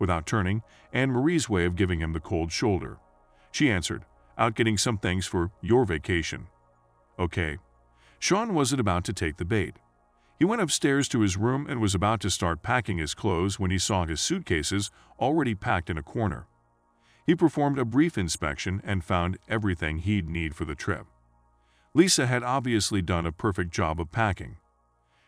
Without 0.00 0.26
turning, 0.26 0.62
Anne 0.92 1.12
Marie's 1.12 1.48
way 1.48 1.64
of 1.64 1.76
giving 1.76 2.00
him 2.00 2.12
the 2.12 2.18
cold 2.18 2.50
shoulder. 2.50 2.98
She 3.52 3.70
answered, 3.70 4.04
out 4.36 4.54
getting 4.56 4.78
some 4.78 4.98
things 4.98 5.26
for 5.26 5.52
your 5.60 5.84
vacation. 5.84 6.46
Okay. 7.18 7.58
Shaune 8.18 8.52
wasn't 8.52 8.80
about 8.80 9.04
to 9.04 9.12
take 9.12 9.36
the 9.36 9.44
bait. 9.44 9.76
He 10.38 10.46
went 10.46 10.62
upstairs 10.62 11.06
to 11.08 11.20
his 11.20 11.36
room 11.36 11.66
and 11.68 11.80
was 11.80 11.94
about 11.94 12.20
to 12.20 12.30
start 12.30 12.62
packing 12.62 12.96
his 12.96 13.12
clothes 13.12 13.60
when 13.60 13.70
he 13.70 13.78
saw 13.78 14.06
his 14.06 14.22
suitcases 14.22 14.90
already 15.18 15.54
packed 15.54 15.90
in 15.90 15.98
a 15.98 16.02
corner. 16.02 16.46
He 17.26 17.34
performed 17.34 17.78
a 17.78 17.84
brief 17.84 18.16
inspection 18.16 18.80
and 18.82 19.04
found 19.04 19.38
everything 19.48 19.98
he'd 19.98 20.30
need 20.30 20.54
for 20.54 20.64
the 20.64 20.74
trip. 20.74 21.06
Lisa 21.92 22.26
had 22.26 22.42
obviously 22.42 23.02
done 23.02 23.26
a 23.26 23.32
perfect 23.32 23.70
job 23.70 24.00
of 24.00 24.10
packing. 24.10 24.56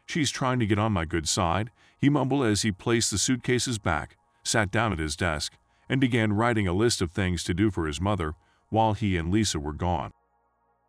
She's 0.07 0.31
trying 0.31 0.59
to 0.61 0.67
get 0.67 0.79
on 0.79 0.93
my 0.93 1.05
good 1.05 1.29
side, 1.29 1.71
he 1.99 2.09
mumbled 2.09 2.47
as 2.47 2.63
he 2.63 2.73
placed 2.73 3.11
the 3.11 3.19
suitcases 3.19 3.79
back, 3.79 4.17
sat 4.43 4.71
down 4.71 4.93
at 4.93 4.99
his 4.99 5.17
desk, 5.17 5.55
and 5.89 6.01
began 6.01 6.33
writing 6.33 6.67
a 6.67 6.73
list 6.73 7.03
of 7.03 7.11
things 7.11 7.45
to 7.45 7.55
do 7.55 7.71
for 7.71 7.87
his 7.87 8.01
mother 8.01 8.35
while 8.71 8.95
he 8.95 9.17
and 9.17 9.31
Lisa 9.31 9.61
were 9.61 9.73
gone. 9.75 10.13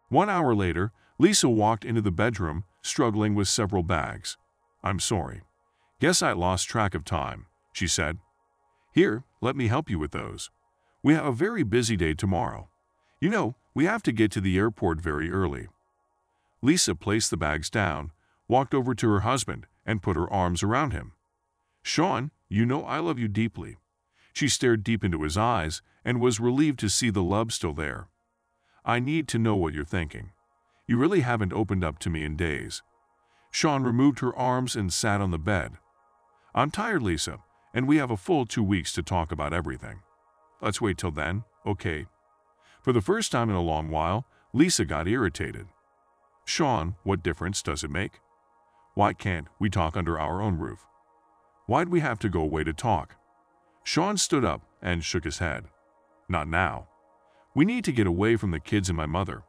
One 0.10 0.30
hour 0.30 0.56
later, 0.56 0.92
Lisa 1.20 1.50
walked 1.50 1.84
into 1.84 2.02
the 2.02 2.12
bedroom, 2.12 2.64
struggling 2.82 3.36
with 3.36 3.48
several 3.48 3.84
bags. 3.84 4.38
I'm 4.84 5.00
sorry. 5.00 5.42
Guess 6.00 6.22
I 6.22 6.34
lost 6.34 6.68
track 6.68 6.96
of 6.96 7.04
time, 7.04 7.48
she 7.72 7.88
said. 7.88 8.18
Here, 8.94 9.24
let 9.42 9.56
me 9.56 9.68
help 9.68 9.90
you 9.90 10.00
with 10.00 10.12
those. 10.12 10.52
We 11.02 11.14
have 11.14 11.26
a 11.26 11.32
very 11.32 11.64
busy 11.64 11.96
day 11.96 12.14
tomorrow. 12.14 12.70
You 13.20 13.30
know, 13.30 13.56
we 13.74 13.86
have 13.86 14.04
to 14.04 14.12
get 14.12 14.32
to 14.32 14.42
the 14.42 14.58
airport 14.58 15.02
very 15.02 15.32
early. 15.32 15.68
Lisa 16.62 16.96
placed 16.96 17.30
the 17.30 17.38
bags 17.38 17.70
down, 17.70 18.12
walked 18.48 18.74
over 18.74 18.94
to 18.96 19.10
her 19.10 19.22
husband, 19.22 19.66
and 19.86 20.02
put 20.02 20.16
her 20.16 20.32
arms 20.32 20.64
around 20.64 20.94
him. 20.94 21.14
Shaune, 21.84 22.32
you 22.50 22.66
know 22.66 22.84
I 22.84 23.00
love 23.00 23.20
you 23.20 23.28
deeply. 23.28 23.78
She 24.34 24.48
stared 24.48 24.84
deep 24.84 25.04
into 25.04 25.24
his 25.24 25.38
eyes 25.38 25.82
and 26.06 26.20
was 26.20 26.40
relieved 26.40 26.80
to 26.80 26.90
see 26.90 27.10
the 27.10 27.24
love 27.24 27.54
still 27.54 27.74
there. 27.74 28.08
I 28.86 29.00
need 29.00 29.28
to 29.30 29.40
know 29.40 29.56
what 29.56 29.74
you're 29.74 29.86
thinking. 29.86 30.32
You 30.88 30.98
really 30.98 31.22
haven't 31.22 31.54
opened 31.54 31.84
up 31.84 32.00
to 32.00 32.10
me 32.10 32.24
in 32.24 32.36
days. 32.36 32.82
Shaune 33.54 33.86
removed 33.86 34.20
her 34.20 34.36
arms 34.36 34.76
and 34.76 34.92
sat 34.92 35.22
on 35.22 35.32
the 35.32 35.38
bed. 35.38 35.74
I'm 36.56 36.72
tired, 36.72 37.04
Lisa, 37.04 37.40
and 37.74 37.88
we 37.88 37.98
have 37.98 38.12
a 38.12 38.18
full 38.18 38.46
two 38.46 38.64
weeks 38.64 38.92
to 38.94 39.04
talk 39.04 39.32
about 39.32 39.54
everything. 39.54 40.02
Let's 40.62 40.82
wait 40.82 40.98
till 40.98 41.12
then, 41.12 41.44
okay? 41.66 42.08
For 42.82 42.92
the 42.92 43.02
first 43.02 43.32
time 43.32 43.50
in 43.50 43.56
a 43.56 43.62
long 43.62 43.90
while, 43.90 44.26
Lisa 44.54 44.86
got 44.86 45.08
irritated. 45.08 45.68
Shaune, 46.46 46.96
what 47.04 47.24
difference 47.24 47.62
does 47.62 47.84
it 47.84 47.92
make? 47.92 48.20
Why 48.96 49.14
can't 49.14 49.48
we 49.60 49.70
talk 49.70 49.96
under 49.96 50.20
our 50.20 50.42
own 50.42 50.58
roof? 50.58 50.86
Why'd 51.66 51.90
we 51.90 52.02
have 52.02 52.20
to 52.20 52.30
go 52.30 52.42
away 52.42 52.66
to 52.66 52.74
talk? 52.74 53.16
Shaune 53.86 54.20
stood 54.20 54.44
up 54.44 54.62
and 54.82 55.04
shook 55.04 55.24
his 55.24 55.38
head. 55.38 55.66
Not 56.28 56.48
now. 56.48 56.88
We 57.56 57.64
need 57.64 57.86
to 57.86 57.94
get 57.94 58.08
away 58.08 58.36
from 58.36 58.52
the 58.52 58.60
kids 58.60 58.90
and 58.90 58.98
my 58.98 59.06
mother. 59.06 59.44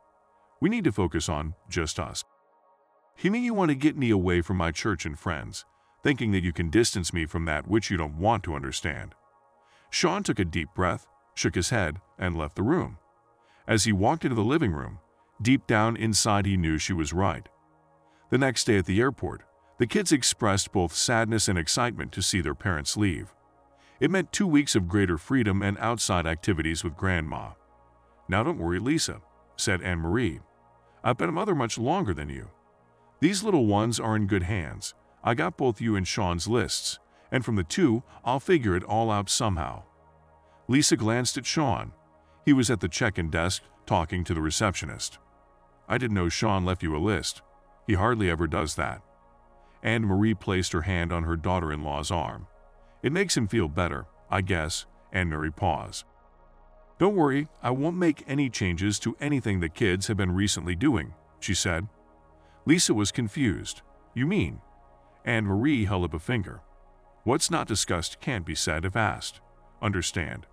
We 0.61 0.69
need 0.69 0.85
to 0.85 0.93
focus 0.93 1.29
on 1.29 1.55
just 1.69 1.99
us. 1.99 2.25
You 3.21 3.31
mean 3.31 3.43
you 3.43 3.55
want 3.55 3.71
to 3.71 3.75
get 3.75 3.97
me 3.97 4.11
away 4.11 4.43
from 4.43 4.57
my 4.57 4.71
church 4.71 5.05
and 5.07 5.19
friends, 5.19 5.65
thinking 6.03 6.31
that 6.33 6.45
you 6.45 6.53
can 6.53 6.71
distance 6.71 7.13
me 7.13 7.27
from 7.27 7.47
that 7.47 7.67
which 7.67 7.91
you 7.91 7.97
don't 7.97 8.19
want 8.19 8.45
to 8.45 8.55
understand? 8.55 9.15
Shaune 9.91 10.25
took 10.25 10.39
a 10.39 10.45
deep 10.45 10.69
breath, 10.75 11.07
shook 11.35 11.55
his 11.55 11.71
head, 11.71 12.01
and 12.19 12.37
left 12.37 12.57
the 12.57 12.63
room. 12.63 12.99
As 13.67 13.85
he 13.85 13.93
walked 13.93 14.25
into 14.25 14.37
the 14.37 14.43
living 14.45 14.73
room, 14.73 14.99
deep 15.43 15.67
down 15.67 15.97
inside 15.97 16.47
he 16.47 16.57
knew 16.57 16.79
she 16.79 16.93
was 16.93 17.13
right. 17.13 17.49
The 18.31 18.39
next 18.39 18.65
day 18.65 18.79
at 18.79 18.87
the 18.87 19.01
airport, 19.01 19.43
the 19.79 19.87
kids 19.87 20.13
expressed 20.13 20.73
both 20.73 20.95
sadness 20.95 21.49
and 21.49 21.59
excitement 21.59 22.13
to 22.13 22.23
see 22.23 22.41
their 22.41 22.55
parents 22.55 22.97
leave. 22.97 23.35
It 24.01 24.11
meant 24.11 24.33
two 24.33 24.47
weeks 24.47 24.75
of 24.75 24.89
greater 24.89 25.19
freedom 25.19 25.63
and 25.63 25.79
outside 25.79 26.27
activities 26.27 26.85
with 26.85 26.97
Grandma. 26.97 27.51
Now 28.29 28.43
don't 28.43 28.59
worry, 28.59 28.79
Lisa, 28.79 29.21
said 29.57 29.83
Anne 29.83 29.99
Marie. 29.99 30.41
I've 31.03 31.19
been 31.19 31.29
a 31.29 31.33
mother 31.33 31.55
much 31.55 31.79
longer 31.79 32.15
than 32.15 32.29
you. 32.29 32.51
These 33.21 33.43
little 33.43 33.67
ones 33.67 34.01
are 34.01 34.17
in 34.17 34.27
good 34.27 34.43
hands. 34.45 34.95
I 35.23 35.35
got 35.35 35.57
both 35.57 35.81
you 35.81 35.97
and 35.97 36.07
Shaune's 36.07 36.49
lists, 36.49 36.99
and 37.31 37.45
from 37.45 37.57
the 37.57 37.65
two, 37.65 38.03
I'll 38.25 38.41
figure 38.41 38.77
it 38.77 38.85
all 38.85 39.11
out 39.11 39.31
somehow. 39.31 39.83
Lisa 40.69 40.97
glanced 40.97 41.37
at 41.37 41.45
Shaune. 41.45 41.93
He 42.45 42.53
was 42.53 42.71
at 42.71 42.81
the 42.81 42.89
check-in 42.89 43.31
desk 43.31 43.63
talking 43.87 44.25
to 44.25 44.35
the 44.35 44.43
receptionist. 44.43 45.19
I 45.89 45.99
didn't 45.99 46.15
know 46.15 46.27
Shaune 46.27 46.65
left 46.65 46.83
you 46.83 46.97
a 46.97 46.99
list. 46.99 47.43
He 47.87 47.95
hardly 47.95 48.31
ever 48.31 48.47
does 48.47 48.75
that. 48.77 49.03
Anne 49.85 50.07
Marie 50.07 50.35
placed 50.35 50.73
her 50.73 50.83
hand 50.83 51.13
on 51.13 51.25
her 51.25 51.37
daughter-in-law's 51.37 52.11
arm. 52.11 52.47
It 53.03 53.13
makes 53.13 53.37
him 53.37 53.47
feel 53.47 53.69
better, 53.69 54.07
I 54.31 54.41
guess, 54.41 54.87
Anne 55.13 55.29
Marie 55.29 55.51
paused. 55.51 56.07
Don't 56.99 57.17
worry, 57.17 57.49
I 57.63 57.71
won't 57.71 57.97
make 57.97 58.25
any 58.27 58.49
changes 58.49 58.99
to 59.01 59.17
anything 59.21 59.61
the 59.61 59.69
kids 59.69 60.07
have 60.07 60.17
been 60.17 60.33
recently 60.33 60.75
doing, 60.75 61.13
she 61.39 61.53
said. 61.53 61.87
Lisa 62.65 62.95
was 62.95 63.13
confused. 63.13 63.83
You 64.15 64.27
mean? 64.27 64.61
Anne 65.25 65.45
Marie 65.45 65.85
held 65.85 66.05
up 66.05 66.15
a 66.15 66.19
finger. 66.19 66.63
What's 67.25 67.51
not 67.51 67.69
discussed 67.69 68.21
can't 68.21 68.47
be 68.47 68.55
said 68.55 68.85
if 68.85 68.97
asked. 68.97 69.41
Understand. 69.83 70.47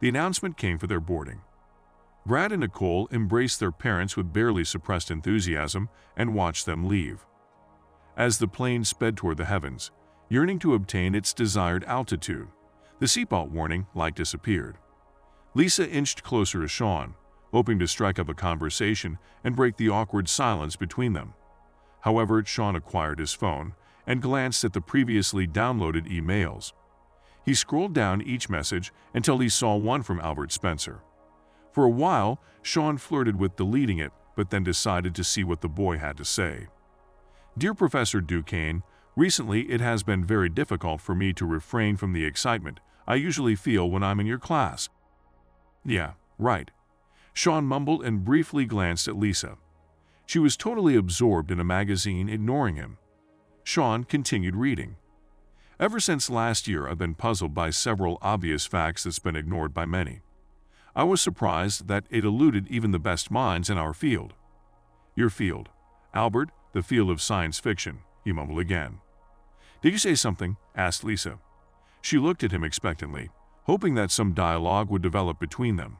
The 0.00 0.08
announcement 0.08 0.56
came 0.56 0.78
for 0.78 0.86
their 0.88 1.00
boarding. 1.00 1.42
Brad 2.26 2.50
and 2.50 2.60
Nicole 2.60 3.08
embraced 3.12 3.60
their 3.60 3.72
parents 3.72 4.16
with 4.16 4.32
barely 4.32 4.64
suppressed 4.64 5.10
enthusiasm 5.10 5.88
and 6.16 6.34
watched 6.34 6.66
them 6.66 6.88
leave. 6.88 7.24
As 8.18 8.38
the 8.38 8.48
plane 8.48 8.82
sped 8.82 9.16
toward 9.16 9.36
the 9.36 9.44
heavens, 9.44 9.92
yearning 10.28 10.58
to 10.58 10.74
obtain 10.74 11.14
its 11.14 11.32
desired 11.32 11.84
altitude, 11.84 12.48
the 12.98 13.06
seatbelt 13.06 13.50
warning 13.50 13.86
light 13.94 14.16
disappeared. 14.16 14.76
Lisa 15.54 15.88
inched 15.88 16.24
closer 16.24 16.60
to 16.60 16.66
Shaune, 16.66 17.14
hoping 17.52 17.78
to 17.78 17.86
strike 17.86 18.18
up 18.18 18.28
a 18.28 18.34
conversation 18.34 19.18
and 19.44 19.54
break 19.54 19.76
the 19.76 19.88
awkward 19.88 20.28
silence 20.28 20.74
between 20.74 21.12
them. 21.12 21.32
However, 22.00 22.42
Shaune 22.42 22.74
acquired 22.74 23.20
his 23.20 23.32
phone 23.34 23.74
and 24.04 24.20
glanced 24.20 24.64
at 24.64 24.72
the 24.72 24.80
previously 24.80 25.46
downloaded 25.46 26.10
emails. 26.10 26.72
He 27.44 27.54
scrolled 27.54 27.94
down 27.94 28.20
each 28.20 28.50
message 28.50 28.92
until 29.14 29.38
he 29.38 29.48
saw 29.48 29.76
one 29.76 30.02
from 30.02 30.18
Albert 30.18 30.50
Spencer. 30.50 31.02
For 31.70 31.84
a 31.84 31.90
while, 31.90 32.42
Shaune 32.64 32.98
flirted 32.98 33.38
with 33.38 33.54
deleting 33.54 33.98
it, 33.98 34.10
but 34.34 34.50
then 34.50 34.64
decided 34.64 35.14
to 35.14 35.22
see 35.22 35.44
what 35.44 35.60
the 35.60 35.68
boy 35.68 35.98
had 35.98 36.16
to 36.16 36.24
say. 36.24 36.66
Dear 37.58 37.74
Professor 37.74 38.20
Dukane, 38.20 38.84
recently 39.16 39.62
it 39.62 39.80
has 39.80 40.04
been 40.04 40.24
very 40.24 40.48
difficult 40.48 41.00
for 41.00 41.16
me 41.16 41.32
to 41.32 41.44
refrain 41.44 41.96
from 41.96 42.12
the 42.12 42.24
excitement 42.24 42.78
I 43.04 43.16
usually 43.16 43.56
feel 43.56 43.90
when 43.90 44.04
I'm 44.04 44.20
in 44.20 44.26
your 44.26 44.38
class. 44.38 44.88
Yeah, 45.84 46.12
right. 46.38 46.70
Shaune 47.34 47.64
mumbled 47.64 48.04
and 48.04 48.24
briefly 48.24 48.64
glanced 48.64 49.08
at 49.08 49.18
Lisa. 49.18 49.56
She 50.24 50.38
was 50.38 50.56
totally 50.56 50.94
absorbed 50.94 51.50
in 51.50 51.58
a 51.58 51.64
magazine, 51.64 52.28
ignoring 52.28 52.76
him. 52.76 52.96
Shaune 53.64 54.06
continued 54.06 54.54
reading. 54.54 54.94
Ever 55.80 55.98
since 55.98 56.30
last 56.30 56.68
year, 56.68 56.86
I've 56.86 56.98
been 56.98 57.14
puzzled 57.14 57.54
by 57.54 57.70
several 57.70 58.18
obvious 58.22 58.66
facts 58.66 59.02
that's 59.02 59.18
been 59.18 59.34
ignored 59.34 59.74
by 59.74 59.84
many. 59.84 60.20
I 60.94 61.02
was 61.02 61.20
surprised 61.20 61.88
that 61.88 62.04
it 62.08 62.24
eluded 62.24 62.68
even 62.68 62.92
the 62.92 63.00
best 63.00 63.32
minds 63.32 63.68
in 63.68 63.78
our 63.78 63.94
field. 63.94 64.34
Your 65.16 65.30
field. 65.30 65.70
Albert, 66.14 66.50
the 66.78 66.82
field 66.84 67.10
of 67.10 67.20
science 67.20 67.58
fiction, 67.58 67.98
he 68.24 68.32
mumbled 68.32 68.60
again. 68.60 69.00
Did 69.82 69.92
you 69.92 69.98
say 69.98 70.14
something? 70.14 70.56
asked 70.76 71.02
Lisa. 71.02 71.40
She 72.00 72.18
looked 72.18 72.44
at 72.44 72.52
him 72.52 72.62
expectantly 72.62 73.30
hoping 73.68 73.94
that 73.94 74.10
some 74.10 74.32
dialogue 74.32 74.88
would 74.88 75.02
develop 75.02 75.38
between 75.38 75.76
them. 75.76 75.98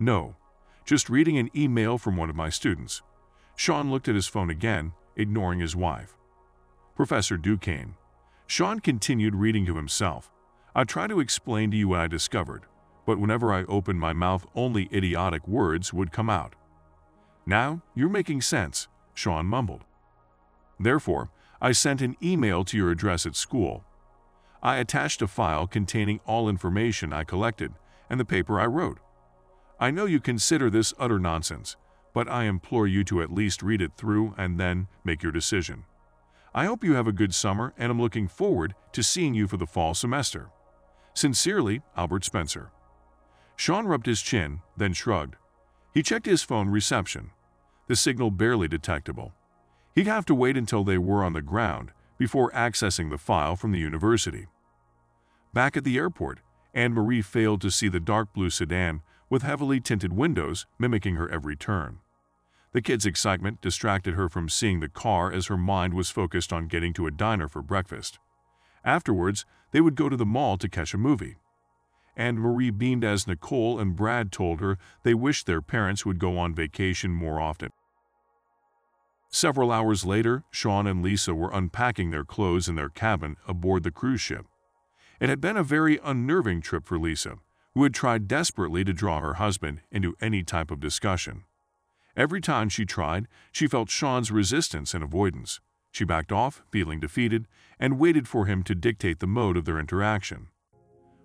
No, 0.00 0.34
just 0.84 1.08
reading 1.08 1.38
an 1.38 1.50
email 1.54 1.98
from 1.98 2.16
one 2.16 2.28
of 2.28 2.34
my 2.34 2.48
students. 2.48 3.00
Shaune 3.56 3.92
looked 3.92 4.08
at 4.08 4.16
his 4.16 4.26
phone 4.26 4.50
again, 4.50 4.92
ignoring 5.14 5.60
his 5.60 5.76
wife. 5.76 6.16
Professor 6.96 7.38
Dukane. 7.38 7.94
Shaune 8.48 8.82
continued 8.82 9.36
reading 9.36 9.64
to 9.66 9.76
himself. 9.76 10.32
I 10.74 10.82
tried 10.82 11.10
to 11.10 11.20
explain 11.20 11.70
to 11.70 11.76
you 11.76 11.88
what 11.88 12.00
I 12.00 12.08
discovered, 12.08 12.64
but 13.06 13.20
whenever 13.20 13.52
I 13.52 13.62
opened 13.64 14.00
my 14.00 14.12
mouth, 14.12 14.44
only 14.56 14.88
idiotic 14.92 15.46
words 15.46 15.92
would 15.92 16.10
come 16.10 16.28
out. 16.28 16.54
Now, 17.46 17.82
you're 17.94 18.08
making 18.08 18.40
sense, 18.40 18.88
Shaune 19.14 19.46
mumbled. 19.46 19.84
Therefore, 20.78 21.30
I 21.60 21.72
sent 21.72 22.02
an 22.02 22.16
email 22.22 22.64
to 22.64 22.76
your 22.76 22.90
address 22.90 23.26
at 23.26 23.36
school 23.36 23.84
I 24.66 24.78
attached 24.78 25.22
a 25.22 25.28
file 25.28 25.68
containing 25.68 26.18
all 26.26 26.48
information 26.48 27.12
I 27.12 27.22
collected 27.22 27.74
and 28.10 28.18
the 28.18 28.24
paper 28.24 28.58
I 28.58 28.66
wrote. 28.66 28.98
I 29.78 29.92
know 29.92 30.06
you 30.06 30.18
consider 30.18 30.70
this 30.70 30.92
utter 30.98 31.20
nonsense, 31.20 31.76
but 32.12 32.28
I 32.28 32.44
implore 32.44 32.88
you 32.88 33.04
to 33.04 33.22
at 33.22 33.32
least 33.32 33.62
read 33.62 33.80
it 33.80 33.92
through 33.96 34.34
and 34.36 34.58
then 34.58 34.88
make 35.04 35.22
your 35.22 35.30
decision. 35.30 35.84
I 36.52 36.64
hope 36.64 36.82
you 36.82 36.94
have 36.94 37.06
a 37.06 37.12
good 37.12 37.32
summer 37.32 37.74
and 37.78 37.90
am 37.90 38.00
looking 38.00 38.26
forward 38.26 38.74
to 38.90 39.04
seeing 39.04 39.34
you 39.34 39.46
for 39.46 39.56
the 39.56 39.68
fall 39.68 39.94
semester. 39.94 40.50
Sincerely, 41.14 41.82
Albert 41.96 42.24
Spencer. 42.24 42.72
Shaune 43.56 43.86
rubbed 43.86 44.06
his 44.06 44.20
chin, 44.20 44.62
then 44.76 44.94
shrugged. 44.94 45.36
He 45.94 46.02
checked 46.02 46.26
his 46.26 46.42
phone 46.42 46.70
reception. 46.70 47.30
The 47.86 47.94
signal 47.94 48.32
barely 48.32 48.66
detectable. 48.66 49.32
He'd 49.96 50.06
have 50.06 50.26
to 50.26 50.34
wait 50.34 50.58
until 50.58 50.84
they 50.84 50.98
were 50.98 51.24
on 51.24 51.32
the 51.32 51.40
ground 51.40 51.90
before 52.18 52.50
accessing 52.50 53.08
the 53.08 53.16
file 53.16 53.56
from 53.56 53.72
the 53.72 53.78
university. 53.78 54.46
Back 55.54 55.74
at 55.74 55.84
the 55.84 55.96
airport, 55.96 56.40
Anne-Marie 56.74 57.22
failed 57.22 57.62
to 57.62 57.70
see 57.70 57.88
the 57.88 57.98
dark 57.98 58.34
blue 58.34 58.50
sedan 58.50 59.00
with 59.30 59.40
heavily 59.40 59.80
tinted 59.80 60.12
windows 60.12 60.66
mimicking 60.78 61.16
her 61.16 61.30
every 61.30 61.56
turn. 61.56 62.00
The 62.72 62.82
kid's 62.82 63.06
excitement 63.06 63.62
distracted 63.62 64.12
her 64.12 64.28
from 64.28 64.50
seeing 64.50 64.80
the 64.80 64.90
car 64.90 65.32
as 65.32 65.46
her 65.46 65.56
mind 65.56 65.94
was 65.94 66.10
focused 66.10 66.52
on 66.52 66.68
getting 66.68 66.92
to 66.92 67.06
a 67.06 67.10
diner 67.10 67.48
for 67.48 67.62
breakfast. 67.62 68.18
Afterwards, 68.84 69.46
they 69.70 69.80
would 69.80 69.94
go 69.94 70.10
to 70.10 70.16
the 70.16 70.26
mall 70.26 70.58
to 70.58 70.68
catch 70.68 70.92
a 70.92 70.98
movie. 70.98 71.36
Anne-Marie 72.18 72.68
beamed 72.68 73.02
as 73.02 73.26
Nicole 73.26 73.80
and 73.80 73.96
Brad 73.96 74.30
told 74.30 74.60
her 74.60 74.76
they 75.04 75.14
wished 75.14 75.46
their 75.46 75.62
parents 75.62 76.04
would 76.04 76.18
go 76.18 76.36
on 76.36 76.54
vacation 76.54 77.12
more 77.12 77.40
often. 77.40 77.70
Several 79.30 79.70
hours 79.70 80.04
later, 80.04 80.44
Shaune 80.52 80.88
and 80.88 81.02
Lisa 81.02 81.34
were 81.34 81.50
unpacking 81.52 82.10
their 82.10 82.24
clothes 82.24 82.68
in 82.68 82.74
their 82.74 82.88
cabin 82.88 83.36
aboard 83.46 83.82
the 83.82 83.90
cruise 83.90 84.20
ship. 84.20 84.46
It 85.20 85.28
had 85.28 85.40
been 85.40 85.56
a 85.56 85.62
very 85.62 85.98
unnerving 86.02 86.60
trip 86.60 86.86
for 86.86 86.98
Lisa, 86.98 87.36
who 87.74 87.82
had 87.82 87.94
tried 87.94 88.28
desperately 88.28 88.84
to 88.84 88.92
draw 88.92 89.20
her 89.20 89.34
husband 89.34 89.82
into 89.90 90.16
any 90.20 90.42
type 90.42 90.70
of 90.70 90.80
discussion. 90.80 91.44
Every 92.16 92.40
time 92.40 92.70
she 92.70 92.86
tried, 92.86 93.28
she 93.52 93.66
felt 93.66 93.88
Shaune's 93.88 94.30
resistance 94.30 94.94
and 94.94 95.04
avoidance. 95.04 95.60
She 95.90 96.04
backed 96.04 96.32
off, 96.32 96.62
feeling 96.70 97.00
defeated, 97.00 97.46
and 97.78 97.98
waited 97.98 98.26
for 98.26 98.46
him 98.46 98.62
to 98.64 98.74
dictate 98.74 99.20
the 99.20 99.26
mode 99.26 99.56
of 99.56 99.66
their 99.66 99.78
interaction. 99.78 100.48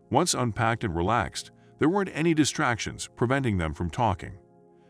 Once 0.10 0.34
unpacked 0.34 0.84
and 0.84 0.96
relaxed, 0.96 1.52
there 1.80 1.90
weren't 1.90 2.12
any 2.14 2.34
distractions 2.34 3.10
preventing 3.16 3.58
them 3.58 3.74
from 3.74 3.90
talking. 3.90 4.34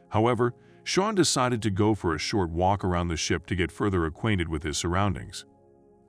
However, 0.09 0.53
Shaune 0.83 1.15
decided 1.15 1.61
to 1.61 1.69
go 1.69 1.93
for 1.93 2.15
a 2.15 2.19
short 2.19 2.49
walk 2.49 2.83
around 2.83 3.07
the 3.07 3.17
ship 3.17 3.45
to 3.47 3.55
get 3.55 3.71
further 3.71 4.05
acquainted 4.05 4.49
with 4.49 4.63
his 4.63 4.77
surroundings. 4.77 5.45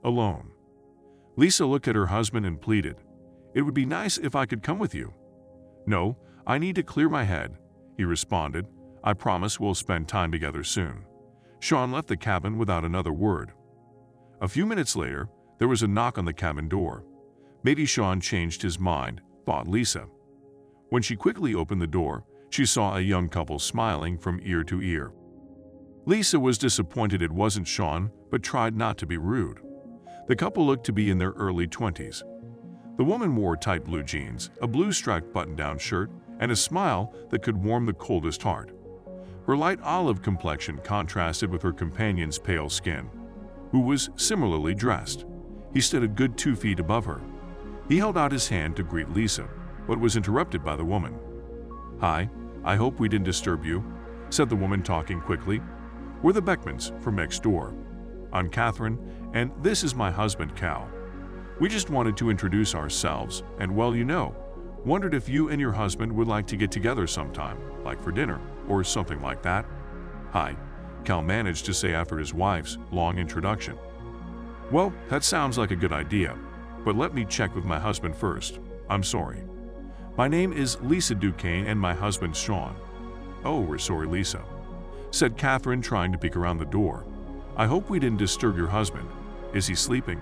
Alone. 0.03 0.51
Lisa 1.35 1.65
looked 1.65 1.87
at 1.87 1.95
her 1.95 2.07
husband 2.07 2.45
and 2.45 2.61
pleaded, 2.61 2.97
It 3.53 3.61
would 3.61 3.73
be 3.73 3.85
nice 3.85 4.17
if 4.17 4.35
I 4.35 4.45
could 4.45 4.63
come 4.63 4.79
with 4.79 4.93
you. 4.93 5.13
No, 5.85 6.17
I 6.45 6.57
need 6.57 6.75
to 6.75 6.83
clear 6.83 7.09
my 7.09 7.23
head, 7.23 7.57
he 7.97 8.03
responded. 8.03 8.67
I 9.03 9.13
promise 9.13 9.59
we'll 9.59 9.75
spend 9.75 10.07
time 10.07 10.31
together 10.31 10.63
soon. 10.63 11.05
Shaune 11.59 11.93
left 11.93 12.07
the 12.07 12.17
cabin 12.17 12.57
without 12.57 12.83
another 12.83 13.13
word. 13.13 13.51
A 14.41 14.47
few 14.47 14.65
minutes 14.65 14.95
later, 14.95 15.29
there 15.59 15.67
was 15.67 15.83
a 15.83 15.87
knock 15.87 16.17
on 16.17 16.25
the 16.25 16.33
cabin 16.33 16.67
door. 16.67 17.05
Maybe 17.63 17.85
Shaune 17.85 18.21
changed 18.21 18.61
his 18.61 18.79
mind, 18.79 19.21
thought 19.45 19.67
Lisa. 19.67 20.07
When 20.89 21.01
she 21.01 21.15
quickly 21.15 21.55
opened 21.55 21.81
the 21.81 21.87
door, 21.87 22.25
she 22.53 22.67
saw 22.67 22.95
a 22.95 23.01
young 23.01 23.27
couple 23.27 23.57
smiling 23.57 24.15
from 24.15 24.39
ear 24.43 24.63
to 24.63 24.79
ear. 24.79 25.11
Lisa 26.05 26.39
was 26.39 26.59
disappointed 26.59 27.23
it 27.23 27.31
wasn't 27.31 27.65
Shaune, 27.65 28.11
but 28.29 28.43
tried 28.43 28.77
not 28.77 28.95
to 28.99 29.07
be 29.07 29.17
rude. 29.17 29.59
The 30.27 30.35
couple 30.35 30.63
looked 30.63 30.85
to 30.85 30.93
be 30.93 31.09
in 31.09 31.17
their 31.17 31.31
early 31.31 31.67
20s. 31.67 32.21
The 32.97 33.03
woman 33.03 33.35
wore 33.35 33.57
tight 33.57 33.83
blue 33.83 34.03
jeans, 34.03 34.51
a 34.61 34.67
blue 34.67 34.91
striped 34.91 35.33
button-down 35.33 35.79
shirt, 35.79 36.11
and 36.39 36.51
a 36.51 36.55
smile 36.55 37.15
that 37.31 37.41
could 37.41 37.57
warm 37.57 37.87
the 37.87 37.93
coldest 37.93 38.43
heart. 38.43 38.71
Her 39.47 39.57
light 39.57 39.81
olive 39.81 40.21
complexion 40.21 40.77
contrasted 40.83 41.49
with 41.49 41.63
her 41.63 41.73
companion's 41.73 42.37
pale 42.37 42.69
skin, 42.69 43.09
who 43.71 43.79
was 43.79 44.11
similarly 44.15 44.75
dressed. 44.75 45.25
He 45.73 45.81
stood 45.81 46.03
a 46.03 46.07
good 46.07 46.37
two 46.37 46.55
feet 46.55 46.79
above 46.79 47.05
her. 47.05 47.19
He 47.89 47.97
held 47.97 48.15
out 48.15 48.31
his 48.31 48.47
hand 48.47 48.75
to 48.75 48.83
greet 48.83 49.09
Lisa, 49.09 49.49
but 49.87 49.99
was 49.99 50.15
interrupted 50.15 50.63
by 50.63 50.75
the 50.75 50.85
woman. 50.85 51.17
Hi, 51.99 52.29
I 52.65 52.75
hope 52.77 52.99
we 52.99 53.09
didn't 53.09 53.25
disturb 53.25 53.65
you, 53.65 53.83
said 54.29 54.49
the 54.49 54.55
woman 54.55 54.81
talking 54.83 55.19
quickly. 55.19 55.61
We're 56.21 56.31
the 56.31 56.41
Beckmans 56.41 57.01
from 57.03 57.15
next 57.15 57.43
door. 57.43 57.75
I'm 58.31 58.49
Catherine, 58.49 58.97
and 59.33 59.51
this 59.61 59.83
is 59.83 59.93
my 59.93 60.09
husband, 60.09 60.55
Cal. 60.55 60.89
We 61.59 61.67
just 61.67 61.89
wanted 61.89 62.15
to 62.17 62.29
introduce 62.29 62.73
ourselves, 62.73 63.43
and 63.59 63.75
well, 63.75 63.93
you 63.93 64.05
know, 64.05 64.33
wondered 64.85 65.13
if 65.13 65.27
you 65.27 65.49
and 65.49 65.59
your 65.59 65.73
husband 65.73 66.11
would 66.13 66.27
like 66.27 66.47
to 66.47 66.55
get 66.55 66.71
together 66.71 67.05
sometime, 67.05 67.59
like 67.83 68.01
for 68.01 68.11
dinner, 68.11 68.39
or 68.69 68.83
something 68.83 69.21
like 69.21 69.43
that. 69.43 69.65
Hi, 70.31 70.55
Cal 71.03 71.21
managed 71.21 71.65
to 71.65 71.73
say 71.73 71.93
after 71.93 72.17
his 72.17 72.33
wife's 72.33 72.77
long 72.91 73.17
introduction. 73.17 73.77
Well, 74.71 74.93
that 75.09 75.25
sounds 75.25 75.57
like 75.57 75.71
a 75.71 75.75
good 75.75 75.91
idea, 75.91 76.37
but 76.85 76.95
let 76.95 77.13
me 77.13 77.25
check 77.25 77.53
with 77.55 77.65
my 77.65 77.77
husband 77.77 78.15
first. 78.15 78.59
I'm 78.89 79.03
sorry. 79.03 79.43
My 80.15 80.27
name 80.27 80.53
is 80.53 80.79
Lisa 80.81 81.15
Dukane 81.15 81.67
and 81.67 81.79
my 81.79 81.95
husband 81.95 82.35
Shaune. 82.35 82.75
Oh, 83.43 83.61
we're 83.61 83.79
sorry, 83.79 84.05
Lisa, 84.05 84.43
said 85.09 85.37
Catherine, 85.37 85.81
trying 85.81 86.11
to 86.11 86.19
peek 86.19 86.35
around 86.35 86.59
the 86.59 86.65
door. 86.65 87.03
I 87.57 87.65
hope 87.65 87.89
we 87.89 87.97
didn't 87.97 88.19
disturb 88.19 88.55
your 88.55 88.67
husband. 88.67 89.09
Is 89.55 89.65
he 89.65 89.73
sleeping? 89.73 90.21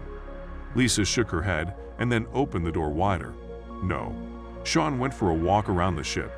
Lisa 0.75 1.03
shook 1.03 1.29
her 1.29 1.41
head 1.41 1.73
and 1.99 2.09
then 2.09 2.25
opened 2.33 2.65
the 2.65 2.71
door 2.71 2.89
wider. 2.89 3.33
No. 3.83 4.15
Shaune 4.63 4.97
went 4.97 5.13
for 5.13 5.29
a 5.29 5.35
walk 5.35 5.67
around 5.67 5.97
the 5.97 6.05
ship. 6.05 6.31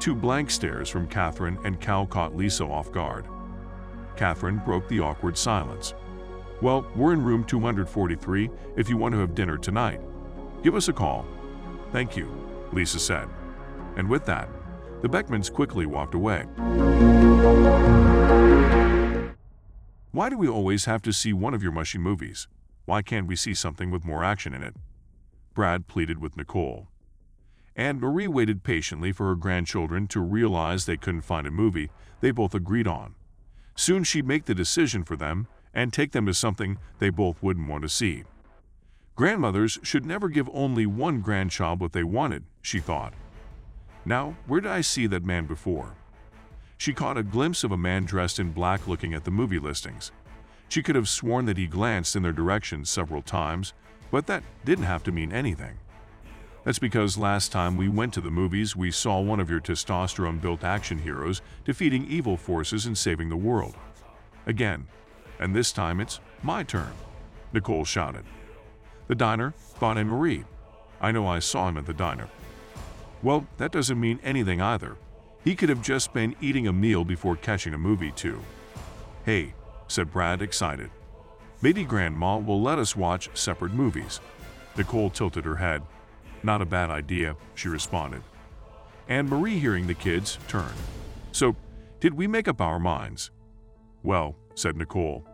Two 0.00 0.14
blank 0.14 0.50
stares 0.50 0.88
from 0.88 1.06
Catherine 1.06 1.58
and 1.64 1.82
Cal 1.82 2.06
caught 2.06 2.34
Lisa 2.34 2.64
off 2.64 2.90
guard. 2.90 3.26
Catherine 4.16 4.62
broke 4.64 4.88
the 4.88 5.00
awkward 5.00 5.36
silence. 5.36 5.92
Well, 6.62 6.86
we're 6.96 7.12
in 7.12 7.22
room 7.22 7.44
243 7.44 8.48
if 8.76 8.88
you 8.88 8.96
want 8.96 9.12
to 9.12 9.18
have 9.18 9.34
dinner 9.34 9.58
tonight. 9.58 10.00
Give 10.62 10.74
us 10.74 10.88
a 10.88 10.94
call. 10.94 11.26
Thank 11.92 12.16
you, 12.16 12.53
Lisa 12.74 12.98
said. 12.98 13.28
And 13.96 14.08
with 14.08 14.26
that, 14.26 14.48
the 15.02 15.08
Beckmans 15.08 15.52
quickly 15.52 15.86
walked 15.86 16.14
away. 16.14 16.44
Why 20.10 20.28
do 20.28 20.38
we 20.38 20.48
always 20.48 20.84
have 20.84 21.02
to 21.02 21.12
see 21.12 21.32
one 21.32 21.54
of 21.54 21.62
your 21.62 21.72
mushy 21.72 21.98
movies? 21.98 22.48
Why 22.84 23.02
can't 23.02 23.26
we 23.26 23.36
see 23.36 23.54
something 23.54 23.90
with 23.90 24.04
more 24.04 24.22
action 24.22 24.54
in 24.54 24.62
it? 24.62 24.74
Brad 25.54 25.86
pleaded 25.86 26.18
with 26.18 26.36
Nicole. 26.36 26.88
Anne 27.76 27.98
Marie 27.98 28.28
waited 28.28 28.62
patiently 28.62 29.10
for 29.12 29.26
her 29.26 29.34
grandchildren 29.34 30.06
to 30.08 30.20
realize 30.20 30.86
they 30.86 30.96
couldn't 30.96 31.22
find 31.22 31.46
a 31.46 31.50
movie 31.50 31.90
they 32.20 32.30
both 32.30 32.54
agreed 32.54 32.86
on. 32.86 33.14
Soon 33.74 34.04
she'd 34.04 34.26
make 34.26 34.44
the 34.44 34.54
decision 34.54 35.02
for 35.02 35.16
them 35.16 35.48
and 35.72 35.92
take 35.92 36.12
them 36.12 36.26
to 36.26 36.34
something 36.34 36.78
they 37.00 37.10
both 37.10 37.42
wouldn't 37.42 37.68
want 37.68 37.82
to 37.82 37.88
see. 37.88 38.22
Grandmothers 39.16 39.78
should 39.84 40.04
never 40.04 40.28
give 40.28 40.50
only 40.52 40.86
one 40.86 41.20
grandchild 41.20 41.80
what 41.80 41.92
they 41.92 42.02
wanted, 42.02 42.42
she 42.60 42.80
thought. 42.80 43.14
Now, 44.04 44.34
where 44.48 44.60
did 44.60 44.72
I 44.72 44.80
see 44.80 45.06
that 45.06 45.24
man 45.24 45.46
before? 45.46 45.94
She 46.76 46.92
caught 46.92 47.16
a 47.16 47.22
glimpse 47.22 47.62
of 47.62 47.70
a 47.70 47.76
man 47.76 48.06
dressed 48.06 48.40
in 48.40 48.50
black 48.50 48.88
looking 48.88 49.14
at 49.14 49.22
the 49.22 49.30
movie 49.30 49.60
listings. 49.60 50.10
She 50.68 50.82
could 50.82 50.96
have 50.96 51.08
sworn 51.08 51.44
that 51.46 51.56
he 51.56 51.68
glanced 51.68 52.16
in 52.16 52.24
their 52.24 52.32
direction 52.32 52.84
several 52.84 53.22
times, 53.22 53.72
but 54.10 54.26
that 54.26 54.42
didn't 54.64 54.84
have 54.84 55.04
to 55.04 55.12
mean 55.12 55.32
anything. 55.32 55.78
That's 56.64 56.80
because 56.80 57.16
last 57.16 57.52
time 57.52 57.76
we 57.76 57.88
went 57.88 58.12
to 58.14 58.20
the 58.20 58.32
movies, 58.32 58.74
we 58.74 58.90
saw 58.90 59.20
one 59.20 59.38
of 59.38 59.48
your 59.48 59.60
testosterone 59.60 60.40
built 60.40 60.64
action 60.64 60.98
heroes 60.98 61.40
defeating 61.64 62.04
evil 62.08 62.36
forces 62.36 62.86
and 62.86 62.98
saving 62.98 63.28
the 63.28 63.36
world. 63.36 63.76
Again, 64.46 64.88
and 65.38 65.54
this 65.54 65.70
time 65.70 66.00
it's 66.00 66.18
my 66.42 66.64
turn, 66.64 66.92
Nicole 67.52 67.84
shouted. 67.84 68.24
The 69.06 69.14
diner, 69.14 69.52
thought 69.56 69.98
Anne 69.98 70.08
Marie. 70.08 70.44
I 71.00 71.12
know 71.12 71.26
I 71.26 71.38
saw 71.38 71.68
him 71.68 71.76
at 71.76 71.86
the 71.86 71.92
diner. 71.92 72.28
Well, 73.22 73.46
that 73.58 73.72
doesn't 73.72 74.00
mean 74.00 74.20
anything 74.22 74.60
either. 74.60 74.96
He 75.44 75.54
could 75.54 75.68
have 75.68 75.82
just 75.82 76.12
been 76.12 76.36
eating 76.40 76.66
a 76.66 76.72
meal 76.72 77.04
before 77.04 77.36
catching 77.36 77.74
a 77.74 77.78
movie, 77.78 78.12
too. 78.12 78.40
Hey, 79.24 79.54
said 79.88 80.10
Brad, 80.10 80.40
excited. 80.40 80.90
Maybe 81.60 81.84
Grandma 81.84 82.38
will 82.38 82.62
let 82.62 82.78
us 82.78 82.96
watch 82.96 83.30
separate 83.34 83.72
movies. 83.72 84.20
Nicole 84.76 85.10
tilted 85.10 85.44
her 85.44 85.56
head. 85.56 85.82
Not 86.42 86.62
a 86.62 86.66
bad 86.66 86.90
idea, 86.90 87.36
she 87.54 87.68
responded. 87.68 88.22
Anne 89.08 89.28
Marie, 89.28 89.58
hearing 89.58 89.86
the 89.86 89.94
kids, 89.94 90.38
turned. 90.48 90.74
So, 91.32 91.56
did 92.00 92.14
we 92.14 92.26
make 92.26 92.48
up 92.48 92.60
our 92.60 92.78
minds? 92.78 93.30
Well, 94.02 94.36
said 94.54 94.76
Nicole. 94.76 95.26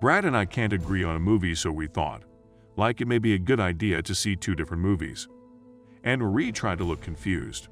Brad 0.00 0.24
and 0.24 0.36
I 0.36 0.44
can't 0.44 0.72
agree 0.72 1.04
on 1.04 1.16
a 1.16 1.20
movie, 1.20 1.54
so 1.54 1.70
we 1.70 1.86
thought. 1.86 2.22
Like 2.78 3.00
it 3.00 3.08
may 3.08 3.18
be 3.18 3.34
a 3.34 3.40
good 3.40 3.58
idea 3.58 4.00
to 4.02 4.14
see 4.14 4.36
two 4.36 4.54
different 4.54 4.84
movies. 4.84 5.26
Anne 6.04 6.20
Marie 6.20 6.52
tried 6.52 6.78
to 6.78 6.84
look 6.84 7.00
confused. 7.00 7.66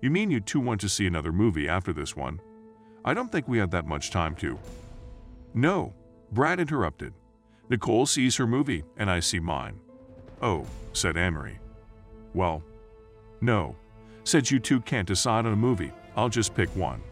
You 0.00 0.08
mean 0.08 0.30
you 0.30 0.38
two 0.38 0.60
want 0.60 0.80
to 0.82 0.88
see 0.88 1.04
another 1.04 1.32
movie 1.32 1.68
after 1.68 1.92
this 1.92 2.14
one? 2.14 2.40
I 3.04 3.12
don't 3.12 3.30
think 3.30 3.48
we 3.48 3.58
have 3.58 3.72
that 3.72 3.88
much 3.88 4.12
time 4.12 4.36
to. 4.36 4.56
No, 5.52 5.92
Brad 6.30 6.60
interrupted. 6.60 7.12
Nicole 7.70 8.06
sees 8.06 8.36
her 8.36 8.46
movie, 8.46 8.84
and 8.96 9.10
I 9.10 9.18
see 9.18 9.40
mine. 9.40 9.80
Oh, 10.40 10.64
said 10.92 11.16
Anne 11.16 11.34
Marie. 11.34 11.58
Well, 12.32 12.62
no. 13.40 13.74
Said 14.22 14.48
you 14.48 14.60
two 14.60 14.80
can't 14.82 15.08
decide 15.08 15.44
on 15.44 15.54
a 15.54 15.56
movie. 15.56 15.90
I'll 16.14 16.28
just 16.28 16.54
pick 16.54 16.68
one. 16.76 17.02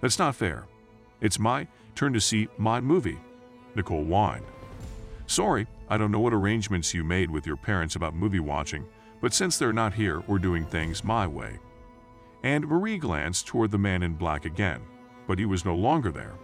That's 0.00 0.20
not 0.20 0.36
fair. 0.36 0.68
It's 1.20 1.40
my 1.40 1.66
turn 1.96 2.12
to 2.12 2.20
see 2.20 2.46
my 2.56 2.80
movie. 2.80 3.18
Nicole 3.74 4.04
whined. 4.04 4.46
Sorry, 5.26 5.66
I 5.90 5.96
don't 5.96 6.12
know 6.12 6.20
what 6.20 6.34
arrangements 6.34 6.92
you 6.92 7.02
made 7.02 7.30
with 7.30 7.46
your 7.46 7.56
parents 7.56 7.96
about 7.96 8.14
movie 8.14 8.40
watching, 8.40 8.86
but 9.20 9.32
since 9.32 9.56
they're 9.56 9.72
not 9.72 9.94
here, 9.94 10.20
we're 10.26 10.38
doing 10.38 10.66
things 10.66 11.02
my 11.02 11.26
way. 11.26 11.58
Anne 12.42 12.66
Marie 12.66 12.98
glanced 12.98 13.46
toward 13.46 13.70
the 13.70 13.78
man 13.78 14.02
in 14.02 14.12
black 14.12 14.44
again, 14.44 14.82
but 15.26 15.38
he 15.38 15.46
was 15.46 15.64
no 15.64 15.74
longer 15.74 16.10
there. 16.10 16.34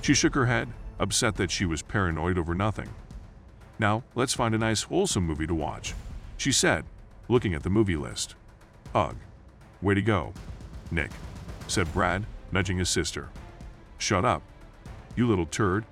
She 0.00 0.14
shook 0.14 0.34
her 0.34 0.46
head, 0.46 0.68
upset 0.98 1.34
that 1.36 1.50
she 1.50 1.66
was 1.66 1.82
paranoid 1.82 2.38
over 2.38 2.54
nothing. 2.54 2.88
Now, 3.78 4.04
let's 4.14 4.32
find 4.32 4.54
a 4.54 4.58
nice 4.58 4.84
wholesome 4.84 5.26
movie 5.26 5.46
to 5.48 5.54
watch, 5.54 5.94
she 6.36 6.52
said, 6.52 6.84
looking 7.28 7.52
at 7.54 7.62
the 7.62 7.70
movie 7.70 7.96
list. 7.96 8.36
Ugh. 8.94 9.16
Way 9.82 9.94
to 9.94 10.02
go, 10.02 10.32
Nick, 10.90 11.10
said 11.66 11.92
Brad, 11.92 12.24
nudging 12.52 12.78
his 12.78 12.88
sister. 12.88 13.28
Shut 13.98 14.24
up, 14.24 14.42
you 15.16 15.26
little 15.26 15.46
turd, 15.46 15.84